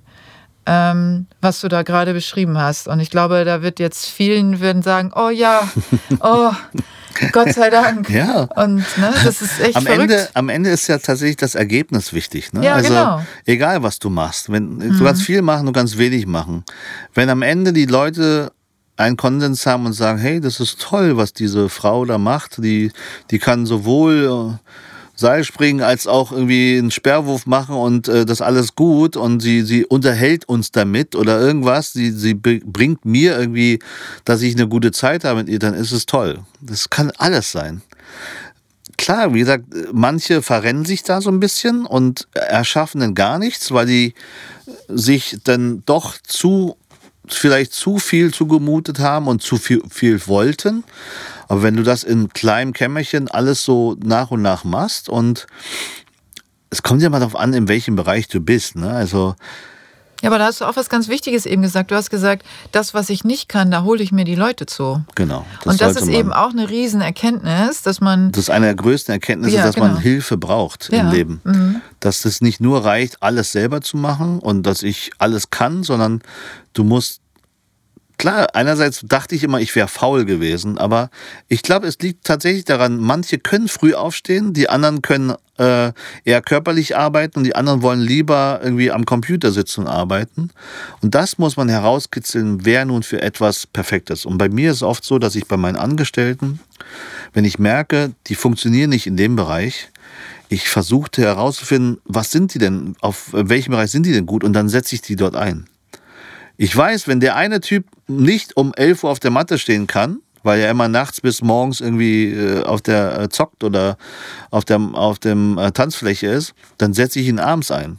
ähm, 0.66 1.26
was 1.40 1.60
du 1.60 1.68
da 1.68 1.82
gerade 1.82 2.12
beschrieben 2.14 2.58
hast. 2.58 2.88
Und 2.88 3.00
ich 3.00 3.10
glaube, 3.10 3.44
da 3.44 3.62
wird 3.62 3.78
jetzt 3.78 4.06
vielen 4.06 4.60
würden 4.60 4.82
sagen, 4.82 5.12
oh 5.14 5.28
ja, 5.30 5.68
oh, 6.20 6.52
Gott 7.32 7.52
sei 7.52 7.70
Dank. 7.70 8.10
Ja. 8.10 8.48
Und 8.56 8.78
ne, 8.98 9.12
das 9.24 9.40
ist 9.40 9.60
echt 9.60 9.76
am 9.76 9.84
verrückt. 9.84 10.10
Ende, 10.10 10.28
am 10.34 10.48
Ende 10.48 10.70
ist 10.70 10.86
ja 10.88 10.98
tatsächlich 10.98 11.36
das 11.36 11.54
Ergebnis 11.54 12.12
wichtig. 12.12 12.52
Ne? 12.52 12.64
Ja, 12.64 12.74
also 12.74 12.88
genau. 12.88 13.22
egal, 13.46 13.82
was 13.82 13.98
du 13.98 14.10
machst. 14.10 14.50
Wenn, 14.50 14.78
Du 14.80 14.86
Mhm. 14.86 15.04
kannst 15.04 15.22
viel 15.22 15.42
machen, 15.42 15.66
du 15.66 15.72
kannst 15.72 15.96
wenig 15.98 16.26
machen. 16.26 16.64
Wenn 17.14 17.28
am 17.30 17.42
Ende 17.42 17.72
die 17.72 17.86
Leute 17.86 18.50
einen 18.96 19.16
Konsens 19.16 19.66
haben 19.66 19.86
und 19.86 19.92
sagen, 19.92 20.18
hey, 20.18 20.40
das 20.40 20.60
ist 20.60 20.80
toll, 20.80 21.16
was 21.16 21.32
diese 21.32 21.68
Frau 21.68 22.04
da 22.04 22.16
macht, 22.18 22.62
die, 22.62 22.90
die 23.30 23.38
kann 23.38 23.66
sowohl 23.66 24.58
Seilspringen 25.16 25.82
als 25.82 26.06
auch 26.06 26.32
irgendwie 26.32 26.76
einen 26.76 26.90
Sperrwurf 26.90 27.46
machen 27.46 27.76
und 27.76 28.08
äh, 28.08 28.26
das 28.26 28.40
alles 28.40 28.74
gut 28.74 29.16
und 29.16 29.40
sie, 29.40 29.62
sie 29.62 29.84
unterhält 29.84 30.48
uns 30.48 30.72
damit 30.72 31.14
oder 31.14 31.40
irgendwas, 31.40 31.92
sie, 31.92 32.10
sie 32.10 32.34
bringt 32.34 33.04
mir 33.04 33.38
irgendwie, 33.38 33.78
dass 34.24 34.42
ich 34.42 34.54
eine 34.54 34.68
gute 34.68 34.90
Zeit 34.90 35.24
habe 35.24 35.40
mit 35.40 35.48
ihr, 35.48 35.58
dann 35.58 35.74
ist 35.74 35.92
es 35.92 36.06
toll. 36.06 36.40
Das 36.60 36.90
kann 36.90 37.12
alles 37.18 37.52
sein. 37.52 37.82
Klar, 38.96 39.34
wie 39.34 39.40
gesagt, 39.40 39.64
manche 39.92 40.42
verrennen 40.42 40.84
sich 40.84 41.02
da 41.02 41.20
so 41.20 41.30
ein 41.30 41.40
bisschen 41.40 41.84
und 41.86 42.28
erschaffen 42.32 43.00
dann 43.00 43.14
gar 43.14 43.38
nichts, 43.38 43.72
weil 43.72 43.86
die 43.86 44.14
sich 44.88 45.38
dann 45.44 45.82
doch 45.86 46.16
zu 46.22 46.76
vielleicht 47.26 47.72
zu 47.72 47.98
viel 47.98 48.32
zugemutet 48.32 48.98
haben 48.98 49.28
und 49.28 49.42
zu 49.42 49.56
viel, 49.56 49.82
viel 49.90 50.26
wollten. 50.26 50.84
Aber 51.48 51.62
wenn 51.62 51.76
du 51.76 51.82
das 51.82 52.04
in 52.04 52.30
kleinem 52.30 52.72
Kämmerchen 52.72 53.28
alles 53.28 53.64
so 53.64 53.96
nach 54.02 54.30
und 54.30 54.42
nach 54.42 54.64
machst 54.64 55.08
und 55.08 55.46
es 56.70 56.82
kommt 56.82 57.02
ja 57.02 57.10
mal 57.10 57.20
darauf 57.20 57.36
an, 57.36 57.52
in 57.52 57.68
welchem 57.68 57.96
Bereich 57.96 58.28
du 58.28 58.40
bist. 58.40 58.76
Ne? 58.76 58.90
Also 58.90 59.36
ja, 60.24 60.30
aber 60.30 60.38
da 60.38 60.46
hast 60.46 60.62
du 60.62 60.64
auch 60.64 60.76
was 60.76 60.88
ganz 60.88 61.08
Wichtiges 61.08 61.44
eben 61.44 61.60
gesagt. 61.60 61.90
Du 61.90 61.96
hast 61.96 62.08
gesagt, 62.08 62.46
das, 62.72 62.94
was 62.94 63.10
ich 63.10 63.24
nicht 63.24 63.46
kann, 63.46 63.70
da 63.70 63.82
hole 63.82 64.02
ich 64.02 64.10
mir 64.10 64.24
die 64.24 64.34
Leute 64.34 64.64
zu. 64.64 65.04
Genau. 65.14 65.44
Das 65.62 65.72
und 65.72 65.80
das 65.82 65.96
ist 65.96 66.08
eben 66.08 66.32
auch 66.32 66.48
eine 66.48 66.70
Riesenerkenntnis, 66.70 67.82
dass 67.82 68.00
man. 68.00 68.32
Das 68.32 68.44
ist 68.44 68.50
eine 68.50 68.64
der 68.64 68.74
größten 68.74 69.12
Erkenntnisse, 69.12 69.56
ja, 69.56 69.66
dass 69.66 69.74
genau. 69.74 69.88
man 69.88 69.98
Hilfe 69.98 70.38
braucht 70.38 70.90
ja. 70.90 71.00
im 71.00 71.10
Leben. 71.10 71.40
Mhm. 71.44 71.82
Dass 72.00 72.24
es 72.24 72.40
nicht 72.40 72.58
nur 72.58 72.86
reicht, 72.86 73.22
alles 73.22 73.52
selber 73.52 73.82
zu 73.82 73.98
machen 73.98 74.38
und 74.38 74.62
dass 74.62 74.82
ich 74.82 75.10
alles 75.18 75.50
kann, 75.50 75.82
sondern 75.82 76.22
du 76.72 76.84
musst 76.84 77.20
klar, 78.18 78.54
einerseits 78.54 79.00
dachte 79.04 79.34
ich 79.34 79.42
immer, 79.42 79.60
ich 79.60 79.74
wäre 79.74 79.88
faul 79.88 80.24
gewesen, 80.24 80.78
aber 80.78 81.10
ich 81.48 81.62
glaube, 81.62 81.86
es 81.86 81.98
liegt 81.98 82.24
tatsächlich 82.24 82.64
daran, 82.64 82.98
manche 82.98 83.38
können 83.38 83.68
früh 83.68 83.94
aufstehen, 83.94 84.52
die 84.52 84.68
anderen 84.68 85.02
können 85.02 85.34
äh, 85.58 85.92
eher 86.24 86.42
körperlich 86.42 86.96
arbeiten 86.96 87.38
und 87.38 87.44
die 87.44 87.54
anderen 87.54 87.82
wollen 87.82 88.00
lieber 88.00 88.60
irgendwie 88.62 88.90
am 88.90 89.04
Computer 89.04 89.52
sitzen 89.52 89.82
und 89.82 89.86
arbeiten. 89.88 90.50
Und 91.00 91.14
das 91.14 91.38
muss 91.38 91.56
man 91.56 91.68
herauskitzeln, 91.68 92.64
wer 92.64 92.84
nun 92.84 93.02
für 93.02 93.22
etwas 93.22 93.66
perfekt 93.66 94.10
ist. 94.10 94.26
Und 94.26 94.38
bei 94.38 94.48
mir 94.48 94.70
ist 94.70 94.78
es 94.78 94.82
oft 94.82 95.04
so, 95.04 95.18
dass 95.18 95.36
ich 95.36 95.46
bei 95.46 95.56
meinen 95.56 95.76
Angestellten, 95.76 96.60
wenn 97.32 97.44
ich 97.44 97.58
merke, 97.58 98.12
die 98.26 98.34
funktionieren 98.34 98.90
nicht 98.90 99.06
in 99.06 99.16
dem 99.16 99.36
Bereich, 99.36 99.90
ich 100.48 100.68
versuchte 100.68 101.22
herauszufinden, 101.22 102.00
was 102.04 102.30
sind 102.30 102.54
die 102.54 102.58
denn, 102.58 102.96
auf 103.00 103.28
welchem 103.32 103.72
Bereich 103.72 103.90
sind 103.90 104.06
die 104.06 104.12
denn 104.12 104.26
gut 104.26 104.44
und 104.44 104.52
dann 104.52 104.68
setze 104.68 104.94
ich 104.94 105.02
die 105.02 105.16
dort 105.16 105.36
ein. 105.36 105.66
Ich 106.56 106.76
weiß, 106.76 107.08
wenn 107.08 107.20
der 107.20 107.36
eine 107.36 107.60
Typ 107.60 107.86
nicht 108.06 108.56
um 108.56 108.72
11 108.74 109.04
Uhr 109.04 109.10
auf 109.10 109.20
der 109.20 109.30
Matte 109.30 109.58
stehen 109.58 109.86
kann, 109.86 110.20
weil 110.44 110.60
er 110.60 110.70
immer 110.70 110.88
nachts 110.88 111.20
bis 111.20 111.42
morgens 111.42 111.80
irgendwie 111.80 112.32
äh, 112.32 112.62
auf 112.62 112.82
der 112.82 113.18
äh, 113.18 113.28
zockt 113.28 113.64
oder 113.64 113.96
auf 114.50 114.64
der 114.64 114.78
auf 114.78 115.18
dem 115.18 115.58
äh, 115.58 115.72
Tanzfläche 115.72 116.28
ist, 116.28 116.54
dann 116.78 116.92
setze 116.92 117.18
ich 117.18 117.26
ihn 117.26 117.40
abends 117.40 117.70
ein. 117.70 117.98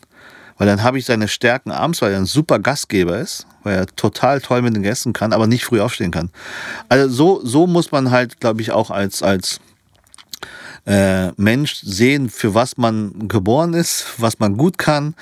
Weil 0.57 0.67
dann 0.67 0.83
habe 0.83 0.97
ich 0.97 1.05
seine 1.05 1.27
Stärken 1.27 1.71
abends, 1.71 2.01
weil 2.01 2.13
er 2.13 2.19
ein 2.19 2.25
super 2.25 2.59
Gastgeber 2.59 3.19
ist, 3.19 3.45
weil 3.63 3.75
er 3.75 3.87
total 3.87 4.39
toll 4.39 4.61
mit 4.61 4.73
den 4.73 4.83
Gästen 4.83 5.11
kann, 5.11 5.33
aber 5.33 5.47
nicht 5.47 5.65
früh 5.65 5.81
aufstehen 5.81 6.11
kann. 6.11 6.29
Also 6.87 7.09
so, 7.09 7.41
so 7.45 7.67
muss 7.67 7.91
man 7.91 8.11
halt, 8.11 8.39
glaube 8.39 8.61
ich, 8.61 8.71
auch 8.71 8.89
als, 8.89 9.21
als 9.21 9.59
äh, 10.85 11.31
Mensch 11.33 11.81
sehen, 11.83 12.29
für 12.29 12.53
was 12.53 12.77
man 12.77 13.27
geboren 13.27 13.73
ist, 13.73 14.05
was 14.17 14.39
man 14.39 14.55
gut 14.55 14.77
kann. 14.77 15.15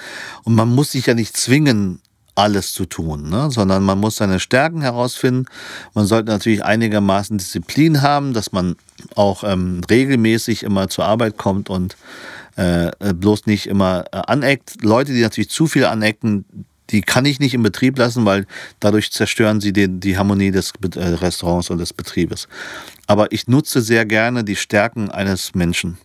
Und 0.44 0.54
man 0.54 0.70
muss 0.70 0.92
sich 0.92 1.08
ja 1.08 1.16
nicht 1.16 1.36
zwingen, 1.36 2.00
alles 2.36 2.74
zu 2.74 2.86
tun, 2.86 3.30
ne? 3.30 3.52
sondern 3.52 3.84
man 3.84 4.00
muss 4.00 4.16
seine 4.16 4.40
Stärken 4.40 4.82
herausfinden. 4.82 5.46
Man 5.94 6.06
sollte 6.06 6.32
natürlich 6.32 6.64
einigermaßen 6.64 7.38
Disziplin 7.38 8.02
haben, 8.02 8.34
dass 8.34 8.52
man 8.52 8.76
auch 9.16 9.44
ähm, 9.44 9.82
regelmäßig 9.90 10.64
immer 10.64 10.88
zur 10.90 11.06
Arbeit 11.06 11.38
kommt 11.38 11.70
und 11.70 11.96
äh, 12.56 12.92
bloß 13.14 13.46
nicht 13.46 13.68
immer 13.68 14.06
äh, 14.12 14.18
aneckt. 14.28 14.84
Leute, 14.84 15.14
die 15.14 15.22
natürlich 15.22 15.50
zu 15.50 15.68
viel 15.68 15.86
anecken, 15.86 16.46
die 16.90 17.02
kann 17.02 17.26
ich 17.26 17.40
nicht 17.40 17.54
im 17.54 17.64
Betrieb 17.64 17.98
lassen, 17.98 18.26
weil 18.26 18.46
dadurch 18.80 19.12
zerstören 19.12 19.62
sie 19.62 19.74
den, 19.74 20.00
die 20.00 20.18
Harmonie 20.18 20.52
des 20.52 20.74
äh, 20.96 21.00
Restaurants 21.00 21.70
und 21.70 21.78
des 21.78 21.94
Betriebes. 21.94 22.48
Aber 23.08 23.32
ich 23.32 23.48
nutze 23.48 23.82
sehr 23.82 24.06
gerne 24.06 24.44
die 24.44 24.56
Stärken 24.56 25.10
eines 25.10 25.56
Menschen. 25.56 25.98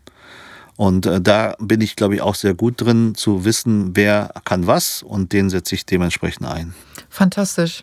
Und 0.79 1.07
äh, 1.07 1.21
da 1.21 1.57
bin 1.59 1.81
ich, 1.81 1.97
glaube 1.97 2.15
ich, 2.15 2.23
auch 2.23 2.37
sehr 2.37 2.55
gut 2.55 2.81
drin, 2.81 3.17
zu 3.17 3.45
wissen, 3.45 3.97
wer 3.97 4.33
kann 4.45 4.69
was 4.69 5.03
und 5.03 5.33
den 5.33 5.51
setze 5.51 5.75
ich 5.75 5.85
dementsprechend 5.85 6.47
ein. 6.47 6.73
Fantastisch. 7.11 7.83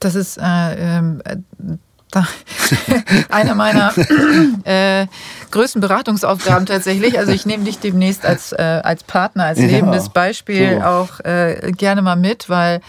Das 0.00 0.16
ist 0.16 0.36
äh, 0.36 0.98
äh, 0.98 1.12
einer 3.28 3.54
meiner 3.54 3.94
äh, 4.64 5.06
größten 5.52 5.80
Beratungsaufgaben 5.80 6.66
tatsächlich. 6.66 7.20
Also 7.20 7.30
ich 7.30 7.46
nehme 7.46 7.62
dich 7.62 7.78
demnächst 7.78 8.26
als, 8.26 8.50
äh, 8.50 8.80
als 8.82 9.04
Partner, 9.04 9.44
als 9.44 9.60
ja, 9.60 9.66
lebendes 9.66 10.08
Beispiel 10.08 10.78
so. 10.80 10.84
auch 10.84 11.20
äh, 11.20 11.70
gerne 11.70 12.02
mal 12.02 12.16
mit, 12.16 12.50
weil 12.50 12.80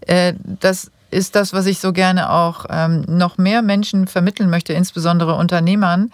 äh, 0.00 0.34
das 0.42 0.90
ist 1.12 1.36
das, 1.36 1.52
was 1.52 1.66
ich 1.66 1.78
so 1.78 1.92
gerne 1.92 2.28
auch 2.30 2.66
ähm, 2.70 3.04
noch 3.06 3.38
mehr 3.38 3.62
Menschen 3.62 4.08
vermitteln 4.08 4.50
möchte, 4.50 4.72
insbesondere 4.72 5.36
Unternehmern 5.36 6.02
ähm, 6.02 6.10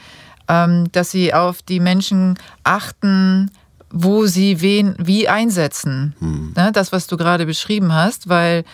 dass 0.48 1.10
sie 1.10 1.34
auf 1.34 1.62
die 1.62 1.78
Menschen 1.78 2.38
achten, 2.64 3.50
wo 3.90 4.26
sie 4.26 4.60
wen 4.60 4.94
wie 4.98 5.28
einsetzen. 5.28 6.14
Hm. 6.18 6.52
Ne, 6.56 6.72
das, 6.72 6.92
was 6.92 7.06
du 7.06 7.16
gerade 7.16 7.46
beschrieben 7.46 7.92
hast, 7.92 8.28
weil 8.28 8.64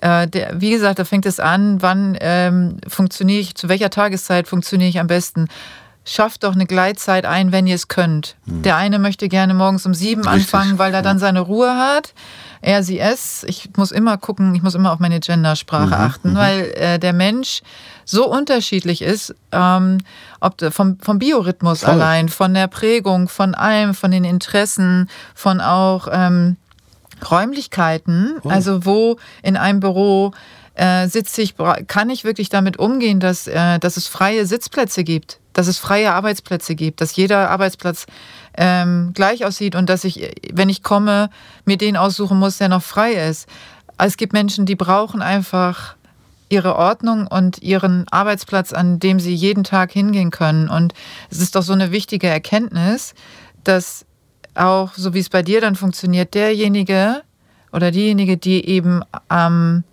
äh, 0.00 0.26
wie 0.54 0.70
gesagt, 0.70 0.98
da 0.98 1.04
fängt 1.04 1.26
es 1.26 1.40
an, 1.40 1.82
wann 1.82 2.16
ähm, 2.20 2.78
funktioniere 2.88 3.40
ich, 3.40 3.54
zu 3.54 3.68
welcher 3.68 3.90
Tageszeit 3.90 4.48
funktioniere 4.48 4.88
ich 4.88 4.98
am 4.98 5.06
besten. 5.06 5.48
Schafft 6.06 6.44
doch 6.44 6.54
eine 6.54 6.64
Gleitzeit 6.64 7.26
ein, 7.26 7.52
wenn 7.52 7.66
ihr 7.66 7.74
es 7.74 7.88
könnt. 7.88 8.36
Hm. 8.46 8.62
Der 8.62 8.76
eine 8.76 8.98
möchte 8.98 9.28
gerne 9.28 9.52
morgens 9.52 9.84
um 9.84 9.92
sieben 9.92 10.22
Richtig. 10.22 10.54
anfangen, 10.54 10.78
weil 10.78 10.94
er 10.94 11.02
dann 11.02 11.18
seine 11.18 11.40
Ruhe 11.40 11.76
hat 11.76 12.14
er, 12.62 12.82
sie, 12.82 12.98
es. 12.98 13.44
Ich 13.44 13.70
muss 13.76 13.90
immer 13.90 14.18
gucken, 14.18 14.54
ich 14.54 14.62
muss 14.62 14.74
immer 14.74 14.92
auf 14.92 14.98
meine 14.98 15.20
Gendersprache 15.20 15.86
mhm, 15.86 15.92
achten, 15.94 16.30
mhm. 16.32 16.36
weil 16.36 16.60
äh, 16.74 16.98
der 16.98 17.12
Mensch 17.12 17.62
so 18.10 18.28
unterschiedlich 18.28 19.02
ist, 19.02 19.34
ähm, 19.52 19.98
ob 20.40 20.60
vom, 20.72 20.98
vom 20.98 21.18
Biorhythmus 21.18 21.80
Voll. 21.80 21.90
allein, 21.90 22.28
von 22.28 22.54
der 22.54 22.66
Prägung, 22.66 23.28
von 23.28 23.54
allem, 23.54 23.94
von 23.94 24.10
den 24.10 24.24
Interessen, 24.24 25.08
von 25.34 25.60
auch 25.60 26.08
ähm, 26.10 26.56
Räumlichkeiten, 27.30 28.38
oh. 28.42 28.48
also 28.48 28.84
wo 28.84 29.18
in 29.42 29.56
einem 29.56 29.80
Büro 29.80 30.32
äh, 30.74 31.08
sitze 31.08 31.42
ich, 31.42 31.54
kann 31.86 32.10
ich 32.10 32.24
wirklich 32.24 32.48
damit 32.48 32.78
umgehen, 32.78 33.20
dass, 33.20 33.46
äh, 33.46 33.78
dass 33.78 33.96
es 33.96 34.08
freie 34.08 34.46
Sitzplätze 34.46 35.04
gibt, 35.04 35.38
dass 35.52 35.66
es 35.66 35.78
freie 35.78 36.12
Arbeitsplätze 36.12 36.74
gibt, 36.74 37.00
dass 37.00 37.14
jeder 37.16 37.50
Arbeitsplatz 37.50 38.06
ähm, 38.56 39.12
gleich 39.14 39.44
aussieht 39.44 39.74
und 39.74 39.88
dass 39.88 40.04
ich, 40.04 40.32
wenn 40.52 40.68
ich 40.68 40.82
komme, 40.82 41.30
mir 41.64 41.76
den 41.76 41.96
aussuchen 41.96 42.38
muss, 42.38 42.58
der 42.58 42.68
noch 42.68 42.82
frei 42.82 43.12
ist. 43.12 43.48
Es 43.98 44.16
gibt 44.16 44.32
Menschen, 44.32 44.64
die 44.64 44.76
brauchen 44.76 45.22
einfach 45.22 45.96
ihre 46.50 46.76
Ordnung 46.76 47.26
und 47.26 47.62
ihren 47.62 48.06
Arbeitsplatz, 48.10 48.72
an 48.72 48.98
dem 48.98 49.20
sie 49.20 49.34
jeden 49.34 49.64
Tag 49.64 49.92
hingehen 49.92 50.30
können. 50.30 50.68
Und 50.68 50.92
es 51.30 51.40
ist 51.40 51.56
doch 51.56 51.62
so 51.62 51.72
eine 51.72 51.92
wichtige 51.92 52.26
Erkenntnis, 52.26 53.14
dass 53.64 54.04
auch, 54.54 54.92
so 54.94 55.14
wie 55.14 55.20
es 55.20 55.30
bei 55.30 55.42
dir 55.42 55.60
dann 55.60 55.76
funktioniert, 55.76 56.34
derjenige 56.34 57.22
oder 57.72 57.90
diejenige, 57.90 58.36
die 58.36 58.66
eben 58.66 59.02
ähm, 59.30 59.84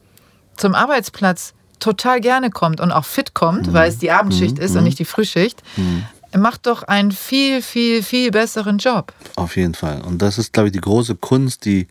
zum 0.57 0.73
Arbeitsplatz 0.75 1.53
total 1.79 2.19
gerne 2.19 2.49
kommt 2.49 2.81
und 2.81 2.91
auch 2.91 3.05
fit 3.05 3.35
kommt, 3.35 3.67
mhm. 3.67 3.73
weil 3.73 3.87
es 3.87 3.99
die 3.99 4.11
Abendschicht 4.11 4.57
mhm. 4.57 4.63
ist 4.63 4.75
und 4.75 4.83
nicht 4.83 4.99
die 4.99 5.05
Frühschicht, 5.05 5.61
mhm 5.77 6.03
macht 6.35 6.67
doch 6.67 6.83
einen 6.83 7.11
viel, 7.11 7.61
viel, 7.61 8.03
viel 8.03 8.31
besseren 8.31 8.77
Job. 8.77 9.13
Auf 9.35 9.55
jeden 9.55 9.73
Fall. 9.73 10.01
Und 10.01 10.21
das 10.21 10.37
ist, 10.37 10.53
glaube 10.53 10.67
ich, 10.67 10.73
die 10.73 10.81
große 10.81 11.15
Kunst, 11.15 11.65
die, 11.65 11.87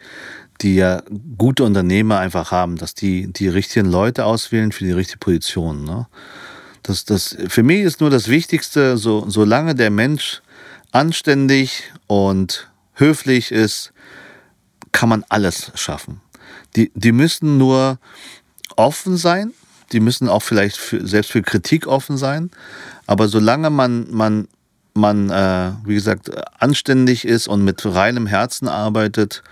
die 0.63 0.77
ja 0.77 1.03
gute 1.37 1.65
Unternehmer 1.65 2.19
einfach 2.19 2.51
haben, 2.51 2.77
dass 2.77 2.95
die 2.95 3.33
die 3.33 3.49
richtigen 3.49 3.91
Leute 3.91 4.25
auswählen 4.25 4.73
für 4.73 4.85
die 4.85 4.93
richtige 4.93 5.19
Position. 5.19 5.85
Ne? 5.85 6.07
Das, 6.83 7.05
das, 7.05 7.37
für 7.49 7.63
mich 7.63 7.81
ist 7.81 8.01
nur 8.01 8.11
das 8.11 8.29
Wichtigste, 8.29 8.97
so, 8.97 9.25
solange 9.29 9.75
der 9.75 9.91
Mensch 9.91 10.41
anständig 10.93 11.93
und 12.07 12.71
höflich 12.95 13.53
ist, 13.53 13.93
kann 14.93 15.09
man 15.09 15.25
alles 15.29 15.73
schaffen. 15.75 16.21
Die, 16.77 16.91
die 16.95 17.13
müssen 17.13 17.59
nur 17.59 17.99
offen 18.77 19.17
sein, 19.17 19.53
die 19.93 20.01
müssen 20.01 20.29
auch 20.29 20.43
vielleicht 20.43 20.77
für, 20.77 21.07
selbst 21.07 21.33
für 21.33 21.43
Kritik 21.43 21.87
offen 21.87 22.17
sein, 22.17 22.51
aber 23.07 23.29
solange 23.29 23.71
man, 23.71 24.07
man, 24.11 24.49
man 24.95 25.31
äh, 25.31 25.73
wie 25.85 25.95
gesagt, 25.95 26.31
anständig 26.61 27.25
ist 27.25 27.49
und 27.49 27.65
mit 27.65 27.85
reinem 27.85 28.27
Herzen 28.27 28.69
arbeitet 28.69 29.43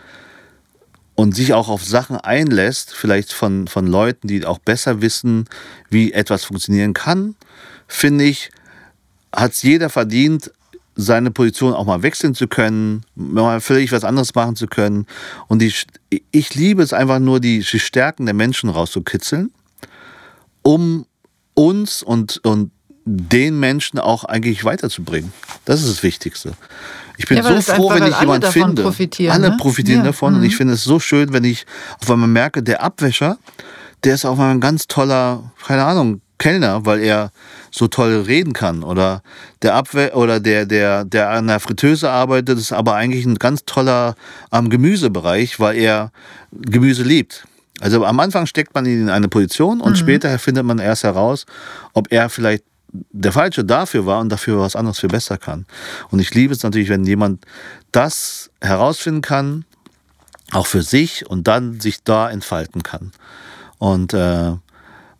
und 1.14 1.34
sich 1.34 1.52
auch 1.52 1.68
auf 1.68 1.84
Sachen 1.84 2.16
einlässt, 2.16 2.94
vielleicht 2.94 3.32
von, 3.32 3.68
von 3.68 3.86
Leuten, 3.86 4.28
die 4.28 4.44
auch 4.44 4.58
besser 4.58 5.00
wissen, 5.00 5.48
wie 5.90 6.12
etwas 6.12 6.44
funktionieren 6.44 6.92
kann, 6.92 7.36
finde 7.86 8.24
ich, 8.24 8.50
hat 9.34 9.52
es 9.52 9.62
jeder 9.62 9.90
verdient, 9.90 10.50
seine 10.96 11.30
Position 11.30 11.74
auch 11.74 11.86
mal 11.86 12.02
wechseln 12.02 12.34
zu 12.34 12.46
können, 12.46 13.04
mal 13.14 13.60
völlig 13.60 13.90
was 13.92 14.04
anderes 14.04 14.34
machen 14.34 14.56
zu 14.56 14.66
können. 14.66 15.06
Und 15.48 15.60
die, 15.60 15.72
ich 16.30 16.54
liebe 16.54 16.82
es 16.82 16.92
einfach 16.92 17.18
nur, 17.18 17.40
die, 17.40 17.64
Stärken 17.64 18.26
der 18.26 18.34
Menschen 18.34 18.68
rauszukitzeln, 18.68 19.52
um 20.62 21.06
uns 21.54 22.02
und, 22.02 22.40
und 22.44 22.70
den 23.04 23.58
Menschen 23.60 23.98
auch 23.98 24.24
eigentlich 24.24 24.64
weiterzubringen. 24.64 25.32
Das 25.64 25.82
ist 25.82 25.90
das 25.90 26.02
Wichtigste. 26.02 26.52
Ich 27.16 27.26
bin 27.26 27.36
Ja, 27.38 27.42
so 27.44 27.60
froh, 27.60 27.90
einfach- 27.90 28.00
wenn 28.06 28.12
ich 28.12 28.20
jemanden 28.20 28.50
finde. 28.52 28.82
profitieren, 28.82 29.32
alle 29.32 29.50
ne? 29.50 29.56
profitieren 29.56 30.00
Ja, 30.00 30.06
davon 30.06 30.34
und 30.34 30.40
mhm. 30.40 30.46
ich 30.46 30.56
finde 30.56 30.74
es 30.74 30.84
so 30.84 30.98
schön, 30.98 31.32
wenn 31.32 31.44
ich 31.44 31.64
auf 32.02 32.10
einmal 32.10 32.28
merke, 32.28 32.62
der 32.62 32.82
Abwäscher, 32.82 33.38
der 34.02 34.14
ist 34.14 34.24
auf 34.24 34.38
einmal 34.38 34.54
ein 34.54 34.60
ganz 34.60 34.86
toller, 34.88 35.52
keine 35.66 35.84
Ahnung, 35.84 36.20
Kellner, 36.38 36.84
weil 36.84 37.00
er 37.00 37.30
so 37.70 37.86
toll 37.86 38.24
reden 38.26 38.52
kann 38.52 38.82
oder 38.82 39.22
der 39.62 39.74
Abwe 39.74 40.12
oder 40.14 40.40
der 40.40 40.66
der 40.66 41.04
der 41.04 41.30
an 41.30 41.46
der 41.46 41.60
Fritteuse 41.60 42.10
arbeitet, 42.10 42.58
ist 42.58 42.72
aber 42.72 42.94
eigentlich 42.96 43.24
ein 43.24 43.36
ganz 43.36 43.64
toller 43.64 44.16
am 44.50 44.68
Gemüsebereich, 44.68 45.60
weil 45.60 45.76
er 45.76 46.10
Gemüse 46.52 47.04
liebt. 47.04 47.46
Also 47.80 48.04
am 48.04 48.18
Anfang 48.20 48.46
steckt 48.46 48.74
man 48.74 48.84
ihn 48.86 49.02
in 49.02 49.10
eine 49.10 49.28
Position 49.28 49.80
und 49.80 49.96
später 49.96 50.36
findet 50.40 50.64
man 50.64 50.78
erst 50.80 51.04
heraus, 51.04 51.46
ob 51.92 52.10
er 52.12 52.28
vielleicht 52.28 52.64
der 53.10 53.32
Falsche 53.32 53.64
dafür 53.64 54.06
war 54.06 54.20
und 54.20 54.28
dafür 54.28 54.60
was 54.60 54.76
anderes 54.76 55.00
viel 55.00 55.08
besser 55.08 55.36
kann. 55.36 55.66
Und 56.10 56.20
ich 56.20 56.32
liebe 56.34 56.54
es 56.54 56.62
natürlich, 56.62 56.88
wenn 56.88 57.04
jemand 57.04 57.44
das 57.92 58.50
herausfinden 58.60 59.20
kann, 59.20 59.64
auch 60.52 60.66
für 60.66 60.82
sich 60.82 61.28
und 61.28 61.48
dann 61.48 61.80
sich 61.80 62.04
da 62.04 62.30
entfalten 62.30 62.82
kann. 62.82 63.12
Und, 63.78 64.14
äh, 64.14 64.52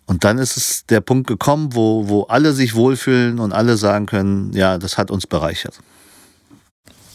und 0.07 0.25
dann 0.25 0.39
ist 0.39 0.57
es 0.57 0.87
der 0.87 1.01
Punkt 1.01 1.27
gekommen, 1.27 1.75
wo, 1.75 2.09
wo 2.09 2.22
alle 2.25 2.53
sich 2.53 2.75
wohlfühlen 2.75 3.41
und 3.41 3.53
alle 3.53 3.77
sagen 3.77 4.07
können, 4.07 4.53
ja, 4.53 4.79
das 4.79 4.97
hat 4.97 5.11
uns 5.11 5.27
bereichert. 5.27 5.79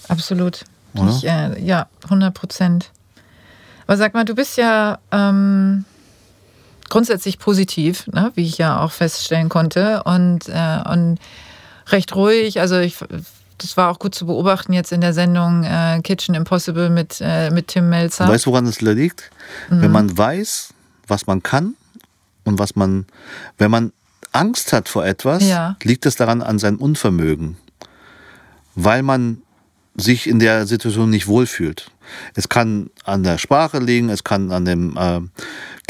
Absolut. 0.07 0.66
Ich, 0.93 1.24
äh, 1.26 1.64
ja, 1.64 1.88
100 2.03 2.34
Prozent. 2.34 2.91
Aber 3.86 3.95
sag 3.95 4.14
mal, 4.14 4.26
du 4.26 4.36
bist 4.36 4.57
ja 4.57 4.99
ähm, 5.12 5.86
grundsätzlich 6.90 7.40
positiv, 7.40 8.08
ne? 8.08 8.32
wie 8.36 8.46
ich 8.46 8.58
ja 8.58 8.82
auch 8.82 8.92
feststellen 8.92 9.50
konnte. 9.50 10.04
Und, 10.04 10.50
äh, 10.50 10.82
und 10.90 11.18
recht 11.88 12.16
ruhig. 12.16 12.60
Also 12.60 12.80
ich, 12.80 12.98
das 13.58 13.78
war 13.78 13.90
auch 13.90 14.00
gut 14.00 14.16
zu 14.16 14.26
beobachten 14.26 14.74
jetzt 14.74 14.92
in 14.92 15.02
der 15.02 15.14
Sendung 15.14 15.64
äh, 15.64 16.00
Kitchen 16.04 16.36
Impossible 16.36 16.90
mit, 16.90 17.18
äh, 17.22 17.50
mit 17.52 17.70
Tim 17.70 17.90
Melzer. 17.90 18.28
Weißt 18.28 18.46
du, 18.46 18.52
woran 18.52 18.66
es 18.66 18.82
liegt? 18.82 19.30
Wenn 19.70 19.92
man 19.92 20.18
weiß, 20.18 20.74
was 21.08 21.28
man 21.28 21.44
kann 21.44 21.76
und 22.44 22.60
was 22.60 22.76
man, 22.76 23.06
wenn 23.58 23.72
man 23.72 23.92
Angst 24.32 24.74
hat 24.74 24.90
vor 24.90 25.06
etwas, 25.06 25.44
Ja. 25.44 25.76
liegt 25.84 26.06
es 26.06 26.16
daran 26.16 26.42
an 26.42 26.60
seinem 26.60 26.78
Unvermögen. 26.78 27.58
Weil 28.76 29.02
man 29.04 29.42
sich 29.96 30.28
in 30.28 30.40
der 30.40 30.66
Situation 30.66 31.10
nicht 31.10 31.28
wohlfühlt. 31.28 31.92
Es 32.34 32.50
kann 32.50 32.90
an 33.04 33.24
der 33.24 33.38
Sprache 33.38 33.80
liegen, 33.80 34.10
es 34.10 34.24
kann 34.24 34.52
an 34.52 34.66
dem, 34.66 34.98
äh, 34.98 35.20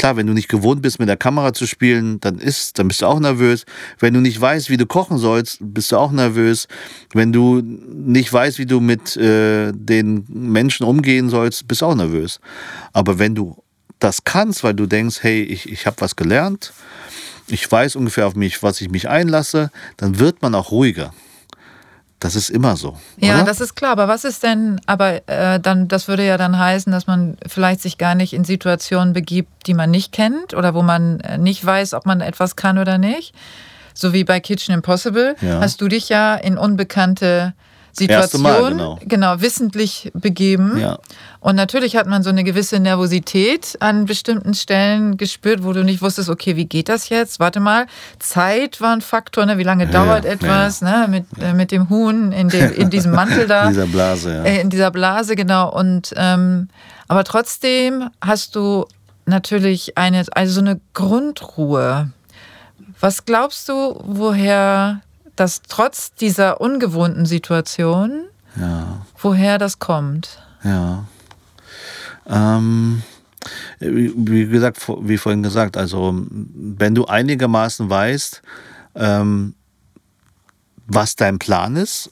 klar, 0.00 0.16
wenn 0.16 0.26
du 0.26 0.32
nicht 0.32 0.48
gewohnt 0.48 0.80
bist, 0.80 0.98
mit 0.98 1.10
der 1.10 1.18
Kamera 1.18 1.52
zu 1.52 1.66
spielen, 1.66 2.20
dann 2.20 2.38
ist, 2.38 2.78
dann 2.78 2.88
bist 2.88 3.02
du 3.02 3.06
auch 3.06 3.20
nervös. 3.20 3.66
Wenn 3.98 4.14
du 4.14 4.20
nicht 4.20 4.40
weißt, 4.40 4.70
wie 4.70 4.78
du 4.78 4.86
kochen 4.86 5.18
sollst, 5.18 5.58
bist 5.60 5.92
du 5.92 5.98
auch 5.98 6.10
nervös. 6.10 6.68
Wenn 7.12 7.34
du 7.34 7.60
nicht 7.60 8.32
weißt, 8.32 8.58
wie 8.58 8.64
du 8.64 8.80
mit 8.80 9.14
äh, 9.18 9.72
den 9.74 10.24
Menschen 10.28 10.86
umgehen 10.86 11.28
sollst, 11.28 11.68
bist 11.68 11.82
du 11.82 11.86
auch 11.86 11.94
nervös. 11.94 12.40
Aber 12.94 13.18
wenn 13.18 13.34
du 13.34 13.62
das 13.98 14.24
kannst, 14.24 14.64
weil 14.64 14.72
du 14.72 14.86
denkst, 14.86 15.18
hey, 15.20 15.42
ich, 15.42 15.70
ich 15.70 15.84
habe 15.84 16.00
was 16.00 16.16
gelernt, 16.16 16.72
ich 17.48 17.70
weiß 17.70 17.94
ungefähr 17.96 18.26
auf 18.26 18.34
mich, 18.34 18.62
was 18.62 18.80
ich 18.80 18.88
mich 18.88 19.06
einlasse, 19.06 19.70
dann 19.98 20.18
wird 20.18 20.40
man 20.40 20.54
auch 20.54 20.70
ruhiger. 20.70 21.12
Das 22.20 22.36
ist 22.36 22.50
immer 22.50 22.76
so. 22.76 22.96
Ja, 23.16 23.36
oder? 23.36 23.44
das 23.44 23.60
ist 23.62 23.74
klar. 23.74 23.92
Aber 23.92 24.06
was 24.06 24.24
ist 24.24 24.42
denn, 24.42 24.78
aber 24.84 25.26
äh, 25.26 25.58
dann, 25.58 25.88
das 25.88 26.06
würde 26.06 26.24
ja 26.26 26.36
dann 26.36 26.58
heißen, 26.58 26.92
dass 26.92 27.06
man 27.06 27.38
vielleicht 27.46 27.80
sich 27.80 27.96
gar 27.96 28.14
nicht 28.14 28.34
in 28.34 28.44
Situationen 28.44 29.14
begibt, 29.14 29.66
die 29.66 29.72
man 29.74 29.90
nicht 29.90 30.12
kennt 30.12 30.52
oder 30.52 30.74
wo 30.74 30.82
man 30.82 31.20
äh, 31.20 31.38
nicht 31.38 31.64
weiß, 31.64 31.94
ob 31.94 32.04
man 32.04 32.20
etwas 32.20 32.56
kann 32.56 32.76
oder 32.76 32.98
nicht. 32.98 33.34
So 33.94 34.12
wie 34.12 34.24
bei 34.24 34.38
Kitchen 34.38 34.74
Impossible 34.74 35.34
Ja. 35.40 35.60
hast 35.60 35.80
du 35.80 35.88
dich 35.88 36.10
ja 36.10 36.34
in 36.34 36.58
unbekannte 36.58 37.54
Erste 37.98 38.38
Mal, 38.38 38.54
Situationen 38.56 38.98
genau. 39.06 39.40
wissentlich 39.40 40.10
begeben. 40.14 40.78
Ja. 40.78 40.98
Und 41.40 41.56
natürlich 41.56 41.96
hat 41.96 42.06
man 42.06 42.22
so 42.22 42.30
eine 42.30 42.44
gewisse 42.44 42.80
Nervosität 42.80 43.76
an 43.80 44.04
bestimmten 44.04 44.54
Stellen 44.54 45.16
gespürt, 45.16 45.64
wo 45.64 45.72
du 45.72 45.82
nicht 45.84 46.02
wusstest, 46.02 46.28
okay, 46.28 46.56
wie 46.56 46.66
geht 46.66 46.88
das 46.88 47.08
jetzt? 47.08 47.40
Warte 47.40 47.60
mal, 47.60 47.86
Zeit 48.18 48.80
war 48.80 48.94
ein 48.94 49.00
Faktor, 49.00 49.46
ne? 49.46 49.58
wie 49.58 49.62
lange 49.62 49.86
dauert 49.86 50.24
ja, 50.24 50.32
etwas, 50.32 50.82
ne? 50.82 51.06
mit, 51.08 51.24
äh, 51.40 51.54
mit 51.54 51.72
dem 51.72 51.88
Huhn 51.88 52.32
in, 52.32 52.48
dem, 52.48 52.72
in 52.72 52.90
diesem 52.90 53.12
Mantel 53.12 53.46
da. 53.46 53.64
In 53.64 53.70
dieser 53.70 53.86
Blase, 53.86 54.34
ja. 54.34 54.42
Äh, 54.44 54.60
in 54.60 54.70
dieser 54.70 54.90
Blase, 54.90 55.34
genau. 55.34 55.72
Und 55.72 56.12
ähm, 56.16 56.68
aber 57.08 57.24
trotzdem 57.24 58.10
hast 58.20 58.54
du 58.54 58.86
natürlich 59.24 59.96
eine, 59.96 60.24
also 60.32 60.54
so 60.54 60.60
eine 60.60 60.80
Grundruhe. 60.92 62.10
Was 63.00 63.24
glaubst 63.24 63.68
du, 63.68 63.98
woher 64.04 65.00
das 65.40 65.62
trotz 65.66 66.12
dieser 66.14 66.60
ungewohnten 66.60 67.24
Situation, 67.26 68.24
ja. 68.56 69.04
woher 69.18 69.58
das 69.58 69.78
kommt? 69.78 70.38
Ja. 70.62 71.06
Ähm, 72.26 73.02
wie, 73.78 74.46
gesagt, 74.46 74.86
wie 75.00 75.16
vorhin 75.16 75.42
gesagt, 75.42 75.76
also 75.76 76.26
wenn 76.30 76.94
du 76.94 77.06
einigermaßen 77.06 77.88
weißt, 77.88 78.42
ähm, 78.96 79.54
was 80.86 81.16
dein 81.16 81.38
Plan 81.38 81.76
ist, 81.76 82.10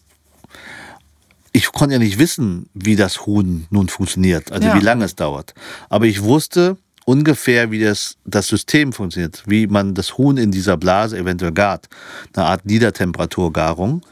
ich 1.53 1.71
konnte 1.73 1.95
ja 1.95 1.99
nicht 1.99 2.19
wissen, 2.19 2.69
wie 2.73 2.97
das 2.97 3.27
Huhn 3.27 3.67
nun 3.71 3.89
funktioniert, 3.89 4.53
also 4.53 4.69
Ja. 4.69 4.75
wie 4.77 4.85
lange 4.85 5.05
es 5.05 5.17
dauert. 5.17 5.55
Aber 5.89 6.07
ich 6.07 6.23
wusste 6.23 6.77
ungefähr, 7.09 7.71
wie 7.71 7.83
das, 7.83 8.17
das 8.27 8.49
System 8.49 8.93
funktioniert, 8.93 9.43
wie 9.47 9.67
man 9.67 9.95
das 9.95 10.19
Huhn 10.19 10.37
in 10.37 10.51
dieser 10.51 10.77
Blase 10.77 11.17
eventuell 11.17 11.53
gart. 11.53 11.89
Eine 12.35 12.45
Art 12.45 12.67
Niedertemperaturgarung 12.67 14.03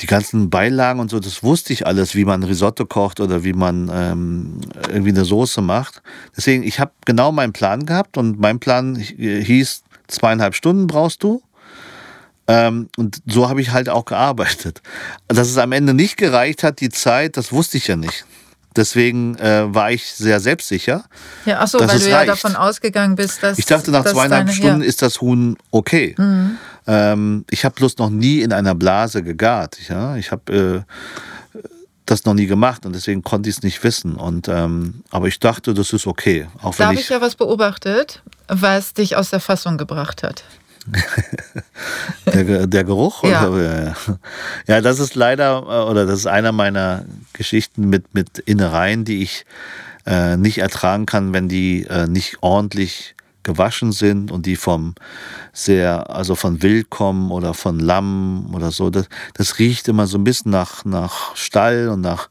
die 0.00 0.06
ganzen 0.06 0.50
Beilagen 0.50 0.98
und 0.98 1.08
so, 1.08 1.20
das 1.20 1.44
wusste 1.44 1.72
ich 1.72 1.86
alles, 1.86 2.16
wie 2.16 2.24
man 2.24 2.42
Risotto 2.42 2.84
kocht 2.84 3.20
oder 3.20 3.44
wie 3.44 3.52
man 3.52 3.88
ähm, 3.94 4.60
irgendwie 4.88 5.10
eine 5.10 5.24
Soße 5.24 5.62
macht. 5.62 6.02
Deswegen, 6.36 6.64
ich 6.64 6.80
habe 6.80 6.90
genau 7.06 7.30
meinen 7.30 7.52
Plan 7.52 7.86
gehabt 7.86 8.18
und 8.18 8.40
mein 8.40 8.58
Plan 8.58 8.96
hieß, 8.96 9.84
zweieinhalb 10.08 10.56
Stunden 10.56 10.88
brauchst 10.88 11.22
du. 11.22 11.42
Ähm, 12.48 12.88
und 12.96 13.22
so 13.26 13.48
habe 13.48 13.60
ich 13.60 13.70
halt 13.70 13.88
auch 13.88 14.04
gearbeitet. 14.04 14.82
Dass 15.28 15.48
es 15.48 15.58
am 15.58 15.70
Ende 15.70 15.94
nicht 15.94 16.16
gereicht 16.16 16.64
hat, 16.64 16.80
die 16.80 16.90
Zeit, 16.90 17.36
das 17.36 17.52
wusste 17.52 17.78
ich 17.78 17.86
ja 17.86 17.94
nicht. 17.94 18.26
Deswegen 18.76 19.36
äh, 19.38 19.72
war 19.72 19.92
ich 19.92 20.12
sehr 20.12 20.40
selbstsicher. 20.40 21.04
Ja, 21.46 21.58
ach 21.60 21.68
so, 21.68 21.78
weil 21.78 21.98
du 21.98 22.08
ja 22.10 22.16
reicht. 22.18 22.28
davon 22.30 22.56
ausgegangen 22.56 23.14
bist, 23.14 23.42
dass 23.42 23.58
Ich 23.58 23.66
dachte, 23.66 23.90
nach 23.92 24.04
zweieinhalb 24.04 24.46
deine- 24.46 24.52
Stunden 24.52 24.68
ja. 24.68 24.76
Mhm. 24.78 24.82
ist 24.82 25.00
das 25.02 25.20
Huhn 25.20 25.56
okay. 25.70 26.16
Ähm, 26.86 27.44
ich 27.50 27.64
habe 27.64 27.74
bloß 27.76 27.98
noch 27.98 28.10
nie 28.10 28.40
in 28.40 28.52
einer 28.52 28.74
Blase 28.74 29.22
gegart. 29.22 29.78
Ja? 29.88 30.16
Ich 30.16 30.32
habe 30.32 30.84
äh, 31.56 31.60
das 32.06 32.24
noch 32.24 32.34
nie 32.34 32.46
gemacht 32.46 32.84
und 32.84 32.94
deswegen 32.94 33.22
konnte 33.22 33.48
ich 33.48 33.56
es 33.56 33.62
nicht 33.62 33.82
wissen. 33.84 34.16
Und, 34.16 34.48
ähm, 34.48 35.02
aber 35.10 35.28
ich 35.28 35.38
dachte, 35.40 35.72
das 35.72 35.92
ist 35.92 36.06
okay. 36.06 36.48
Auch 36.60 36.74
Da 36.74 36.86
habe 36.88 36.96
ich 36.96 37.08
ja 37.08 37.20
was 37.20 37.36
beobachtet, 37.36 38.22
was 38.48 38.92
dich 38.92 39.16
aus 39.16 39.30
der 39.30 39.40
Fassung 39.40 39.78
gebracht 39.78 40.22
hat. 40.22 40.44
der, 42.26 42.66
der 42.66 42.84
Geruch? 42.84 43.24
Ja. 43.24 43.48
Oder? 43.48 43.62
Ja, 43.62 43.94
ja. 44.66 44.80
das 44.80 44.98
ist 44.98 45.14
leider, 45.14 45.62
äh, 45.62 45.90
oder 45.90 46.06
das 46.06 46.20
ist 46.20 46.26
einer 46.26 46.52
meiner 46.52 47.04
Geschichten 47.32 47.88
mit, 47.88 48.14
mit 48.14 48.38
Innereien, 48.40 49.04
die 49.04 49.22
ich 49.22 49.44
äh, 50.06 50.36
nicht 50.36 50.58
ertragen 50.58 51.06
kann, 51.06 51.32
wenn 51.32 51.48
die 51.48 51.84
äh, 51.84 52.06
nicht 52.06 52.38
ordentlich 52.42 53.14
gewaschen 53.44 53.92
sind 53.92 54.32
und 54.32 54.46
die 54.46 54.56
vom 54.56 54.94
sehr, 55.52 56.10
also 56.10 56.34
von 56.34 56.62
Wild 56.62 56.90
kommen 56.90 57.30
oder 57.30 57.54
von 57.54 57.78
Lamm 57.78 58.52
oder 58.54 58.70
so. 58.70 58.90
Das, 58.90 59.06
das 59.34 59.58
riecht 59.58 59.86
immer 59.86 60.06
so 60.06 60.18
ein 60.18 60.24
bisschen 60.24 60.50
nach, 60.50 60.84
nach 60.84 61.36
Stall 61.36 61.88
und 61.90 62.00
nach 62.00 62.28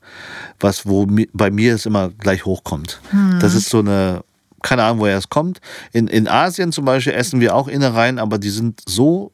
was, 0.60 0.86
wo 0.86 1.06
mi, 1.06 1.30
bei 1.32 1.51
mir 1.51 1.76
es 1.76 1.86
immer 1.86 2.10
gleich 2.10 2.45
hochkommt. 2.45 2.99
Das 3.39 3.54
ist 3.54 3.70
so 3.70 3.80
eine, 3.80 4.24
keine 4.64 4.84
Ahnung, 4.84 4.99
woher 4.99 5.18
es 5.18 5.30
kommt. 5.30 5.61
In, 5.91 6.07
in 6.07 6.28
Asien 6.28 6.72
zum 6.72 6.86
Beispiel 6.86 7.14
essen 7.14 7.39
wir 7.39 7.55
auch 7.55 7.68
Innereien, 7.68 8.18
aber 8.18 8.39
die 8.39 8.49
sind 8.49 8.82
so 8.88 9.32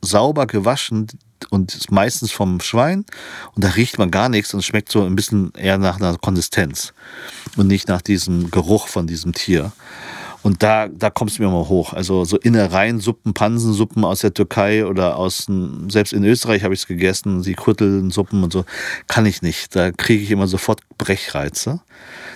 sauber 0.00 0.46
gewaschen 0.46 1.08
und 1.50 1.74
ist 1.74 1.90
meistens 1.90 2.30
vom 2.30 2.60
Schwein 2.60 3.04
und 3.54 3.64
da 3.64 3.70
riecht 3.70 3.98
man 3.98 4.10
gar 4.10 4.28
nichts 4.28 4.54
und 4.54 4.62
schmeckt 4.62 4.92
so 4.92 5.04
ein 5.04 5.16
bisschen 5.16 5.52
eher 5.54 5.78
nach 5.78 5.96
einer 5.96 6.16
Konsistenz 6.16 6.92
und 7.56 7.66
nicht 7.66 7.88
nach 7.88 8.02
diesem 8.02 8.50
Geruch 8.50 8.88
von 8.88 9.06
diesem 9.06 9.32
Tier. 9.32 9.72
Und 10.42 10.62
da, 10.62 10.86
da 10.86 11.10
kommt 11.10 11.32
es 11.32 11.40
mir 11.40 11.46
immer 11.46 11.68
hoch. 11.68 11.92
Also 11.92 12.24
so 12.24 12.38
Innereiensuppen, 12.38 13.34
Pansensuppen 13.34 14.04
aus 14.04 14.20
der 14.20 14.32
Türkei 14.32 14.86
oder 14.86 15.16
aus, 15.16 15.46
selbst 15.88 16.12
in 16.12 16.24
Österreich 16.24 16.62
habe 16.62 16.74
ich 16.74 16.80
es 16.80 16.86
gegessen, 16.86 17.42
die 17.42 17.54
Krüttelsuppen 17.54 18.44
und 18.44 18.52
so, 18.52 18.64
kann 19.08 19.26
ich 19.26 19.42
nicht. 19.42 19.74
Da 19.74 19.90
kriege 19.90 20.22
ich 20.22 20.30
immer 20.30 20.46
sofort 20.46 20.80
Brechreize. 20.96 21.80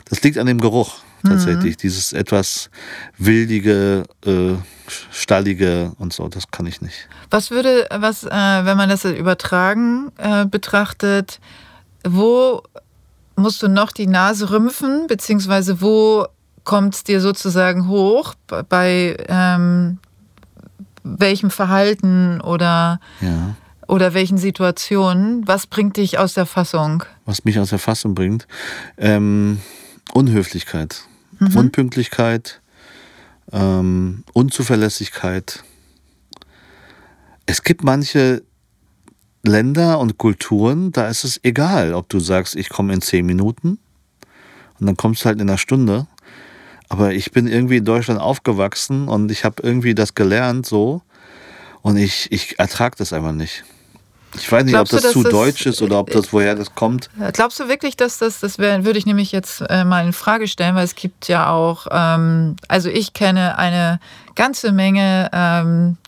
Das 0.07 0.20
liegt 0.22 0.37
an 0.39 0.49
dem 0.49 0.61
Geruch 0.61 0.97
tatsächlich. 1.27 1.77
Dieses 1.77 2.12
etwas 2.12 2.70
wildige, 3.18 4.05
äh, 4.25 4.55
stallige 5.11 5.93
und 5.99 6.12
so, 6.12 6.29
das 6.29 6.51
kann 6.51 6.66
ich 6.66 6.81
nicht. 6.81 7.09
Was 7.31 7.51
würde, 7.51 7.87
was, 7.95 8.25
äh, 8.25 8.29
wenn 8.31 8.77
man 8.77 8.89
das 8.89 9.05
übertragen 9.05 10.11
äh, 10.18 10.45
betrachtet, 10.47 11.41
wo 12.07 12.62
musst 13.37 13.62
du 13.62 13.68
noch 13.68 13.93
die 13.93 14.07
Nase 14.07 14.51
rümpfen, 14.51 15.07
beziehungsweise 15.07 15.81
wo 15.81 16.27
kommt 16.64 16.95
es 16.95 17.05
dir 17.05 17.20
sozusagen 17.20 17.89
hoch 17.89 18.35
bei, 18.68 19.16
ähm, 19.29 19.99
welchem 21.05 21.51
Verhalten 21.51 22.41
oder, 22.41 23.01
Ja. 23.20 23.57
oder 23.89 24.14
welchen 24.14 24.39
Situationen? 24.39 25.47
Was 25.49 25.66
bringt 25.66 25.97
dich 25.97 26.18
aus 26.18 26.35
der 26.35 26.47
Fassung? 26.47 27.03
Was 27.25 27.45
mich 27.45 27.59
aus 27.59 27.70
der 27.70 27.79
Fassung 27.81 28.14
bringt, 28.14 28.47
ähm, 28.99 29.61
Unhöflichkeit, 30.12 31.03
Unpünktlichkeit, 31.57 32.61
ähm, 33.53 34.24
Unzuverlässigkeit. 34.32 35.62
Es 37.47 37.62
gibt 37.62 37.84
manche 37.84 38.43
Länder 39.45 39.99
und 39.99 40.18
Kulturen, 40.18 40.93
da 40.93 41.09
ist 41.09 41.24
es 41.24 41.40
egal, 41.43 41.95
ob 41.95 42.09
du 42.09 42.20
sagst, 42.20 42.55
ich 42.55 42.68
komme 42.68 42.95
in 42.95 43.03
zehn 43.03 43.26
Minuten 43.26 43.78
und 44.78 44.86
dann 44.86 44.97
kommst 44.97 45.22
du 45.22 45.26
halt 45.26 45.40
in 45.40 45.49
einer 45.49 45.59
Stunde. 45.59 46.07
Aber 46.88 47.12
ich 47.12 47.32
bin 47.32 47.47
irgendwie 47.47 47.78
in 47.78 47.84
Deutschland 47.84 48.20
aufgewachsen 48.20 49.09
und 49.09 49.30
ich 49.30 49.45
habe 49.45 49.62
irgendwie 49.62 49.95
das 49.95 50.14
gelernt 50.14 50.66
so 50.66 51.03
und 51.80 51.97
ich, 51.97 52.30
ich 52.30 52.59
ertrage 52.59 52.97
das 52.97 53.12
einfach 53.12 53.32
nicht. 53.32 53.64
Ich 54.35 54.51
weiß 54.51 54.64
nicht, 54.64 54.72
Glaubst 54.72 54.93
du, 54.93 54.97
ob 54.97 55.03
das 55.03 55.12
dass 55.12 55.12
zu 55.12 55.22
das- 55.24 55.30
deutsch 55.33 55.66
ist 55.66 55.83
oder 55.83 55.99
ob 55.99 56.11
das 56.11 56.33
woher 56.33 56.55
das 56.55 56.74
kommt. 56.74 57.11
Glaubst 57.33 57.61
du 57.61 57.68
wirklich, 57.68 57.97
dass 57.97 58.18
das, 58.18 58.41
das 58.41 58.59
wär, 58.59 58.85
würde 58.85 58.99
ich 58.99 59.05
nämlich 59.07 59.30
jetzt 59.33 59.62
äh, 59.68 59.85
mal 59.85 60.05
in 60.07 60.12
Frage 60.12 60.49
stellen, 60.49 60.74
weil 60.74 60.85
es 60.85 60.95
gibt 60.95 61.28
ja 61.28 61.51
auch, 61.51 61.87
ähm, 61.91 62.57
also 62.68 62.89
ich 62.89 63.12
kenne 63.12 63.59
eine 63.59 64.01
ganze 64.35 64.72
Menge 64.72 65.28
ähm, 65.33 65.99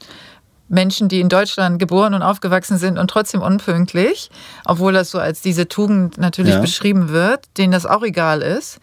Menschen, 0.70 1.08
die 1.08 1.20
in 1.20 1.28
Deutschland 1.28 1.78
geboren 1.78 2.14
und 2.14 2.22
aufgewachsen 2.22 2.78
sind 2.78 2.98
und 2.98 3.08
trotzdem 3.08 3.42
unpünktlich, 3.42 4.30
obwohl 4.64 4.94
das 4.94 5.10
so 5.10 5.18
als 5.18 5.42
diese 5.42 5.68
Tugend 5.68 6.16
natürlich 6.16 6.54
Ja. 6.54 6.60
beschrieben 6.60 7.10
wird, 7.10 7.44
denen 7.58 7.72
das 7.72 7.84
auch 7.84 8.02
egal 8.02 8.40
ist. 8.40 8.78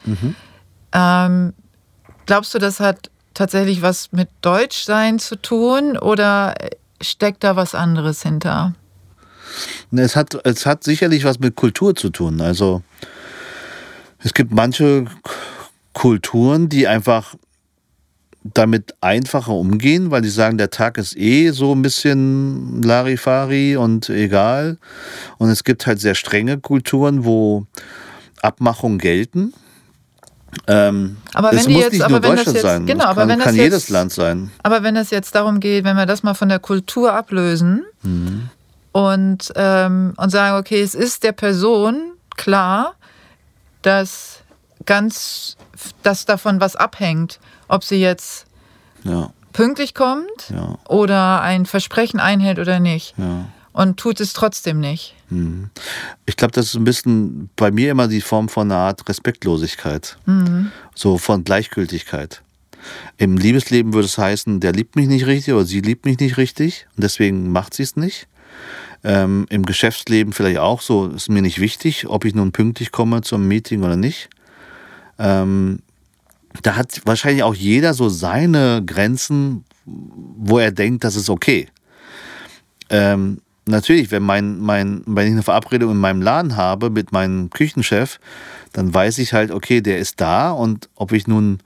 Ähm, 0.94 1.54
glaubst 2.28 2.54
du, 2.54 2.60
das 2.60 2.80
hat 2.80 3.10
tatsächlich 3.34 3.82
was 3.82 4.12
mit 4.12 4.30
Deutschsein 4.42 5.18
zu 5.20 5.36
tun 5.42 5.98
oder 5.98 6.54
steckt 7.02 7.44
da 7.44 7.56
was 7.56 7.74
anderes 7.74 8.22
hinter? 8.22 8.74
Es 9.92 10.16
hat, 10.16 10.36
es 10.46 10.66
hat 10.66 10.84
sicherlich 10.84 11.24
was 11.24 11.40
mit 11.40 11.56
Kultur 11.56 11.96
zu 11.96 12.10
tun. 12.10 12.42
Also 12.42 12.82
es 14.20 14.34
gibt 14.34 14.52
manche 14.52 15.06
Kulturen, 15.94 16.70
die 16.70 16.88
einfach 16.88 17.36
damit 18.44 18.96
einfacher 19.02 19.52
umgehen, 19.54 20.10
weil 20.10 20.22
die 20.22 20.30
sagen, 20.30 20.58
der 20.58 20.72
Tag 20.72 20.98
ist 20.98 21.16
eh 21.16 21.52
so 21.52 21.74
ein 21.76 21.82
bisschen 21.84 22.82
Larifari 22.82 23.76
und 23.78 24.10
egal. 24.10 24.78
Und 25.38 25.50
es 25.50 25.64
gibt 25.64 25.86
halt 25.86 26.00
sehr 26.00 26.16
strenge 26.16 26.58
Kulturen, 26.60 27.24
wo 27.24 27.68
Abmachungen 28.42 28.98
gelten. 28.98 29.54
Ähm, 30.68 31.18
Aber 31.34 31.52
wenn 31.52 31.66
die 31.68 31.74
muss 31.74 31.84
jetzt- 31.84 31.94
nicht 31.94 32.02
aber 32.02 32.14
nur 32.20 32.24
wenn 32.24 32.30
das 32.36 32.46
Deutschland 32.46 32.56
jetzt- 32.56 32.64
sein. 32.64 32.86
genau, 32.88 33.06
aber 33.06 33.22
kann, 33.22 33.30
wenn 33.30 33.38
das 33.40 33.46
kann 33.46 33.56
jetzt- 33.56 33.64
jedes 33.64 33.90
Land 33.90 34.12
sein. 34.12 34.52
Aber 34.64 34.84
wenn 34.84 34.96
es 34.96 35.12
jetzt 35.12 35.36
darum 35.36 35.60
geht, 35.60 35.84
wenn 35.86 35.96
wir 35.96 36.06
das 36.08 36.24
mal 36.24 36.34
von 36.34 36.50
der 36.50 36.60
Kultur 36.60 37.14
ablösen 37.14 37.84
und, 38.92 39.52
ähm, 39.56 40.14
und 40.18 40.30
sagen, 40.30 40.58
okay, 40.58 40.82
es 40.82 40.96
ist 40.96 41.24
der 41.24 41.32
Person 41.32 42.14
klar, 42.36 42.96
dass 43.82 44.42
ganz, 44.86 45.58
dass 46.04 46.26
davon 46.26 46.60
was 46.60 46.76
abhängt, 46.76 47.40
ob 47.68 47.84
sie 47.84 48.02
jetzt 48.02 48.46
Ja, 49.04 49.32
pünktlich 49.54 49.94
kommt 49.94 50.50
ja, 50.50 50.78
oder 50.88 51.42
ein 51.42 51.66
Versprechen 51.66 52.20
einhält 52.20 52.60
oder 52.60 52.80
nicht 52.80 53.14
ja. 53.18 53.46
und 53.74 53.98
tut 53.98 54.20
es 54.20 54.34
trotzdem 54.34 54.80
nicht. 54.80 55.16
Ich 56.26 56.36
glaube, 56.36 56.52
das 56.52 56.68
ist 56.68 56.76
ein 56.76 56.84
bisschen 56.84 57.50
bei 57.56 57.72
mir 57.72 57.92
immer 57.92 58.08
die 58.08 58.22
Form 58.22 58.50
von 58.50 58.70
einer 58.72 58.82
Art 58.82 59.08
Respektlosigkeit. 59.08 60.18
So 60.94 61.18
von 61.18 61.44
Gleichgültigkeit. 61.44 62.42
Im 63.18 63.38
Liebesleben 63.38 63.94
würde 63.94 64.08
es 64.08 64.18
heißen, 64.18 64.60
der 64.60 64.74
liebt 64.74 64.96
mich 64.96 65.08
nicht 65.08 65.26
richtig 65.28 65.54
oder 65.54 65.66
sie 65.66 65.82
liebt 65.82 66.06
mich 66.06 66.20
nicht 66.20 66.38
richtig 66.38 66.88
und 66.96 67.04
deswegen 67.04 67.52
macht 67.52 67.74
sie 67.74 67.84
es 67.84 67.96
nicht. 67.96 68.28
Ähm, 69.04 69.48
Im 69.50 69.66
Geschäftsleben 69.66 70.32
vielleicht 70.32 70.60
auch 70.60 70.82
so, 70.82 71.08
ist 71.08 71.30
mir 71.30 71.42
nicht 71.42 71.60
wichtig, 71.60 72.08
ob 72.08 72.24
ich 72.24 72.36
nun 72.36 72.52
pünktlich 72.52 72.92
komme 72.92 73.22
zum 73.22 73.48
Meeting 73.48 73.84
oder 73.84 73.96
nicht. 73.96 74.30
Ähm, 75.18 75.80
da 76.62 76.76
hat 76.76 77.02
wahrscheinlich 77.06 77.44
auch 77.44 77.56
jeder 77.56 77.94
so 77.94 78.10
seine 78.10 78.84
Grenzen, 78.86 79.64
wo 79.86 80.60
er 80.60 80.72
denkt, 80.72 81.04
das 81.04 81.16
ist 81.16 81.30
okay. 81.30 81.68
Ähm, 82.90 83.42
natürlich, 83.66 84.12
wenn, 84.12 84.24
mein, 84.24 84.60
mein, 84.60 85.02
wenn 85.06 85.28
ich 85.28 85.32
eine 85.32 85.44
Verabredung 85.44 85.92
in 85.92 85.98
meinem 85.98 86.22
Laden 86.22 86.56
habe 86.56 86.90
mit 86.90 87.12
meinem 87.12 87.50
Küchenchef, 87.50 88.20
dann 88.74 88.94
weiß 88.94 89.18
ich 89.18 89.34
halt, 89.34 89.52
okay, 89.52 89.82
der 89.82 89.98
ist 89.98 90.22
da 90.22 90.52
und 90.52 90.90
ob 90.96 91.12
ich 91.12 91.28
nun 91.28 91.60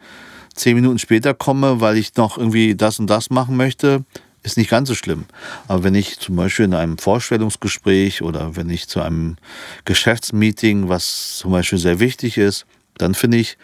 zehn 0.53 0.75
Minuten 0.75 0.99
später 0.99 1.33
komme, 1.33 1.81
weil 1.81 1.97
ich 1.97 2.15
noch 2.15 2.37
irgendwie 2.37 2.75
das 2.75 2.99
und 2.99 3.09
das 3.09 3.29
machen 3.29 3.57
möchte, 3.57 4.05
ist 4.45 4.57
nicht 4.57 4.69
ganz 4.69 4.87
so 4.87 4.95
schlimm. 4.95 5.25
Aber 5.67 5.83
wenn 5.83 5.95
ich 5.95 6.19
zum 6.19 6.35
Beispiel 6.35 6.65
in 6.65 6.73
einem 6.73 6.97
Vorstellungsgespräch 6.97 8.21
oder 8.21 8.55
wenn 8.55 8.69
ich 8.69 8.87
zu 8.87 9.01
einem 9.01 9.37
Geschäftsmeeting, 9.85 10.87
was 10.87 11.37
zum 11.37 11.51
Beispiel 11.51 11.79
sehr 11.79 11.99
wichtig 11.99 12.37
ist, 12.37 12.65
dann 12.97 13.15
finde 13.15 13.37
ich, 13.37 13.57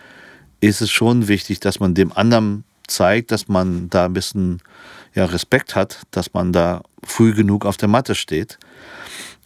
ist 0.59 0.82
es 0.82 0.91
schon 0.91 1.27
wichtig, 1.27 1.59
dass 1.59 1.79
man 1.79 1.93
dem 1.93 2.11
anderen 2.11 2.63
zeigt, 2.88 3.32
dass 3.32 3.47
man 3.47 3.89
da 3.89 4.05
ein 4.05 4.13
bisschen 4.13 4.61
ja, 5.13 5.25
Respekt 5.25 5.75
hat, 5.75 5.99
dass 6.11 6.34
man 6.34 6.51
da 6.51 6.82
früh 7.03 7.34
genug 7.34 7.65
auf 7.65 7.77
der 7.77 7.88
Matte 7.88 8.15
steht. 8.15 8.57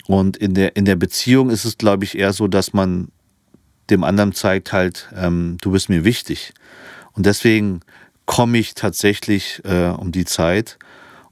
Und 0.07 0.37
in 0.37 0.53
der, 0.53 0.75
in 0.75 0.85
der 0.85 0.95
Beziehung 0.95 1.49
ist 1.49 1.65
es, 1.65 1.77
glaube 1.77 2.03
ich, 2.03 2.17
eher 2.17 2.33
so, 2.33 2.47
dass 2.47 2.73
man 2.73 3.09
dem 3.89 4.03
anderen 4.03 4.33
zeigt 4.33 4.73
halt, 4.73 5.09
ähm, 5.15 5.57
du 5.61 5.71
bist 5.71 5.89
mir 5.89 6.03
wichtig. 6.03 6.53
Und 7.13 7.25
deswegen 7.25 7.81
komme 8.25 8.57
ich 8.57 8.73
tatsächlich 8.73 9.61
äh, 9.63 9.89
um 9.89 10.11
die 10.11 10.25
Zeit 10.25 10.77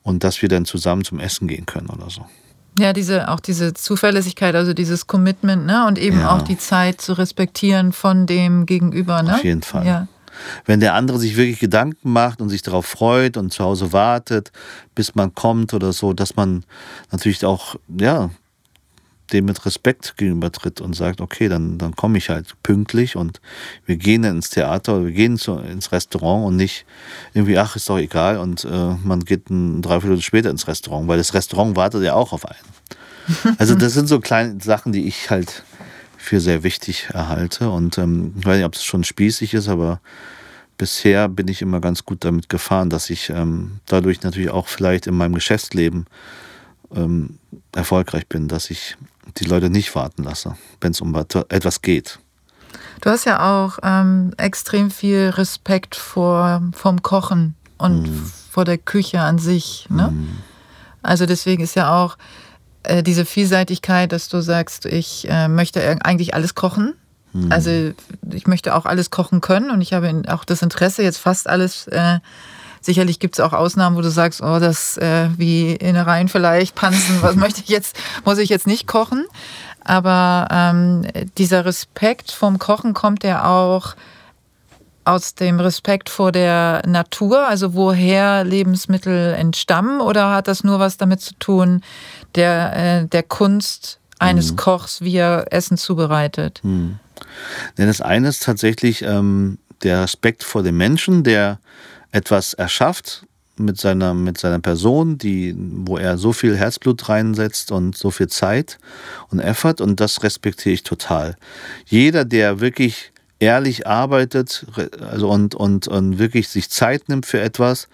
und 0.04 0.24
dass 0.24 0.42
wir 0.42 0.50
dann 0.50 0.66
zusammen 0.66 1.04
zum 1.04 1.20
Essen 1.20 1.48
gehen 1.48 1.66
können 1.66 1.90
oder 1.90 2.10
so. 2.10 2.26
Ja, 2.76 2.92
diese, 2.92 3.30
auch 3.30 3.40
diese 3.40 3.74
Zuverlässigkeit, 3.74 4.56
also 4.56 4.74
dieses 4.74 5.06
Commitment, 5.06 5.66
ne? 5.66 5.86
Und 5.88 6.00
eben 6.00 6.22
Ja. 6.22 6.36
auch 6.36 6.42
die 6.42 6.58
Zeit 6.58 7.02
zu 7.02 7.14
respektieren 7.14 7.94
von 7.94 8.26
dem 8.26 8.66
Gegenüber, 8.66 9.22
ne? 9.22 9.36
Auf 9.36 9.44
jeden 9.44 9.62
Fall. 9.62 9.86
Ja. 9.86 10.08
Wenn 10.66 10.80
der 10.80 10.96
andere 10.96 11.20
sich 11.20 11.38
wirklich 11.38 11.60
Gedanken 11.60 12.12
macht 12.12 12.42
und 12.42 12.50
sich 12.50 12.64
darauf 12.64 12.88
freut 12.88 13.38
und 13.38 13.54
zu 13.54 13.64
Hause 13.64 13.94
wartet, 13.94 14.52
bis 14.96 15.14
man 15.14 15.36
kommt 15.36 15.76
oder 15.76 15.94
so, 15.94 16.14
dass 16.14 16.36
man 16.36 16.64
natürlich 17.12 17.46
auch, 17.46 17.76
ja, 18.00 18.32
dem 19.32 19.46
mit 19.46 19.66
Respekt 19.66 20.18
gegenübertritt 20.18 20.82
und 20.82 20.96
sagt, 20.96 21.22
okay, 21.22 21.48
dann, 21.48 21.78
dann 21.78 21.96
komme 21.96 22.18
ich 22.18 22.30
halt 22.30 22.56
pünktlich 22.62 23.16
und 23.16 23.42
wir 23.86 23.96
gehen 23.96 24.24
dann 24.24 24.38
ins 24.38 24.50
Theater 24.50 24.96
oder 24.96 25.06
wir 25.06 25.12
gehen 25.12 25.38
zu, 25.38 25.58
ins 25.58 25.92
Restaurant 25.92 26.46
und 26.46 26.56
nicht 26.56 26.86
irgendwie, 27.34 27.58
ach, 27.58 27.76
ist 27.76 27.90
doch 27.90 27.98
egal 27.98 28.38
und 28.38 28.66
äh, 28.66 28.96
man 29.04 29.22
geht 29.22 29.50
ein 29.50 29.82
Dreiviertel 29.82 30.22
später 30.22 30.50
ins 30.50 30.68
Restaurant, 30.68 31.08
weil 31.08 31.18
das 31.18 31.34
Restaurant 31.34 31.76
wartet 31.76 32.04
ja 32.04 32.14
auch 32.14 32.34
auf 32.34 32.46
einen. 32.46 33.56
Also 33.58 33.76
das 33.76 33.94
sind 33.94 34.08
so 34.08 34.20
kleine 34.20 34.60
Sachen, 34.62 34.92
die 34.92 35.08
ich 35.08 35.30
halt 35.30 35.64
für 36.18 36.42
sehr 36.42 36.64
wichtig 36.64 37.08
erhalte 37.14 37.70
und 37.70 37.98
ähm, 37.98 38.34
ich 38.38 38.46
weiß 38.46 38.58
nicht, 38.58 38.66
ob 38.66 38.76
es 38.76 38.84
schon 38.84 39.04
spießig 39.04 39.54
ist, 39.54 39.70
aber 39.70 40.02
bisher 40.78 41.30
bin 41.30 41.48
ich 41.48 41.62
immer 41.62 41.80
ganz 41.80 42.04
gut 42.04 42.26
damit 42.26 42.50
gefahren, 42.50 42.90
dass 42.90 43.10
ich 43.10 43.30
ähm, 43.30 43.80
dadurch 43.88 44.22
natürlich 44.22 44.50
auch 44.50 44.68
vielleicht 44.68 45.08
in 45.08 45.16
meinem 45.16 45.36
Geschäftsleben 45.36 46.08
ähm, 46.96 47.38
erfolgreich 47.72 48.28
bin, 48.28 48.48
dass 48.48 48.70
ich 48.70 48.96
die 49.38 49.46
Leute 49.46 49.70
nicht 49.70 49.94
warten 49.96 50.24
lasse, 50.24 50.56
wenn 50.82 50.92
es 50.92 51.02
um 51.02 51.16
etwas 51.16 51.82
geht. 51.82 52.20
Du 53.02 53.10
hast 53.10 53.26
ja 53.26 53.64
auch 53.64 53.80
ähm, 53.84 54.34
extrem 54.38 54.90
viel 54.90 55.30
Respekt 55.30 55.96
vor 55.96 56.62
vom 56.74 57.02
Kochen 57.02 57.56
und 57.78 58.08
vor 58.50 58.66
der 58.66 58.78
Küche 58.78 59.20
an 59.20 59.40
sich. 59.40 59.88
Ne? 59.90 60.14
Also 61.02 61.26
deswegen 61.26 61.64
ist 61.64 61.76
ja 61.76 61.94
auch 61.94 62.18
äh, 62.84 63.04
diese 63.04 63.26
Vielseitigkeit, 63.26 64.12
dass 64.12 64.30
du 64.30 64.42
sagst, 64.42 64.86
ich 64.86 65.28
äh, 65.30 65.48
möchte 65.48 65.82
eigentlich 66.06 66.34
alles 66.34 66.56
kochen. 66.56 66.94
Also 67.50 67.94
ich 68.30 68.46
möchte 68.46 68.76
auch 68.76 68.86
alles 68.86 69.10
kochen 69.10 69.42
können 69.42 69.72
und 69.72 69.82
ich 69.82 69.94
habe 69.94 70.22
auch 70.28 70.46
das 70.46 70.62
Interesse, 70.62 71.02
jetzt 71.02 71.18
fast 71.18 71.50
alles. 71.50 71.88
Äh, 71.88 72.20
sicherlich 72.86 73.20
gibt 73.20 73.36
es 73.36 73.40
auch 73.40 73.54
Ausnahmen, 73.54 73.96
wo 73.96 74.02
du 74.02 74.10
sagst, 74.10 74.42
oh, 74.42 74.60
das 74.60 74.98
äh, 74.98 75.30
wie 75.38 75.74
Innereien 75.74 76.28
vielleicht, 76.28 76.76
Pansen, 76.76 77.22
was 77.22 77.36
möchte 77.38 77.62
ich 77.62 77.70
jetzt, 77.70 77.98
muss 78.26 78.38
ich 78.38 78.50
jetzt 78.50 78.68
nicht 78.68 78.88
kochen. 78.88 79.26
Aber 79.84 80.48
ähm, 80.50 81.06
dieser 81.38 81.66
Respekt 81.66 82.32
vom 82.32 82.58
Kochen 82.58 82.94
kommt 82.94 83.24
ja 83.24 83.46
auch 83.46 83.96
aus 85.06 85.36
dem 85.36 85.60
Respekt 85.60 86.10
vor 86.10 86.32
der 86.32 86.82
Natur, 86.88 87.48
also 87.48 87.74
woher 87.74 88.44
Lebensmittel 88.46 89.34
entstammen, 89.34 90.00
oder 90.00 90.32
hat 90.32 90.48
das 90.48 90.64
nur 90.64 90.80
was 90.80 90.96
damit 90.96 91.20
zu 91.20 91.34
tun, 91.40 91.82
der, 92.36 92.76
äh, 93.02 93.08
der 93.08 93.24
Kunst 93.24 94.00
eines 94.20 94.56
Kochs, 94.56 95.02
wie 95.02 95.18
er 95.18 95.48
Essen 95.52 95.78
zubereitet? 95.78 96.62
Denn 97.78 97.88
das 97.88 98.00
eine 98.00 98.30
ist 98.30 98.44
tatsächlich 98.44 99.02
ähm, 99.02 99.58
der 99.84 100.04
Respekt 100.04 100.44
vor 100.44 100.64
dem 100.64 100.78
Menschen, 100.78 101.24
der 101.24 101.60
etwas 102.14 102.54
erschafft 102.54 103.26
mit 103.58 103.80
seiner, 103.80 104.14
mit 104.14 104.38
seiner 104.38 104.60
Person, 104.60 105.18
die, 105.18 105.54
wo 105.58 105.98
er 105.98 106.18
so 106.18 106.32
viel 106.32 106.56
Herzblut 106.56 107.10
reinsetzt 107.10 107.72
und 107.72 107.98
so 107.98 108.12
viel 108.12 108.28
Zeit 108.28 108.80
und 109.30 109.40
Effort 109.40 109.82
und 109.82 110.00
das 110.00 110.24
respektiere 110.24 110.74
ich 110.74 110.84
total. 110.84 111.36
Jeder, 111.86 112.24
der 112.24 112.62
wirklich 112.62 113.12
ehrlich 113.40 113.86
arbeitet 113.86 114.66
also 115.02 115.30
und, 115.30 115.54
und, 115.56 115.88
und 115.88 116.18
wirklich 116.20 116.48
sich 116.48 116.70
Zeit 116.70 117.10
nimmt 117.10 117.26
für 117.26 117.42
etwas, 117.42 117.88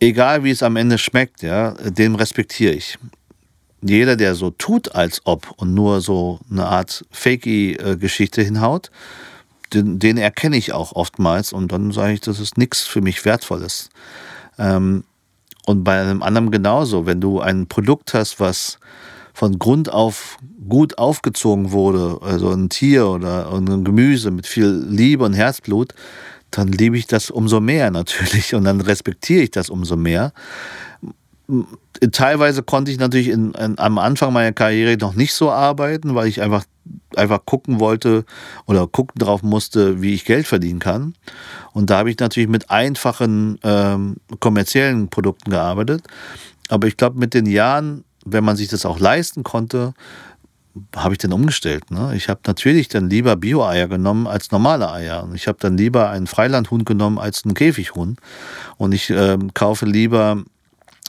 egal 0.00 0.44
wie 0.44 0.50
es 0.50 0.62
am 0.62 0.76
Ende 0.76 0.98
schmeckt, 0.98 1.42
ja, 1.42 1.72
dem 1.72 2.14
respektiere 2.14 2.72
ich. 2.72 2.98
Jeder, 3.82 4.14
der 4.14 4.36
so 4.36 4.50
tut, 4.50 4.94
als 4.94 5.22
ob 5.24 5.50
und 5.56 5.74
nur 5.74 6.00
so 6.00 6.38
eine 6.50 6.66
Art 6.66 7.04
Fakey-Geschichte 7.10 8.40
hinhaut, 8.40 8.90
den, 9.74 9.98
den, 9.98 10.16
erkenne 10.16 10.56
ich 10.56 10.72
auch 10.72 10.92
oftmals 10.92 11.52
und 11.52 11.72
dann 11.72 11.92
sage 11.92 12.14
ich, 12.14 12.20
das 12.20 12.40
ist 12.40 12.58
nichts 12.58 12.82
für 12.82 13.00
mich 13.00 13.24
Wertvolles. 13.24 13.88
Ähm, 14.58 15.04
und 15.66 15.84
bei 15.84 16.00
einem 16.00 16.22
anderen 16.22 16.50
genauso, 16.50 17.06
wenn 17.06 17.20
du 17.20 17.40
ein 17.40 17.66
Produkt 17.66 18.14
hast, 18.14 18.40
was 18.40 18.78
von 19.32 19.58
Grund 19.58 19.90
auf 19.90 20.38
gut 20.68 20.98
aufgezogen 20.98 21.72
wurde, 21.72 22.18
also 22.22 22.50
ein 22.50 22.68
Tier 22.68 23.06
oder 23.06 23.52
ein 23.52 23.84
Gemüse 23.84 24.30
mit 24.30 24.46
viel 24.46 24.84
Liebe 24.88 25.24
und 25.24 25.32
Herzblut, 25.32 25.94
dann 26.50 26.68
liebe 26.68 26.96
ich 26.96 27.06
das 27.06 27.30
umso 27.30 27.60
mehr 27.60 27.90
natürlich 27.90 28.54
und 28.54 28.64
dann 28.64 28.80
respektiere 28.80 29.42
ich 29.42 29.50
das 29.50 29.70
umso 29.70 29.96
mehr. 29.96 30.32
Teilweise 32.12 32.62
konnte 32.62 32.90
ich 32.90 32.98
natürlich 32.98 33.28
in, 33.28 33.52
in, 33.52 33.78
am 33.78 33.98
Anfang 33.98 34.32
meiner 34.32 34.52
Karriere 34.52 34.96
noch 34.98 35.14
nicht 35.14 35.34
so 35.34 35.50
arbeiten, 35.50 36.14
weil 36.14 36.28
ich 36.28 36.40
einfach, 36.40 36.64
einfach 37.16 37.44
gucken 37.44 37.80
wollte 37.80 38.24
oder 38.66 38.86
gucken 38.86 39.18
drauf 39.18 39.42
musste, 39.42 40.02
wie 40.02 40.14
ich 40.14 40.24
Geld 40.24 40.46
verdienen 40.46 40.80
kann. 40.80 41.14
Und 41.72 41.90
da 41.90 41.98
habe 41.98 42.10
ich 42.10 42.18
natürlich 42.18 42.48
mit 42.48 42.70
einfachen 42.70 43.58
ähm, 43.62 44.16
kommerziellen 44.40 45.08
Produkten 45.08 45.50
gearbeitet. 45.50 46.04
Aber 46.68 46.86
ich 46.86 46.96
glaube, 46.96 47.18
mit 47.18 47.34
den 47.34 47.46
Jahren, 47.46 48.04
wenn 48.24 48.44
man 48.44 48.56
sich 48.56 48.68
das 48.68 48.86
auch 48.86 48.98
leisten 48.98 49.42
konnte, 49.42 49.94
habe 50.96 51.14
ich 51.14 51.18
dann 51.18 51.32
umgestellt. 51.32 51.90
Ne? 51.90 52.14
Ich 52.16 52.28
habe 52.28 52.40
natürlich 52.46 52.88
dann 52.88 53.10
lieber 53.10 53.36
Bio-Eier 53.36 53.88
genommen 53.88 54.26
als 54.26 54.50
normale 54.50 54.90
Eier. 54.90 55.28
Ich 55.34 55.46
habe 55.46 55.58
dann 55.60 55.76
lieber 55.76 56.10
einen 56.10 56.26
Freilandhuhn 56.26 56.84
genommen 56.84 57.18
als 57.18 57.44
einen 57.44 57.54
Käfighuhn. 57.54 58.16
Und 58.78 58.92
ich 58.92 59.10
äh, 59.10 59.38
kaufe 59.54 59.84
lieber 59.84 60.42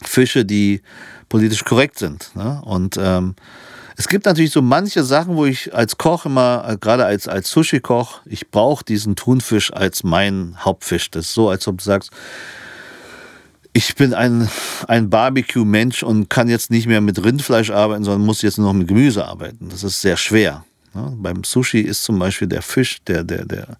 Fische, 0.03 0.43
die 0.43 0.81
politisch 1.29 1.63
korrekt 1.63 1.97
sind. 1.97 2.31
Ne? 2.35 2.61
Und 2.65 2.97
ähm, 3.01 3.35
es 3.95 4.07
gibt 4.07 4.25
natürlich 4.25 4.51
so 4.51 4.61
manche 4.61 5.03
Sachen, 5.03 5.35
wo 5.35 5.45
ich 5.45 5.73
als 5.73 5.97
Koch 5.97 6.25
immer, 6.25 6.65
äh, 6.67 6.77
gerade 6.77 7.05
als, 7.05 7.27
als 7.27 7.49
Sushi-Koch, 7.51 8.21
ich 8.25 8.49
brauche 8.49 8.83
diesen 8.83 9.15
Thunfisch 9.15 9.71
als 9.71 10.03
mein 10.03 10.55
Hauptfisch. 10.59 11.11
Das 11.11 11.25
ist 11.25 11.33
so, 11.33 11.49
als 11.49 11.67
ob 11.67 11.77
du 11.77 11.83
sagst, 11.83 12.11
ich 13.73 13.95
bin 13.95 14.13
ein, 14.13 14.49
ein 14.87 15.09
Barbecue-Mensch 15.09 16.03
und 16.03 16.29
kann 16.29 16.47
jetzt 16.47 16.69
nicht 16.69 16.87
mehr 16.87 17.01
mit 17.01 17.23
Rindfleisch 17.23 17.71
arbeiten, 17.71 18.03
sondern 18.03 18.25
muss 18.25 18.43
jetzt 18.43 18.57
nur 18.57 18.67
noch 18.67 18.73
mit 18.73 18.87
Gemüse 18.87 19.25
arbeiten. 19.25 19.69
Das 19.69 19.83
ist 19.83 20.01
sehr 20.01 20.17
schwer. 20.17 20.63
Ja, 20.93 21.11
beim 21.15 21.43
Sushi 21.43 21.79
ist 21.79 22.03
zum 22.03 22.19
Beispiel 22.19 22.47
der 22.47 22.61
Fisch, 22.61 23.03
der, 23.07 23.23
der, 23.23 23.45
der 23.45 23.77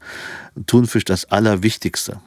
Thunfisch 0.66 1.06
das 1.06 1.26
Allerwichtigste. 1.26 2.20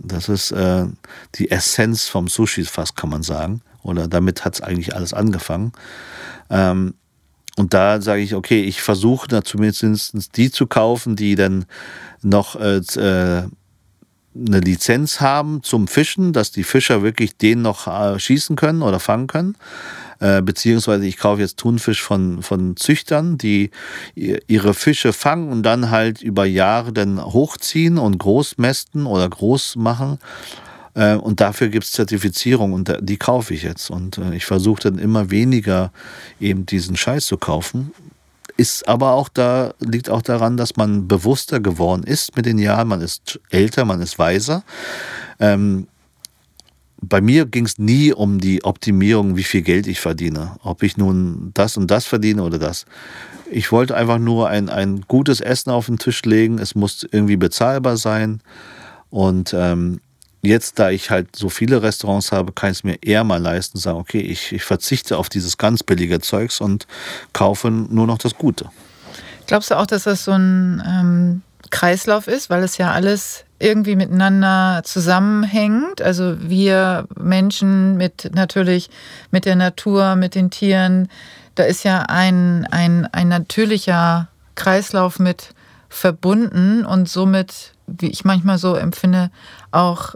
Das 0.00 0.28
ist 0.28 0.52
äh, 0.52 0.86
die 1.34 1.50
Essenz 1.50 2.08
vom 2.08 2.28
Sushi 2.28 2.64
fast, 2.64 2.96
kann 2.96 3.10
man 3.10 3.24
sagen. 3.24 3.62
Oder 3.82 4.06
damit 4.06 4.44
hat 4.44 4.54
es 4.54 4.60
eigentlich 4.60 4.94
alles 4.94 5.12
angefangen. 5.12 5.72
Ähm, 6.50 6.94
und 7.58 7.74
da 7.74 8.00
sage 8.00 8.22
ich, 8.22 8.34
okay, 8.34 8.62
ich 8.62 8.82
versuche 8.82 9.28
da 9.28 9.44
zumindest 9.44 10.36
die 10.36 10.50
zu 10.50 10.66
kaufen, 10.66 11.16
die 11.16 11.34
dann 11.34 11.66
noch 12.22 12.56
äh, 12.56 12.78
äh 12.78 13.48
eine 14.34 14.60
Lizenz 14.60 15.20
haben 15.20 15.62
zum 15.62 15.86
Fischen, 15.86 16.32
dass 16.32 16.50
die 16.50 16.64
Fischer 16.64 17.02
wirklich 17.02 17.36
den 17.36 17.60
noch 17.60 17.86
äh, 17.86 18.18
schießen 18.18 18.56
können 18.56 18.80
oder 18.80 18.98
fangen 18.98 19.26
können. 19.26 19.56
Äh, 20.20 20.40
beziehungsweise 20.40 21.04
ich 21.04 21.18
kaufe 21.18 21.42
jetzt 21.42 21.58
Thunfisch 21.58 22.00
von, 22.00 22.42
von 22.42 22.76
Züchtern, 22.76 23.36
die 23.36 23.70
ihre 24.14 24.72
Fische 24.72 25.12
fangen 25.12 25.50
und 25.50 25.64
dann 25.64 25.90
halt 25.90 26.22
über 26.22 26.46
Jahre 26.46 26.92
dann 26.92 27.22
hochziehen 27.22 27.98
und 27.98 28.18
groß 28.18 28.56
mästen 28.58 29.04
oder 29.04 29.28
groß 29.28 29.76
machen. 29.76 30.18
Äh, 30.94 31.14
und 31.14 31.40
dafür 31.40 31.68
gibt 31.68 31.84
es 31.84 31.92
Zertifizierung 31.92 32.72
und 32.72 32.96
die 33.00 33.16
kaufe 33.16 33.54
ich 33.54 33.62
jetzt. 33.62 33.90
Und 33.90 34.18
ich 34.32 34.44
versuche 34.44 34.82
dann 34.82 34.98
immer 34.98 35.30
weniger 35.30 35.92
eben 36.40 36.66
diesen 36.66 36.96
Scheiß 36.96 37.26
zu 37.26 37.36
kaufen, 37.36 37.92
ist 38.56 38.86
aber 38.86 39.12
auch 39.12 39.28
da, 39.28 39.74
liegt 39.80 40.10
auch 40.10 40.22
daran, 40.22 40.56
dass 40.56 40.76
man 40.76 41.08
bewusster 41.08 41.60
geworden 41.60 42.04
ist 42.04 42.36
mit 42.36 42.46
den 42.46 42.58
Jahren. 42.58 42.88
Man 42.88 43.00
ist 43.00 43.40
älter, 43.50 43.84
man 43.84 44.00
ist 44.00 44.18
weiser. 44.18 44.62
Ähm, 45.40 45.88
bei 47.00 47.20
mir 47.20 47.46
ging 47.46 47.66
es 47.66 47.78
nie 47.78 48.12
um 48.12 48.38
die 48.38 48.62
Optimierung, 48.64 49.36
wie 49.36 49.42
viel 49.42 49.62
Geld 49.62 49.86
ich 49.86 50.00
verdiene. 50.00 50.56
Ob 50.62 50.82
ich 50.82 50.96
nun 50.96 51.50
das 51.54 51.76
und 51.76 51.90
das 51.90 52.06
verdiene 52.06 52.42
oder 52.44 52.58
das. 52.58 52.86
Ich 53.50 53.72
wollte 53.72 53.96
einfach 53.96 54.18
nur 54.18 54.48
ein, 54.48 54.68
ein 54.68 55.02
gutes 55.08 55.40
Essen 55.40 55.70
auf 55.70 55.86
den 55.86 55.98
Tisch 55.98 56.22
legen. 56.22 56.58
Es 56.58 56.74
muss 56.74 57.06
irgendwie 57.10 57.36
bezahlbar 57.36 57.96
sein. 57.96 58.40
Und 59.10 59.52
ähm, 59.58 60.00
jetzt, 60.42 60.78
da 60.78 60.90
ich 60.90 61.10
halt 61.10 61.34
so 61.34 61.48
viele 61.48 61.82
Restaurants 61.82 62.32
habe, 62.32 62.52
kann 62.52 62.72
ich 62.72 62.78
es 62.78 62.84
mir 62.84 63.02
eher 63.02 63.24
mal 63.24 63.40
leisten, 63.40 63.78
sagen, 63.78 63.98
okay, 63.98 64.20
ich, 64.20 64.52
ich 64.52 64.64
verzichte 64.64 65.16
auf 65.16 65.28
dieses 65.28 65.56
ganz 65.56 65.82
billige 65.82 66.20
Zeugs 66.20 66.60
und 66.60 66.86
kaufe 67.32 67.70
nur 67.70 68.06
noch 68.06 68.18
das 68.18 68.34
Gute. 68.34 68.66
Glaubst 69.46 69.70
du 69.70 69.78
auch, 69.78 69.86
dass 69.86 70.04
das 70.04 70.24
so 70.24 70.32
ein 70.32 70.82
ähm, 70.86 71.42
Kreislauf 71.70 72.26
ist, 72.28 72.50
weil 72.50 72.62
es 72.62 72.76
ja 72.76 72.92
alles 72.92 73.44
irgendwie 73.58 73.96
miteinander 73.96 74.82
zusammenhängt? 74.84 76.02
Also 76.02 76.36
wir 76.40 77.06
Menschen 77.16 77.96
mit 77.96 78.30
natürlich 78.34 78.90
mit 79.30 79.44
der 79.44 79.56
Natur, 79.56 80.16
mit 80.16 80.34
den 80.34 80.50
Tieren, 80.50 81.08
da 81.54 81.64
ist 81.64 81.84
ja 81.84 82.02
ein, 82.02 82.66
ein, 82.70 83.06
ein 83.12 83.28
natürlicher 83.28 84.28
Kreislauf 84.54 85.18
mit 85.18 85.54
verbunden 85.88 86.84
und 86.86 87.08
somit, 87.08 87.74
wie 87.86 88.10
ich 88.10 88.24
manchmal 88.24 88.58
so 88.58 88.74
empfinde, 88.74 89.30
auch 89.70 90.14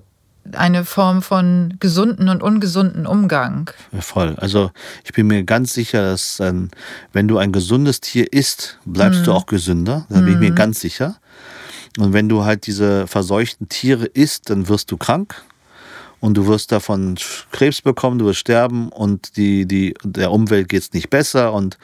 eine 0.53 0.84
Form 0.84 1.22
von 1.22 1.74
gesunden 1.80 2.28
und 2.28 2.42
ungesunden 2.42 3.07
Umgang. 3.07 3.70
voll. 4.01 4.36
Also 4.36 4.70
ich 5.05 5.12
bin 5.12 5.26
mir 5.26 5.44
ganz 5.44 5.72
sicher, 5.72 6.03
dass 6.03 6.40
ähm, 6.40 6.70
wenn 7.12 7.28
du 7.28 7.38
ein 7.38 7.53
gesundes 7.53 8.01
Tier 8.01 8.32
isst, 8.32 8.78
bleibst 8.84 9.22
mm. 9.22 9.24
du 9.24 9.32
auch 9.32 9.47
gesünder. 9.47 10.07
Da 10.09 10.20
bin 10.20 10.34
ich 10.34 10.38
mir 10.38 10.51
mhm. 10.51 10.57
ganz 10.57 10.80
sicher. 10.80 11.16
Und 11.99 12.12
wenn 12.12 12.28
du 12.28 12.44
halt 12.44 12.66
diese 12.66 13.07
verseuchten 13.07 13.68
Tiere 13.68 14.05
isst, 14.07 14.51
dann 14.51 14.68
wirst 14.68 14.90
du 14.90 14.97
krank 14.97 15.42
und 16.20 16.34
du 16.34 16.47
wirst 16.47 16.72
davon 16.72 17.16
Krebs 17.53 17.82
bekommen, 17.82 18.18
du 18.18 18.26
wirst 18.26 18.40
sterben 18.40 18.88
und 18.90 19.36
die, 19.36 19.66
die, 19.66 19.94
der 20.03 20.32
Umwelt 20.32 20.68
geht 20.68 20.82
es 20.82 20.92
nicht 20.92 21.11
besser 21.11 21.53
und 21.53 21.78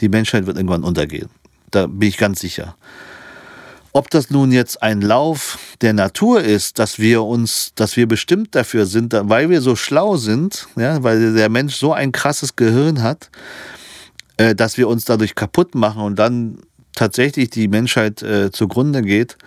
die 0.00 0.08
Menschheit 0.08 0.46
wird 0.46 0.56
irgendwann 0.56 0.84
untergehen. 0.84 1.28
Da 1.70 1.86
bin 1.86 2.08
ich 2.08 2.16
ganz 2.16 2.40
sicher. 2.40 2.76
Ob 3.96 4.10
das 4.10 4.28
nun 4.28 4.52
jetzt 4.52 4.82
ein 4.82 5.00
Lauf 5.00 5.58
der 5.80 5.94
Natur 5.94 6.42
ist, 6.42 6.78
dass 6.78 6.98
wir 6.98 7.22
uns, 7.22 7.72
dass 7.76 7.96
wir 7.96 8.06
bestimmt 8.06 8.54
dafür 8.54 8.84
sind, 8.84 9.14
weil 9.18 9.48
wir 9.48 9.62
so 9.62 9.74
schlau 9.74 10.18
sind, 10.18 10.68
ja, 10.76 11.02
weil 11.02 11.32
der 11.32 11.48
Mensch 11.48 11.76
so 11.76 11.94
ein 11.94 12.12
krasses 12.12 12.56
Gehirn 12.56 13.02
hat, 13.02 13.30
äh, 14.36 14.54
dass 14.54 14.76
wir 14.76 14.88
uns 14.88 15.06
dadurch 15.06 15.34
kaputt 15.34 15.74
machen 15.74 16.02
und 16.02 16.18
dann 16.18 16.58
tatsächlich 16.94 17.48
die 17.48 17.68
Menschheit 17.68 18.22
äh, 18.22 18.50
zugrunde 18.52 19.00
geht, 19.00 19.38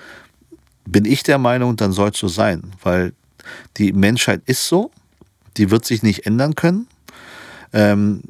bin 0.84 1.06
ich 1.06 1.22
der 1.22 1.38
Meinung, 1.38 1.76
dann 1.76 1.92
soll 1.92 2.10
es 2.10 2.18
so 2.18 2.28
sein, 2.28 2.72
weil 2.82 3.14
die 3.78 3.94
Menschheit 3.94 4.42
ist 4.48 4.68
so, 4.68 4.90
die 5.58 5.70
wird 5.70 5.86
sich 5.86 6.02
nicht 6.02 6.26
ändern 6.26 6.56
können. 6.56 6.88
Ähm, 7.72 8.24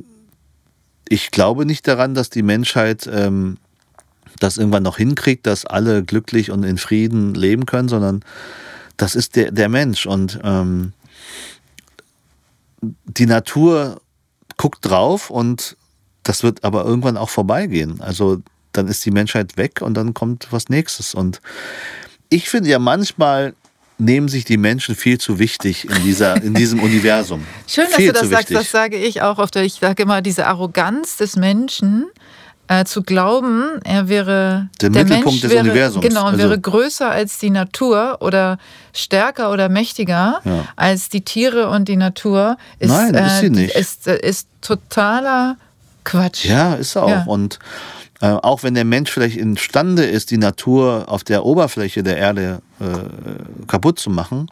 ich 1.08 1.32
glaube 1.32 1.66
nicht 1.66 1.88
daran, 1.88 2.14
dass 2.14 2.30
die 2.30 2.44
Menschheit 2.44 3.10
ähm, 3.10 3.56
das 4.40 4.58
irgendwann 4.58 4.84
noch 4.84 4.98
hinkriegt, 4.98 5.46
dass 5.48 5.66
alle 5.66 6.04
glücklich 6.04 6.52
und 6.52 6.64
in 6.64 6.78
Frieden 6.78 7.34
leben 7.34 7.66
können, 7.66 7.90
sondern 7.90 8.24
das 8.98 9.16
ist 9.16 9.36
der, 9.36 9.52
der 9.52 9.70
Mensch. 9.70 10.06
Und 10.06 10.40
ähm, 10.44 10.94
die 12.82 13.26
Natur 13.26 14.02
guckt 14.58 14.86
drauf 14.86 15.30
und 15.30 15.76
das 16.24 16.44
wird 16.44 16.64
aber 16.64 16.86
irgendwann 16.86 17.18
auch 17.18 17.30
vorbeigehen. 17.30 18.02
Also 18.02 18.42
dann 18.72 18.88
ist 18.88 19.06
die 19.06 19.12
Menschheit 19.12 19.58
weg 19.58 19.82
und 19.82 19.96
dann 19.96 20.14
kommt 20.14 20.48
was 20.52 20.70
nächstes. 20.70 21.16
Und 21.16 21.42
ich 22.30 22.50
finde 22.50 22.70
ja 22.70 22.80
manchmal 22.80 23.54
nehmen 24.00 24.30
sich 24.30 24.46
die 24.46 24.58
Menschen 24.58 24.96
viel 24.96 25.18
zu 25.18 25.40
wichtig 25.40 25.86
in, 25.90 26.04
dieser, 26.04 26.42
in 26.42 26.54
diesem 26.54 26.80
Universum. 26.80 27.46
Schön, 27.68 27.86
dass 27.86 27.96
viel 27.96 28.14
du 28.14 28.14
das 28.14 28.30
sagst. 28.30 28.52
Das 28.52 28.72
sage 28.72 28.98
ich 28.98 29.22
auch 29.22 29.38
oft. 29.38 29.56
Ich 29.58 29.74
sage 29.74 30.04
immer, 30.04 30.22
diese 30.22 30.48
Arroganz 30.48 31.18
des 31.18 31.36
Menschen 31.36 32.06
äh, 32.70 32.86
zu 32.86 33.02
glauben, 33.02 33.82
er 33.84 34.10
wäre 34.10 34.70
der, 34.80 34.92
der 34.92 35.04
Mittelpunkt 35.04 35.26
Mensch 35.26 35.42
des 35.42 35.52
wäre, 35.52 35.64
Universums. 35.64 36.06
Genau, 36.06 36.26
also, 36.26 36.38
wäre 36.38 36.60
größer 36.60 37.10
als 37.10 37.40
die 37.40 37.50
Natur 37.50 38.18
oder 38.22 38.60
stärker 38.94 39.52
oder 39.52 39.70
mächtiger 39.70 40.40
ja. 40.46 40.66
als 40.76 41.10
die 41.10 41.22
Tiere 41.22 41.70
und 41.70 41.88
die 41.88 41.96
Natur. 41.96 42.58
Ist, 42.78 42.90
Nein, 42.90 43.16
äh, 43.16 43.26
ist 43.26 43.40
sie 43.40 43.50
nicht. 43.50 43.76
Ist, 43.76 44.08
äh, 44.08 44.20
ist 44.20 44.48
totaler 44.62 45.58
Quatsch. 46.04 46.46
Ja, 46.46 46.76
ist 46.76 46.96
er 46.96 47.04
auch. 47.04 47.10
Ja. 47.10 47.24
Und 47.26 47.58
äh, 48.22 48.28
auch 48.28 48.62
wenn 48.62 48.76
der 48.76 48.86
Mensch 48.86 49.10
vielleicht 49.10 49.38
imstande 49.38 50.06
ist, 50.06 50.30
die 50.30 50.38
Natur 50.38 51.06
auf 51.08 51.24
der 51.24 51.46
Oberfläche 51.46 52.04
der 52.04 52.18
Erde 52.18 52.62
äh, 52.80 53.66
kaputt 53.66 53.98
zu 53.98 54.12
machen, 54.12 54.48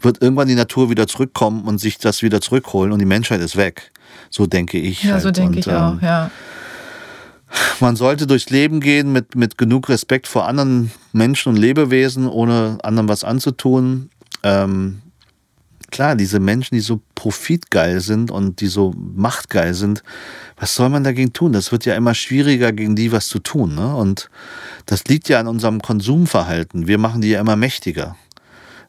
wird 0.00 0.22
irgendwann 0.22 0.48
die 0.48 0.54
Natur 0.54 0.88
wieder 0.88 1.06
zurückkommen 1.06 1.64
und 1.64 1.78
sich 1.78 1.98
das 1.98 2.22
wieder 2.22 2.40
zurückholen 2.40 2.92
und 2.92 2.98
die 2.98 3.04
Menschheit 3.04 3.42
ist 3.42 3.56
weg. 3.56 3.92
So 4.30 4.46
denke 4.46 4.78
ich. 4.78 5.04
Ja, 5.04 5.12
halt. 5.12 5.22
so 5.22 5.30
denke 5.30 5.58
ich 5.58 5.68
auch, 5.68 5.92
ähm, 5.92 5.98
ja 6.00 6.30
man 7.80 7.96
sollte 7.96 8.26
durchs 8.26 8.50
Leben 8.50 8.80
gehen 8.80 9.12
mit, 9.12 9.34
mit 9.34 9.58
genug 9.58 9.88
Respekt 9.88 10.26
vor 10.26 10.46
anderen 10.46 10.90
Menschen 11.12 11.50
und 11.50 11.56
Lebewesen, 11.56 12.28
ohne 12.28 12.78
anderen 12.82 13.08
was 13.08 13.24
anzutun. 13.24 14.10
Ähm, 14.42 15.02
klar, 15.90 16.16
diese 16.16 16.40
Menschen, 16.40 16.74
die 16.74 16.80
so 16.80 17.00
profitgeil 17.14 18.00
sind 18.00 18.30
und 18.30 18.60
die 18.60 18.66
so 18.66 18.92
machtgeil 18.96 19.74
sind, 19.74 20.02
was 20.56 20.74
soll 20.74 20.88
man 20.88 21.04
dagegen 21.04 21.32
tun? 21.32 21.52
Das 21.52 21.72
wird 21.72 21.84
ja 21.84 21.94
immer 21.94 22.14
schwieriger, 22.14 22.72
gegen 22.72 22.96
die 22.96 23.12
was 23.12 23.28
zu 23.28 23.38
tun. 23.38 23.74
Ne? 23.74 23.94
Und 23.94 24.30
das 24.86 25.04
liegt 25.04 25.28
ja 25.28 25.38
an 25.38 25.46
unserem 25.46 25.80
Konsumverhalten. 25.82 26.86
Wir 26.86 26.98
machen 26.98 27.20
die 27.20 27.30
ja 27.30 27.40
immer 27.40 27.56
mächtiger. 27.56 28.16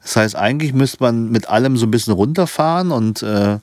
Das 0.02 0.16
heißt, 0.16 0.36
eigentlich 0.36 0.74
müsste 0.74 0.98
man 1.02 1.30
mit 1.30 1.50
allem 1.50 1.78
so 1.78 1.86
ein 1.86 1.92
bisschen 1.92 2.14
runterfahren 2.14 2.92
und 2.92 3.24
äh, 3.24 3.60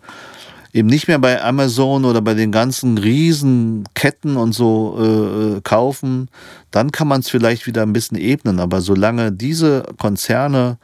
eben 0.73 0.89
nicht 0.89 1.09
mehr 1.09 1.19
bei 1.19 1.43
Amazon 1.43 2.05
oder 2.05 2.21
bei 2.21 2.35
den 2.35 2.53
ganzen 2.53 2.99
Riesenketten 2.99 4.37
und 4.37 4.53
so 4.53 4.97
äh, 4.99 5.57
äh 5.57 5.61
kaufen. 5.63 6.29
Dann 6.71 6.93
kann 6.93 7.09
man 7.09 7.21
es 7.21 7.29
vielleicht 7.29 7.67
wieder 7.67 7.83
ein 7.83 7.93
bisschen 7.93 8.19
ebnen. 8.19 8.61
Aber 8.61 8.81
solange 8.81 9.33
diese 9.33 9.85
Konzerne 9.99 10.79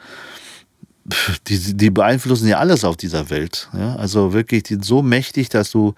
die, 1.47 1.76
die 1.76 1.91
beeinflussen 1.91 2.49
ja 2.49 2.59
alles 2.59 2.84
auf 2.84 2.97
dieser 2.97 3.30
Welt. 3.30 3.68
Ja? 3.72 3.97
Also 3.97 4.32
wirklich, 4.32 4.64
die 4.64 4.74
sind 4.74 4.84
so 4.84 5.03
mächtig, 5.03 5.49
dass 5.49 5.70
du 5.70 5.95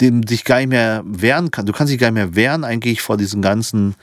dem 0.00 0.22
dich 0.22 0.44
gar 0.44 0.58
nicht 0.58 0.68
mehr 0.68 1.02
wehren 1.04 1.50
kannst. 1.50 1.68
Du 1.68 1.72
kannst 1.72 1.92
dich 1.92 1.98
gar 1.98 2.10
nicht 2.10 2.14
mehr 2.14 2.34
wehren 2.34 2.64
eigentlich 2.64 3.02
vor 3.02 3.16
diesen 3.16 3.42
ganzen. 3.42 3.94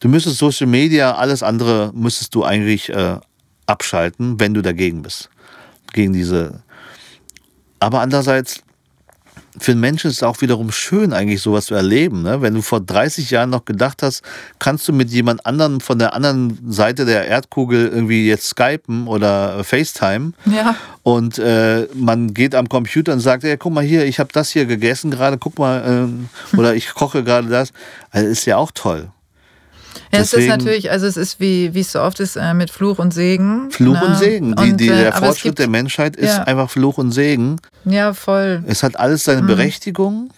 Du 0.00 0.08
müsstest 0.08 0.38
Social 0.38 0.66
Media, 0.66 1.14
alles 1.14 1.42
andere 1.42 1.90
müsstest 1.94 2.34
du 2.34 2.44
eigentlich 2.44 2.90
äh, 2.90 3.18
abschalten, 3.66 4.38
wenn 4.38 4.54
du 4.54 4.62
dagegen 4.62 5.02
bist. 5.02 5.30
Gegen 5.92 6.12
diese. 6.12 6.62
Aber 7.80 8.00
andererseits 8.00 8.63
für 9.58 9.72
einen 9.72 9.80
Menschen 9.80 10.10
ist 10.10 10.16
es 10.16 10.22
auch 10.22 10.40
wiederum 10.40 10.72
schön, 10.72 11.12
eigentlich 11.12 11.40
sowas 11.40 11.66
zu 11.66 11.74
erleben. 11.74 12.22
Ne? 12.22 12.42
Wenn 12.42 12.54
du 12.54 12.62
vor 12.62 12.80
30 12.80 13.30
Jahren 13.30 13.50
noch 13.50 13.64
gedacht 13.64 14.02
hast, 14.02 14.22
kannst 14.58 14.86
du 14.88 14.92
mit 14.92 15.10
jemand 15.10 15.46
anderem 15.46 15.80
von 15.80 15.98
der 15.98 16.14
anderen 16.14 16.58
Seite 16.70 17.04
der 17.04 17.26
Erdkugel 17.26 17.88
irgendwie 17.88 18.26
jetzt 18.26 18.48
skypen 18.48 19.06
oder 19.06 19.62
FaceTime. 19.62 20.32
Ja. 20.46 20.76
Und 21.02 21.38
äh, 21.38 21.86
man 21.94 22.34
geht 22.34 22.54
am 22.54 22.68
Computer 22.68 23.12
und 23.12 23.20
sagt, 23.20 23.44
hey, 23.44 23.56
guck 23.56 23.72
mal 23.72 23.84
hier, 23.84 24.04
ich 24.06 24.18
habe 24.18 24.30
das 24.32 24.50
hier 24.50 24.66
gegessen 24.66 25.10
gerade, 25.10 25.38
guck 25.38 25.58
mal, 25.58 26.08
äh, 26.52 26.56
oder 26.56 26.74
ich 26.74 26.92
koche 26.94 27.22
gerade 27.22 27.48
das. 27.48 27.72
Also 28.10 28.28
ist 28.28 28.46
ja 28.46 28.56
auch 28.56 28.70
toll. 28.72 29.08
Ja, 30.14 30.20
es 30.20 30.32
ist 30.32 30.48
natürlich, 30.48 30.90
also 30.90 31.06
es 31.06 31.16
ist 31.16 31.40
wie, 31.40 31.74
wie 31.74 31.80
es 31.80 31.92
so 31.92 32.00
oft 32.00 32.20
ist 32.20 32.36
äh, 32.36 32.54
mit 32.54 32.70
Fluch 32.70 32.98
und 32.98 33.12
Segen. 33.12 33.70
Fluch 33.70 33.94
ne? 33.94 34.06
und 34.06 34.16
Segen. 34.16 34.54
Die, 34.56 34.76
die, 34.76 34.86
der 34.86 35.08
äh, 35.08 35.12
Fortschritt 35.12 35.42
gibt, 35.42 35.58
der 35.58 35.68
Menschheit 35.68 36.16
ist 36.16 36.36
ja. 36.36 36.44
einfach 36.44 36.70
Fluch 36.70 36.98
und 36.98 37.12
Segen. 37.12 37.60
Ja, 37.84 38.14
voll. 38.14 38.62
Es 38.66 38.82
hat 38.82 38.98
alles 38.98 39.24
seine 39.24 39.42
mhm. 39.42 39.48
Berechtigung. 39.48 40.30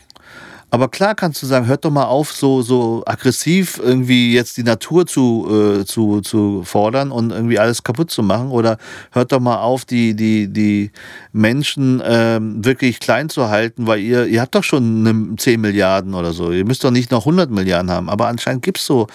Aber 0.68 0.88
klar 0.88 1.14
kannst 1.14 1.40
du 1.42 1.46
sagen, 1.46 1.68
hört 1.68 1.84
doch 1.84 1.92
mal 1.92 2.04
auf, 2.04 2.32
so, 2.32 2.60
so 2.60 3.04
aggressiv 3.06 3.80
irgendwie 3.82 4.34
jetzt 4.34 4.56
die 4.56 4.64
Natur 4.64 5.06
zu, 5.06 5.46
äh, 5.80 5.84
zu, 5.84 6.20
zu 6.22 6.64
fordern 6.64 7.12
und 7.12 7.30
irgendwie 7.30 7.58
alles 7.58 7.84
kaputt 7.84 8.10
zu 8.10 8.22
machen. 8.22 8.50
Oder 8.50 8.76
hört 9.12 9.30
doch 9.30 9.38
mal 9.38 9.58
auf, 9.58 9.84
die, 9.84 10.14
die, 10.14 10.48
die 10.48 10.90
Menschen 11.32 12.00
äh, 12.00 12.40
wirklich 12.40 12.98
klein 12.98 13.28
zu 13.28 13.48
halten, 13.48 13.86
weil 13.86 14.00
ihr, 14.00 14.26
ihr 14.26 14.40
habt 14.40 14.56
doch 14.56 14.64
schon 14.64 15.06
eine 15.06 15.36
10 15.36 15.60
Milliarden 15.60 16.14
oder 16.14 16.32
so. 16.32 16.50
Ihr 16.50 16.64
müsst 16.64 16.82
doch 16.82 16.90
nicht 16.90 17.12
noch 17.12 17.22
100 17.22 17.48
Milliarden 17.48 17.90
haben. 17.90 18.10
Aber 18.10 18.26
anscheinend 18.26 18.62
gibt 18.62 18.78
es 18.78 18.86
so 18.86 19.06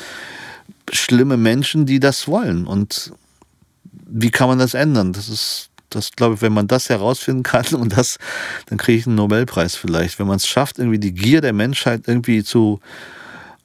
schlimme 0.92 1.38
Menschen, 1.38 1.86
die 1.86 2.00
das 2.00 2.28
wollen. 2.28 2.66
Und 2.68 3.14
wie 4.06 4.32
kann 4.32 4.48
man 4.48 4.60
das 4.60 4.74
ändern? 4.74 5.14
Das 5.14 5.30
ist, 5.30 5.70
das 5.90 6.12
glaube 6.12 6.36
ich, 6.36 6.42
wenn 6.42 6.54
man 6.54 6.68
das 6.68 6.90
herausfinden 6.90 7.44
kann 7.44 7.66
und 7.74 7.98
das, 7.98 8.18
dann 8.68 8.78
kriege 8.78 9.00
ich 9.00 9.08
einen 9.08 9.16
Nobelpreis 9.16 9.76
vielleicht. 9.76 10.20
Wenn 10.20 10.28
man 10.28 10.38
es 10.38 10.48
schafft, 10.48 10.80
irgendwie 10.80 11.00
die 11.00 11.14
Gier 11.14 11.42
der 11.42 11.54
Menschheit 11.54 12.04
irgendwie 12.08 12.44
zu 12.44 12.80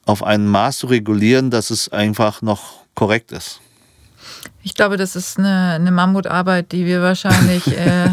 auf 0.05 0.23
ein 0.23 0.47
Maß 0.47 0.79
zu 0.79 0.87
regulieren, 0.87 1.51
dass 1.51 1.69
es 1.69 1.89
einfach 1.89 2.41
noch 2.41 2.85
korrekt 2.95 3.33
ist. 3.33 3.59
Ich 4.63 4.73
glaube, 4.73 4.95
das 4.95 5.17
ist 5.17 5.37
eine, 5.37 5.73
eine 5.73 5.91
Mammutarbeit, 5.91 6.71
die 6.71 6.85
wir 6.85 7.01
wahrscheinlich 7.01 7.67
äh, 7.77 8.09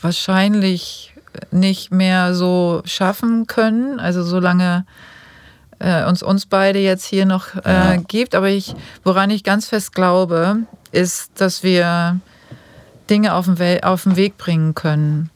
wahrscheinlich 0.00 1.14
nicht 1.50 1.92
mehr 1.92 2.34
so 2.34 2.82
schaffen 2.84 3.46
können. 3.46 4.00
Also 4.00 4.22
solange 4.22 4.86
äh, 5.80 6.04
uns, 6.04 6.22
uns 6.22 6.46
beide 6.46 6.78
jetzt 6.78 7.04
hier 7.04 7.26
noch 7.26 7.56
äh, 7.56 7.72
ja. 7.72 7.96
gibt. 7.96 8.34
Aber 8.34 8.48
ich, 8.48 8.74
woran 9.02 9.30
ich 9.30 9.42
ganz 9.42 9.66
fest 9.66 9.94
glaube, 9.94 10.58
ist, 10.92 11.40
dass 11.40 11.62
wir 11.62 12.20
Dinge 13.08 13.34
auf 13.34 13.46
den, 13.46 13.58
We 13.58 13.80
auf 13.82 14.04
den 14.04 14.16
Weg 14.16 14.38
bringen 14.38 14.74
können. 14.74 15.30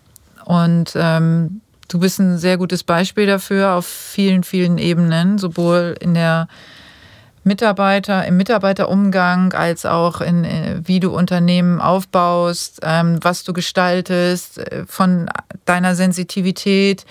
Und 0.44 0.92
ähm, 0.94 1.60
du 1.88 1.98
bist 1.98 2.20
ein 2.20 2.38
sehr 2.38 2.58
gutes 2.58 2.84
Beispiel 2.84 3.26
dafür 3.26 3.72
auf 3.72 3.86
vielen, 3.86 4.44
vielen 4.44 4.78
Ebenen, 4.78 5.38
sowohl 5.38 5.96
in 6.00 6.14
der 6.14 6.48
Mitarbeiter, 7.44 8.26
im 8.26 8.36
Mitarbeiterumgang, 8.36 9.52
als 9.52 9.86
auch 9.86 10.20
in, 10.20 10.44
äh, 10.44 10.80
wie 10.82 11.00
du 11.00 11.14
Unternehmen 11.14 11.80
aufbaust, 11.80 12.80
ähm, 12.82 13.18
was 13.22 13.44
du 13.44 13.52
gestaltest, 13.52 14.58
äh, 14.58 14.84
von 14.86 15.28
deiner 15.64 15.94
Sensitivität, 15.94 17.04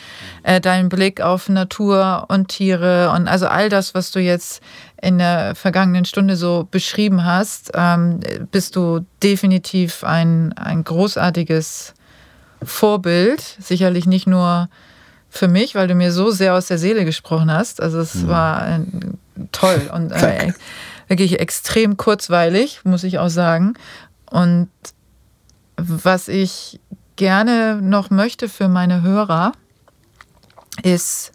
äh, 0.43 0.59
deinem 0.59 0.89
Blick 0.89 1.21
auf 1.21 1.49
Natur 1.49 2.25
und 2.29 2.47
Tiere 2.49 3.11
und 3.11 3.27
also 3.27 3.47
all 3.47 3.69
das, 3.69 3.93
was 3.93 4.11
du 4.11 4.19
jetzt 4.19 4.61
in 5.01 5.17
der 5.17 5.53
vergangenen 5.55 6.05
Stunde 6.05 6.35
so 6.35 6.67
beschrieben 6.69 7.25
hast, 7.25 7.71
ähm, 7.73 8.19
bist 8.51 8.75
du 8.75 9.05
definitiv 9.21 10.03
ein, 10.03 10.53
ein 10.53 10.83
großartiges 10.83 11.93
Vorbild. 12.63 13.41
Sicherlich 13.59 14.05
nicht 14.05 14.27
nur 14.27 14.69
für 15.33 15.47
mich, 15.47 15.73
weil 15.73 15.87
du 15.87 15.95
mir 15.95 16.11
so 16.11 16.29
sehr 16.29 16.53
aus 16.53 16.67
der 16.67 16.77
Seele 16.77 17.05
gesprochen 17.05 17.51
hast. 17.51 17.81
Also 17.81 17.99
es 17.99 18.13
mhm. 18.13 18.27
war 18.27 18.69
äh, 18.69 18.79
toll 19.51 19.89
und 19.91 20.11
äh, 20.11 20.53
wirklich 21.07 21.39
extrem 21.39 21.97
kurzweilig, 21.97 22.81
muss 22.83 23.03
ich 23.03 23.17
auch 23.17 23.29
sagen. 23.29 23.73
Und 24.29 24.69
was 25.75 26.27
ich 26.27 26.79
gerne 27.15 27.81
noch 27.81 28.11
möchte 28.11 28.47
für 28.47 28.67
meine 28.67 29.01
Hörer, 29.01 29.53
ist 30.83 31.31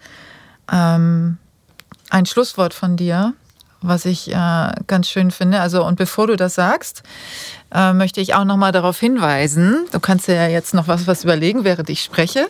ähm, 0.73 1.39
ein 2.11 2.25
Schlusswort 2.25 2.75
von 2.75 2.97
dir, 2.97 3.35
was 3.81 4.05
ich 4.05 4.33
äh, 4.33 4.73
ganz 4.87 5.09
schön 5.09 5.33
finde. 5.33 5.61
Also, 5.61 5.85
und 5.85 5.97
bevor 5.97 6.29
du 6.29 6.37
das 6.37 6.55
sagst, 6.55 7.03
äh, 7.75 7.93
möchte 7.93 8.21
ich 8.21 8.35
auch 8.35 8.45
noch 8.45 8.57
mal 8.57 8.73
darauf 8.73 8.99
hinweisen, 9.01 9.87
du 9.91 9.99
kannst 9.99 10.29
dir 10.29 10.35
ja 10.35 10.47
jetzt 10.47 10.73
noch 10.73 10.87
was, 10.87 11.09
was 11.09 11.25
überlegen, 11.25 11.65
während 11.65 11.91
ich 11.91 12.03
spreche, 12.03 12.47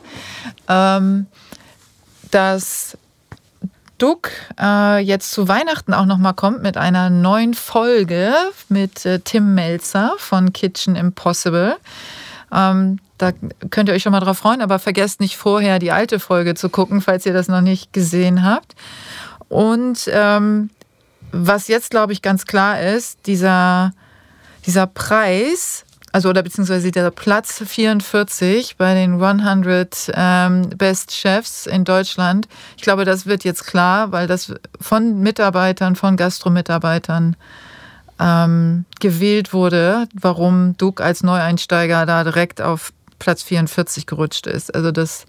ähm, 0.68 1.26
dass 2.30 2.96
Duck 3.98 4.30
äh, 4.60 4.98
jetzt 4.98 5.32
zu 5.32 5.48
Weihnachten 5.48 5.92
auch 5.92 6.06
noch 6.06 6.18
mal 6.18 6.32
kommt 6.32 6.62
mit 6.62 6.76
einer 6.76 7.10
neuen 7.10 7.54
Folge 7.54 8.32
mit 8.68 9.04
äh, 9.04 9.20
Tim 9.20 9.54
Melzer 9.54 10.14
von 10.18 10.52
Kitchen 10.52 10.94
Impossible. 10.94 11.76
Ähm, 12.52 12.98
da 13.18 13.32
könnt 13.70 13.88
ihr 13.88 13.94
euch 13.94 14.02
schon 14.02 14.12
mal 14.12 14.20
drauf 14.20 14.38
freuen, 14.38 14.62
aber 14.62 14.78
vergesst 14.78 15.20
nicht 15.20 15.36
vorher 15.36 15.80
die 15.80 15.90
alte 15.90 16.20
Folge 16.20 16.54
zu 16.54 16.68
gucken, 16.68 17.00
falls 17.00 17.26
ihr 17.26 17.32
das 17.32 17.48
noch 17.48 17.60
nicht 17.60 17.92
gesehen 17.92 18.44
habt. 18.44 18.76
Und 19.48 20.08
ähm, 20.12 20.70
was 21.32 21.66
jetzt, 21.66 21.90
glaube 21.90 22.12
ich, 22.12 22.22
ganz 22.22 22.46
klar 22.46 22.80
ist, 22.80 23.26
dieser 23.26 23.92
dieser 24.68 24.86
Preis, 24.86 25.86
also 26.18 26.30
oder 26.30 26.42
beziehungsweise 26.42 26.90
der 26.90 27.12
Platz 27.12 27.62
44 27.64 28.76
bei 28.76 28.92
den 28.94 29.22
100 29.22 30.10
ähm, 30.16 30.68
Best 30.70 31.12
Chefs 31.12 31.64
in 31.66 31.84
Deutschland, 31.84 32.48
ich 32.76 32.82
glaube, 32.82 33.04
das 33.04 33.26
wird 33.26 33.44
jetzt 33.44 33.64
klar, 33.68 34.10
weil 34.10 34.26
das 34.26 34.52
von 34.80 35.20
Mitarbeitern, 35.20 35.94
von 35.94 36.16
Gastromitarbeitern 36.16 37.36
ähm, 38.18 38.84
gewählt 38.98 39.52
wurde, 39.52 40.08
warum 40.12 40.76
Duke 40.76 41.04
als 41.04 41.22
Neueinsteiger 41.22 42.04
da 42.04 42.24
direkt 42.24 42.60
auf 42.60 42.92
Platz 43.20 43.44
44 43.44 44.08
gerutscht 44.08 44.48
ist. 44.48 44.74
Also 44.74 44.90
das 44.90 45.24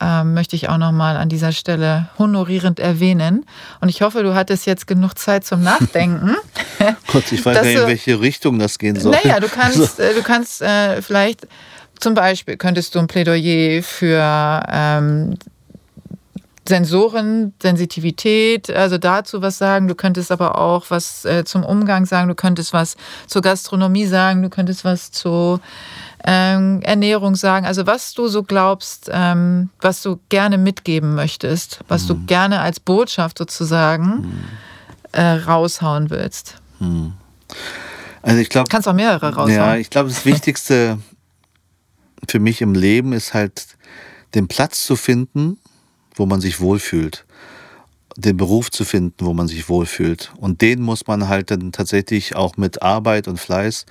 ähm, 0.00 0.34
möchte 0.34 0.56
ich 0.56 0.68
auch 0.68 0.78
nochmal 0.78 1.16
an 1.16 1.28
dieser 1.28 1.52
Stelle 1.52 2.08
honorierend 2.18 2.80
erwähnen. 2.80 3.44
Und 3.80 3.88
ich 3.88 4.02
hoffe, 4.02 4.22
du 4.22 4.34
hattest 4.34 4.66
jetzt 4.66 4.86
genug 4.86 5.18
Zeit 5.18 5.44
zum 5.44 5.62
Nachdenken. 5.62 6.36
Gott, 7.12 7.32
ich 7.32 7.44
weiß 7.44 7.62
nicht, 7.62 7.76
in 7.76 7.86
welche 7.86 8.20
Richtung 8.20 8.58
das 8.58 8.78
gehen 8.78 8.98
soll. 8.98 9.12
Naja, 9.12 9.40
du 9.40 9.48
kannst, 9.48 9.98
äh, 9.98 10.14
du 10.14 10.22
kannst 10.22 10.62
äh, 10.62 11.02
vielleicht 11.02 11.46
zum 12.00 12.14
Beispiel 12.14 12.56
könntest 12.56 12.94
du 12.94 13.00
ein 13.00 13.06
Plädoyer 13.08 13.82
für 13.82 14.62
ähm, 14.70 15.36
Sensoren, 16.68 17.54
Sensitivität, 17.62 18.70
also 18.70 18.98
dazu 18.98 19.42
was 19.42 19.58
sagen. 19.58 19.88
Du 19.88 19.94
könntest 19.94 20.30
aber 20.30 20.58
auch 20.58 20.86
was 20.90 21.24
äh, 21.24 21.44
zum 21.44 21.64
Umgang 21.64 22.04
sagen. 22.04 22.28
Du 22.28 22.34
könntest 22.34 22.72
was 22.72 22.96
zur 23.26 23.42
Gastronomie 23.42 24.06
sagen. 24.06 24.42
Du 24.42 24.50
könntest 24.50 24.84
was 24.84 25.10
zu 25.10 25.60
ähm, 26.24 26.80
Ernährung 26.82 27.36
sagen. 27.36 27.66
Also 27.66 27.86
was 27.86 28.12
du 28.14 28.28
so 28.28 28.42
glaubst, 28.42 29.08
ähm, 29.12 29.70
was 29.80 30.02
du 30.02 30.20
gerne 30.28 30.58
mitgeben 30.58 31.14
möchtest, 31.14 31.80
was 31.88 32.04
mhm. 32.04 32.08
du 32.08 32.26
gerne 32.26 32.60
als 32.60 32.80
Botschaft 32.80 33.38
sozusagen 33.38 34.04
mhm. 34.04 34.44
äh, 35.12 35.22
raushauen 35.22 36.10
willst. 36.10 36.56
Mhm. 36.80 37.14
Also 38.20 38.40
ich 38.40 38.50
glaube, 38.50 38.68
kannst 38.68 38.88
auch 38.88 38.94
mehrere 38.94 39.34
raushauen. 39.34 39.50
Ja, 39.50 39.76
ich 39.76 39.90
glaube, 39.90 40.10
das 40.10 40.24
Wichtigste 40.24 40.98
für 42.28 42.40
mich 42.40 42.60
im 42.60 42.74
Leben 42.74 43.12
ist 43.12 43.32
halt 43.32 43.66
den 44.34 44.48
Platz 44.48 44.84
zu 44.84 44.96
finden, 44.96 45.58
wo 46.18 46.26
man 46.26 46.40
sich 46.40 46.60
wohlfühlt 46.60 47.24
den 48.18 48.36
Beruf 48.36 48.70
zu 48.70 48.84
finden, 48.84 49.24
wo 49.24 49.32
man 49.32 49.46
sich 49.46 49.68
wohlfühlt. 49.68 50.32
Und 50.38 50.60
den 50.60 50.82
muss 50.82 51.06
man 51.06 51.28
halt 51.28 51.52
dann 51.52 51.70
tatsächlich 51.70 52.34
auch 52.34 52.56
mit 52.56 52.82
Arbeit 52.82 53.28
und 53.28 53.38
Fleiß 53.38 53.86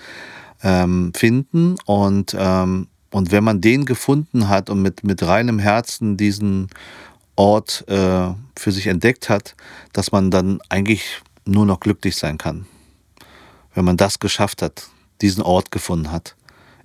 ähm, 0.63 1.13
finden 1.15 1.75
und, 1.86 2.36
ähm, 2.38 2.88
und 3.11 3.32
wenn 3.32 3.45
man 3.45 3.61
den 3.61 3.86
gefunden 3.86 4.49
hat 4.49 4.69
und 4.69 4.82
mit, 4.82 5.05
mit 5.05 5.23
reinem 5.23 5.59
Herzen 5.59 6.17
diesen 6.17 6.67
Ort 7.38 7.86
äh, 7.88 8.34
für 8.57 8.71
sich 8.71 8.88
entdeckt 8.88 9.30
hat, 9.30 9.55
dass 9.93 10.11
man 10.11 10.30
dann 10.30 10.59
eigentlich 10.67 11.21
nur 11.45 11.65
noch 11.65 11.80
glücklich 11.80 12.17
sein 12.17 12.38
kann. 12.38 12.65
Wenn 13.73 13.86
man 13.86 13.95
das 13.95 14.19
geschafft 14.19 14.61
hat, 14.61 14.89
diesen 15.21 15.41
Ort 15.41 15.71
gefunden 15.71 16.11
hat. 16.11 16.36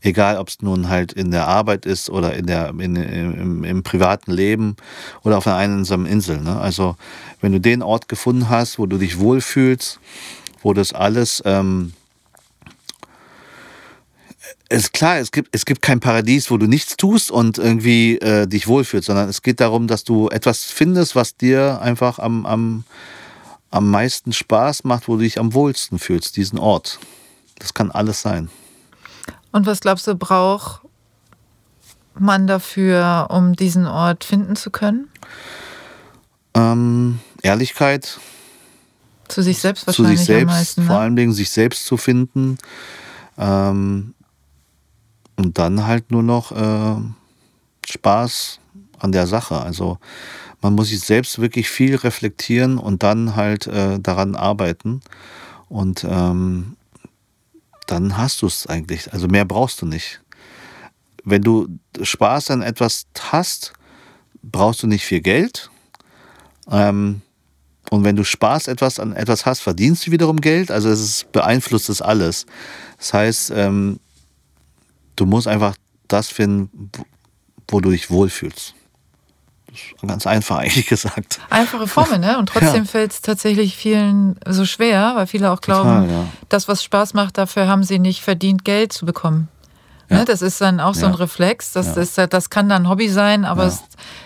Egal, 0.05 0.37
ob 0.39 0.49
es 0.49 0.61
nun 0.63 0.89
halt 0.89 1.13
in 1.13 1.31
der 1.31 1.47
Arbeit 1.47 1.87
ist 1.87 2.11
oder 2.11 2.35
in 2.35 2.47
der, 2.47 2.71
in, 2.71 2.97
im, 2.97 3.63
im, 3.63 3.83
privaten 3.85 4.33
Leben 4.33 4.77
oder 5.23 5.39
auf 5.39 5.47
einer 5.47 5.57
einsamen 5.57 6.07
Insel. 6.07 6.41
Ne? 6.41 6.59
Also, 6.59 6.97
wenn 7.41 7.53
du 7.53 7.61
den 7.61 7.83
Ort 7.83 8.09
gefunden 8.09 8.49
hast, 8.49 8.81
wo 8.81 8.87
du 8.87 8.99
dich 8.99 9.21
wohlfühlst, 9.21 10.01
wo 10.63 10.75
das 10.75 10.93
alles. 10.93 11.41
Ähm, 11.47 11.93
ist 14.69 14.93
klar, 14.93 15.19
es 15.19 15.31
gibt, 15.31 15.55
es 15.55 15.67
gibt 15.67 15.83
kein 15.83 16.01
Paradies, 16.01 16.51
wo 16.51 16.57
du 16.57 16.67
nichts 16.67 16.97
tust 16.97 17.31
und 17.31 17.59
irgendwie 17.59 18.17
äh, 18.19 18.47
dich 18.47 18.67
wohlfühlst, 18.67 19.07
sondern 19.07 19.29
es 19.29 19.43
geht 19.43 19.61
darum, 19.61 19.87
dass 19.87 20.03
du 20.03 20.29
etwas 20.31 20.65
findest, 20.65 21.15
was 21.15 21.37
dir 21.37 21.81
einfach 21.83 22.19
am, 22.19 22.47
am, 22.47 22.85
am 23.71 23.91
meisten 23.91 24.33
Spaß 24.33 24.85
macht, 24.85 25.09
wo 25.09 25.17
du 25.17 25.23
dich 25.23 25.39
am 25.39 25.53
wohlsten 25.55 25.99
fühlst, 25.99 26.37
diesen 26.37 26.59
Ort. 26.59 26.99
Das 27.59 27.75
kann 27.75 27.91
alles 27.91 28.23
sein. 28.23 28.51
Und 29.53 29.67
was 29.67 29.81
glaubst 29.81 30.07
du, 30.07 30.15
braucht 30.15 30.81
man 32.15 32.47
dafür, 32.47 33.29
um 33.31 33.55
diesen 33.55 33.87
Ort 33.87 34.25
finden 34.25 34.57
zu 34.57 34.71
können? 34.71 35.09
Ähm, 36.55 37.21
Ehrlichkeit. 37.43 38.19
Zu 39.29 39.43
sich 39.43 39.59
selbst 39.59 39.87
wahrscheinlich 39.87 40.19
zu 40.19 40.19
sich 40.19 40.27
selbst, 40.27 40.51
am 40.51 40.59
meisten. 40.59 40.81
Ne? 40.83 40.87
Vor 40.89 40.97
allen 40.99 41.17
Dingen 41.17 41.33
sich 41.33 41.51
selbst 41.51 41.87
zu 41.87 41.97
finden. 41.97 42.59
Ähm, 43.39 44.15
und 45.37 45.59
dann 45.59 45.87
halt 45.87 46.11
nur 46.11 46.23
noch 46.23 46.53
äh, 46.53 47.01
Spaß 47.87 48.59
an 48.99 49.13
der 49.13 49.27
Sache. 49.27 49.61
Also 49.61 49.99
man 50.61 50.75
muss 50.75 50.89
sich 50.89 51.01
selbst 51.01 51.41
wirklich 51.41 51.69
viel 51.69 51.97
reflektieren 51.97 52.79
und 52.79 53.03
dann 53.03 53.35
halt 53.35 53.67
äh, 53.67 53.99
daran 53.99 54.35
arbeiten. 54.37 55.01
Und 55.69 56.05
ähm, 56.09 56.77
dann 57.93 58.17
hast 58.17 58.41
du 58.41 58.47
es 58.47 58.67
eigentlich. 58.67 59.13
Also 59.13 59.29
mehr 59.29 59.45
brauchst 59.45 59.83
du 59.83 59.87
nicht. 59.87 60.23
Wenn 61.25 61.43
du 61.43 61.69
Spaß 62.01 62.51
an 62.51 62.63
etwas 62.63 63.07
hast, 63.21 63.75
brauchst 64.43 64.83
du 64.83 64.87
nicht 64.87 65.05
viel 65.05 65.21
Geld. 65.21 65.71
Ähm, 66.71 67.21
und 67.91 68.05
wenn 68.05 68.17
du 68.17 68.25
Spaß 68.25 68.69
etwas 68.69 68.99
an 68.99 69.13
etwas 69.13 69.45
hast, 69.45 69.61
verdienst 69.61 70.07
du 70.07 70.11
wiederum 70.11 70.41
Geld. 70.41 70.71
Also 70.71 70.89
es 70.89 71.01
ist, 71.01 71.33
beeinflusst 71.33 71.91
es 71.91 72.01
alles. 72.01 72.47
Das 72.97 73.13
heißt, 73.13 73.53
ähm, 73.55 74.01
du 75.17 75.27
musst 75.27 75.47
einfach 75.47 75.77
das 76.09 76.29
finden, 76.29 76.91
wo 77.69 77.81
du 77.81 77.91
dich 77.91 78.11
wohlfühlst. 78.11 78.75
Ist 79.73 80.07
ganz 80.07 80.27
einfach 80.27 80.59
eigentlich 80.59 80.87
gesagt. 80.87 81.41
Einfache 81.51 81.87
Formel, 81.87 82.19
ne? 82.19 82.39
Und 82.39 82.49
trotzdem 82.49 82.85
ja. 82.85 82.91
fällt 82.91 83.13
es 83.13 83.23
tatsächlich 83.23 83.77
vielen 83.77 84.37
so 84.47 84.65
schwer, 84.65 85.13
weil 85.15 85.27
viele 85.27 85.51
auch 85.51 85.61
glauben, 85.61 86.03
Total, 86.03 86.11
ja. 86.11 86.27
das, 86.49 86.69
was 86.69 86.83
Spaß 86.83 87.15
macht, 87.15 87.39
dafür 87.39 87.67
haben 87.69 87.85
sie 87.85 87.99
nicht 87.99 88.23
verdient, 88.23 88.65
Geld 88.65 88.93
zu 88.93 89.07
bekommen. 89.07 89.49
Ja. 90.09 90.19
Ne? 90.19 90.25
Das 90.25 90.43
ist 90.43 90.61
dann 90.61 90.81
auch 90.81 90.95
so 90.95 91.07
ein 91.07 91.15
Reflex. 91.15 91.73
Das, 91.73 91.95
das, 91.95 92.15
das 92.15 92.51
kann 92.51 92.69
dann 92.69 92.89
Hobby 92.89 93.09
sein, 93.09 93.45
aber 93.45 93.65
es 93.65 93.83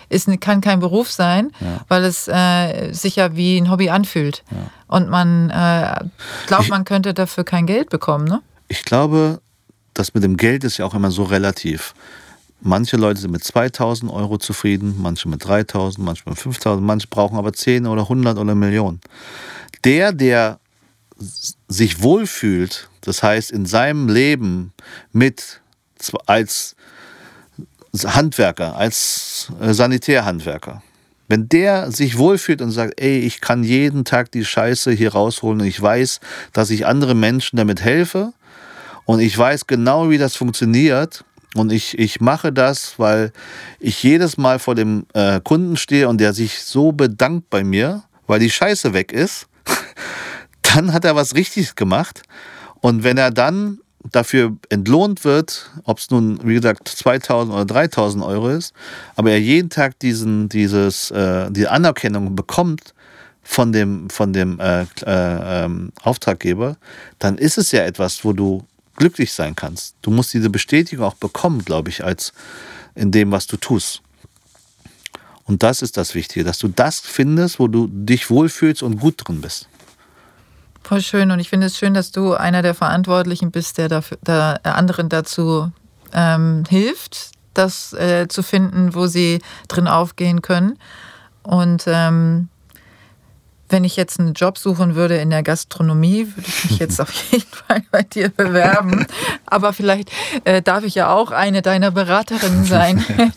ist, 0.09 0.41
kann 0.41 0.61
kein 0.61 0.79
Beruf 0.79 1.11
sein, 1.11 1.51
weil 1.87 2.03
es 2.03 2.27
äh, 2.27 2.91
sich 2.91 3.15
ja 3.15 3.35
wie 3.35 3.57
ein 3.57 3.71
Hobby 3.71 3.89
anfühlt. 3.89 4.43
Und 4.87 5.09
man 5.09 5.49
äh, 5.49 6.03
glaubt, 6.47 6.69
man 6.69 6.83
könnte 6.85 7.13
dafür 7.13 7.43
kein 7.43 7.65
Geld 7.65 7.89
bekommen. 7.89 8.25
Ne? 8.25 8.41
Ich 8.67 8.83
glaube, 8.83 9.39
das 9.93 10.13
mit 10.13 10.23
dem 10.23 10.37
Geld 10.37 10.63
ist 10.63 10.77
ja 10.77 10.85
auch 10.85 10.93
immer 10.93 11.11
so 11.11 11.23
relativ. 11.23 11.93
Manche 12.59 12.97
Leute 12.97 13.21
sind 13.21 13.31
mit 13.31 13.43
2000 13.43 14.11
Euro 14.11 14.37
zufrieden, 14.37 14.95
manche 14.97 15.29
mit 15.29 15.45
3000, 15.45 16.03
manche 16.03 16.23
mit 16.27 16.39
5000, 16.39 16.85
manche 16.85 17.07
brauchen 17.07 17.37
aber 17.37 17.53
10 17.53 17.85
oder 17.85 18.03
100 18.03 18.37
oder 18.37 18.55
Millionen. 18.55 18.99
Der, 19.83 20.11
der 20.11 20.59
sich 21.67 22.01
wohlfühlt, 22.01 22.89
das 23.01 23.21
heißt 23.21 23.51
in 23.51 23.65
seinem 23.65 24.09
Leben 24.09 24.73
mit 25.11 25.61
als 26.25 26.75
Handwerker, 28.05 28.75
als 28.75 29.51
äh, 29.59 29.73
Sanitärhandwerker, 29.73 30.83
wenn 31.27 31.49
der 31.49 31.91
sich 31.91 32.17
wohlfühlt 32.17 32.61
und 32.61 32.71
sagt, 32.71 32.99
ey, 32.99 33.19
ich 33.19 33.41
kann 33.41 33.63
jeden 33.63 34.05
Tag 34.05 34.31
die 34.31 34.45
Scheiße 34.45 34.91
hier 34.91 35.13
rausholen 35.13 35.61
und 35.61 35.67
ich 35.67 35.81
weiß, 35.81 36.19
dass 36.53 36.69
ich 36.69 36.85
andere 36.85 37.15
Menschen 37.15 37.57
damit 37.57 37.81
helfe 37.81 38.33
und 39.05 39.19
ich 39.19 39.37
weiß 39.37 39.67
genau, 39.67 40.09
wie 40.09 40.17
das 40.17 40.35
funktioniert 40.35 41.23
und 41.59 41.71
ich, 41.71 41.97
ich 41.97 42.21
mache 42.21 42.51
das, 42.51 42.97
weil 42.97 43.31
ich 43.79 44.01
jedes 44.03 44.37
Mal 44.37 44.59
vor 44.59 44.75
dem 44.75 45.05
äh, 45.13 45.39
Kunden 45.43 45.77
stehe 45.77 46.07
und 46.07 46.19
der 46.19 46.33
sich 46.33 46.63
so 46.63 46.91
bedankt 46.91 47.49
bei 47.49 47.63
mir, 47.63 48.03
weil 48.27 48.39
die 48.39 48.49
Scheiße 48.49 48.93
weg 48.93 49.11
ist, 49.11 49.47
dann 50.61 50.93
hat 50.93 51.05
er 51.05 51.15
was 51.15 51.35
richtig 51.35 51.75
gemacht. 51.75 52.21
Und 52.81 53.03
wenn 53.03 53.17
er 53.17 53.31
dann 53.31 53.79
dafür 54.11 54.55
entlohnt 54.69 55.23
wird, 55.25 55.71
ob 55.83 55.99
es 55.99 56.09
nun, 56.09 56.39
wie 56.43 56.55
gesagt, 56.55 56.87
2000 56.87 57.53
oder 57.53 57.65
3000 57.65 58.23
Euro 58.23 58.49
ist, 58.49 58.73
aber 59.15 59.31
er 59.31 59.39
jeden 59.39 59.69
Tag 59.69 59.99
diesen, 59.99 60.49
dieses, 60.49 61.11
äh, 61.11 61.51
die 61.51 61.67
Anerkennung 61.67 62.35
bekommt 62.35 62.93
von 63.43 63.71
dem, 63.71 64.09
von 64.09 64.33
dem 64.33 64.59
äh, 64.59 64.81
äh, 64.81 64.85
ähm, 65.05 65.91
Auftraggeber, 66.01 66.77
dann 67.19 67.37
ist 67.37 67.57
es 67.57 67.71
ja 67.71 67.83
etwas, 67.83 68.23
wo 68.23 68.33
du 68.33 68.65
glücklich 68.97 69.31
sein 69.31 69.55
kannst. 69.55 69.95
Du 70.01 70.11
musst 70.11 70.33
diese 70.33 70.49
Bestätigung 70.49 71.05
auch 71.05 71.13
bekommen, 71.13 71.63
glaube 71.63 71.89
ich, 71.89 72.03
als 72.03 72.33
in 72.95 73.11
dem, 73.11 73.31
was 73.31 73.47
du 73.47 73.55
tust. 73.57 74.01
Und 75.45 75.63
das 75.63 75.81
ist 75.81 75.95
das 75.95 76.13
Wichtige, 76.13 76.43
dass 76.43 76.59
du 76.59 76.67
das 76.67 76.99
findest, 76.99 77.59
wo 77.59 77.67
du 77.69 77.87
dich 77.87 78.29
wohlfühlst 78.29 78.83
und 78.83 78.99
gut 78.99 79.15
drin 79.25 79.39
bist. 79.39 79.69
Voll 80.83 81.01
schön. 81.01 81.31
Und 81.31 81.39
ich 81.39 81.49
finde 81.49 81.67
es 81.67 81.77
schön, 81.77 81.93
dass 81.93 82.11
du 82.11 82.33
einer 82.33 82.61
der 82.61 82.73
Verantwortlichen 82.73 83.51
bist, 83.51 83.77
der, 83.77 83.87
dafür, 83.87 84.17
der 84.25 84.59
anderen 84.63 85.09
dazu 85.09 85.71
ähm, 86.13 86.63
hilft, 86.69 87.31
das 87.53 87.93
äh, 87.93 88.27
zu 88.27 88.43
finden, 88.43 88.93
wo 88.93 89.07
sie 89.07 89.39
drin 89.67 89.87
aufgehen 89.87 90.41
können. 90.41 90.77
Und 91.43 91.83
ähm, 91.87 92.49
wenn 93.69 93.83
ich 93.83 93.95
jetzt 93.95 94.19
einen 94.19 94.33
Job 94.33 94.57
suchen 94.57 94.95
würde 94.95 95.17
in 95.17 95.29
der 95.29 95.43
Gastronomie, 95.43 96.27
würde 96.35 96.47
ich 96.47 96.71
mich 96.71 96.79
jetzt 96.79 97.01
auf 97.01 97.11
jeden 97.31 97.47
Fall 97.49 97.81
bei 97.91 98.03
dir 98.03 98.29
bewerben. 98.29 99.05
Aber 99.45 99.73
vielleicht 99.73 100.09
äh, 100.45 100.61
darf 100.61 100.83
ich 100.83 100.95
ja 100.95 101.13
auch 101.13 101.31
eine 101.31 101.61
deiner 101.61 101.91
Beraterinnen 101.91 102.65
sein. 102.65 103.03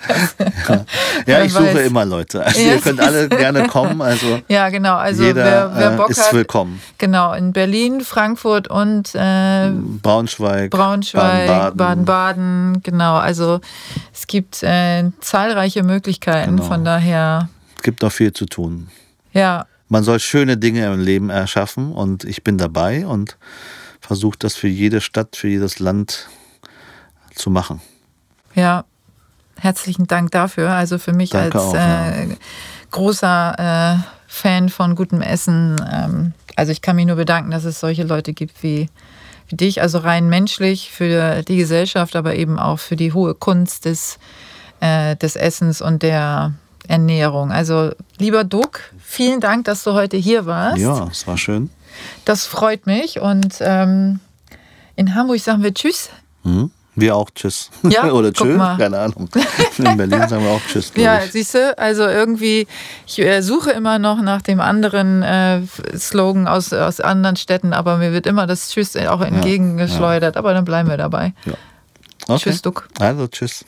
ja. 0.68 0.84
ja, 1.26 1.42
ich 1.42 1.52
suche 1.52 1.80
immer 1.80 2.04
Leute. 2.04 2.44
Also 2.44 2.60
ja, 2.60 2.74
ihr 2.74 2.80
könnt 2.80 3.00
alle 3.00 3.28
gerne 3.28 3.66
kommen. 3.66 4.00
Also 4.00 4.40
ja, 4.48 4.68
genau. 4.68 4.96
Also 4.96 5.24
jeder 5.24 5.44
wer, 5.44 5.72
wer 5.74 5.92
äh, 5.92 5.96
Bock 5.96 6.10
ist 6.10 6.26
hat, 6.26 6.32
willkommen. 6.32 6.80
Genau, 6.98 7.32
in 7.32 7.52
Berlin, 7.52 8.00
Frankfurt 8.00 8.68
und 8.68 9.14
äh, 9.14 9.70
Braunschweig, 10.02 10.70
Braunschweig, 10.70 11.76
Baden-Baden. 11.76 12.82
Genau, 12.82 13.16
also 13.16 13.60
es 14.12 14.26
gibt 14.26 14.62
äh, 14.62 15.10
zahlreiche 15.20 15.82
Möglichkeiten. 15.82 16.56
Genau. 16.56 16.68
Von 16.68 16.84
daher. 16.84 17.48
Es 17.76 17.82
gibt 17.82 18.02
noch 18.02 18.12
viel 18.12 18.32
zu 18.32 18.46
tun. 18.46 18.88
Ja, 19.32 19.66
man 19.91 20.05
soll 20.05 20.20
schöne 20.20 20.57
Dinge 20.57 20.86
im 20.86 21.01
Leben 21.01 21.28
erschaffen 21.28 21.93
und 21.93 22.24
ich 22.24 22.43
bin 22.43 22.57
dabei 22.57 23.07
und 23.07 23.36
versuche 24.01 24.38
das 24.38 24.55
für 24.55 24.68
jede 24.68 25.01
Stadt, 25.01 25.36
für 25.36 25.49
jedes 25.49 25.78
Land 25.80 26.28
zu 27.34 27.51
machen. 27.51 27.80
Ja, 28.55 28.84
herzlichen 29.59 30.07
Dank 30.07 30.30
dafür. 30.30 30.70
Also 30.70 30.99
für 30.99 31.12
mich 31.12 31.30
Danke 31.30 31.59
als 31.59 31.64
auch, 31.66 31.74
äh, 31.74 32.29
ja. 32.29 32.37
großer 32.92 33.99
äh, 33.99 34.08
Fan 34.29 34.68
von 34.68 34.95
gutem 34.95 35.22
Essen, 35.22 35.76
ähm, 35.92 36.33
also 36.54 36.71
ich 36.72 36.83
kann 36.83 36.96
mich 36.96 37.07
nur 37.07 37.17
bedanken, 37.17 37.50
dass 37.50 37.64
es 37.64 37.80
solche 37.80 38.04
Leute 38.04 38.33
gibt 38.33 38.62
wie, 38.62 38.88
wie 39.49 39.57
dich, 39.57 39.83
also 39.83 39.99
rein 39.99 40.29
menschlich 40.29 40.91
für 40.91 41.42
die 41.42 41.57
Gesellschaft, 41.57 42.14
aber 42.14 42.37
eben 42.37 42.58
auch 42.58 42.79
für 42.79 42.96
die 42.96 43.12
hohe 43.12 43.34
Kunst 43.34 43.87
des, 43.87 44.18
äh, 44.80 45.17
des 45.17 45.34
Essens 45.34 45.80
und 45.80 46.03
der 46.03 46.54
Ernährung. 46.87 47.50
Also 47.50 47.92
lieber 48.18 48.45
Duck, 48.45 48.80
vielen 49.11 49.41
Dank, 49.41 49.64
dass 49.64 49.82
du 49.82 49.92
heute 49.92 50.16
hier 50.16 50.46
warst. 50.46 50.78
Ja, 50.78 51.08
es 51.11 51.26
war 51.26 51.37
schön. 51.37 51.70
Das 52.24 52.46
freut 52.46 52.87
mich 52.87 53.20
und 53.20 53.57
ähm, 53.61 54.20
in 54.96 55.14
Hamburg 55.14 55.41
sagen 55.41 55.62
wir 55.62 55.74
Tschüss. 55.74 56.11
Mhm. 56.45 56.70
Wir 56.95 57.16
auch 57.16 57.30
Tschüss. 57.30 57.70
Ja, 57.82 58.04
Oder 58.12 58.32
Tschüss, 58.32 58.57
keine 58.57 58.99
Ahnung. 58.99 59.28
In 59.78 59.96
Berlin 59.96 60.28
sagen 60.28 60.45
wir 60.45 60.50
auch 60.50 60.61
Tschüss. 60.68 60.92
Ja, 60.96 61.20
siehst 61.28 61.54
du, 61.54 61.76
also 61.78 62.03
irgendwie, 62.03 62.66
ich 63.07 63.18
äh, 63.18 63.42
suche 63.42 63.70
immer 63.70 63.99
noch 63.99 64.20
nach 64.22 64.42
dem 64.42 64.61
anderen 64.61 65.22
äh, 65.22 65.62
Slogan 65.96 66.46
aus, 66.46 66.72
aus 66.72 67.00
anderen 67.00 67.37
Städten, 67.37 67.72
aber 67.72 67.96
mir 67.96 68.12
wird 68.12 68.26
immer 68.26 68.46
das 68.46 68.70
Tschüss 68.70 68.96
auch 68.96 69.20
entgegengeschleudert. 69.22 70.34
Ja, 70.34 70.38
ja. 70.38 70.45
Aber 70.45 70.54
dann 70.54 70.64
bleiben 70.64 70.88
wir 70.88 70.96
dabei. 70.96 71.32
Ja. 71.46 71.54
Okay. 72.28 72.38
Tschüss, 72.38 72.62
Duck. 72.62 72.88
Also, 72.99 73.26
Tschüss. 73.26 73.64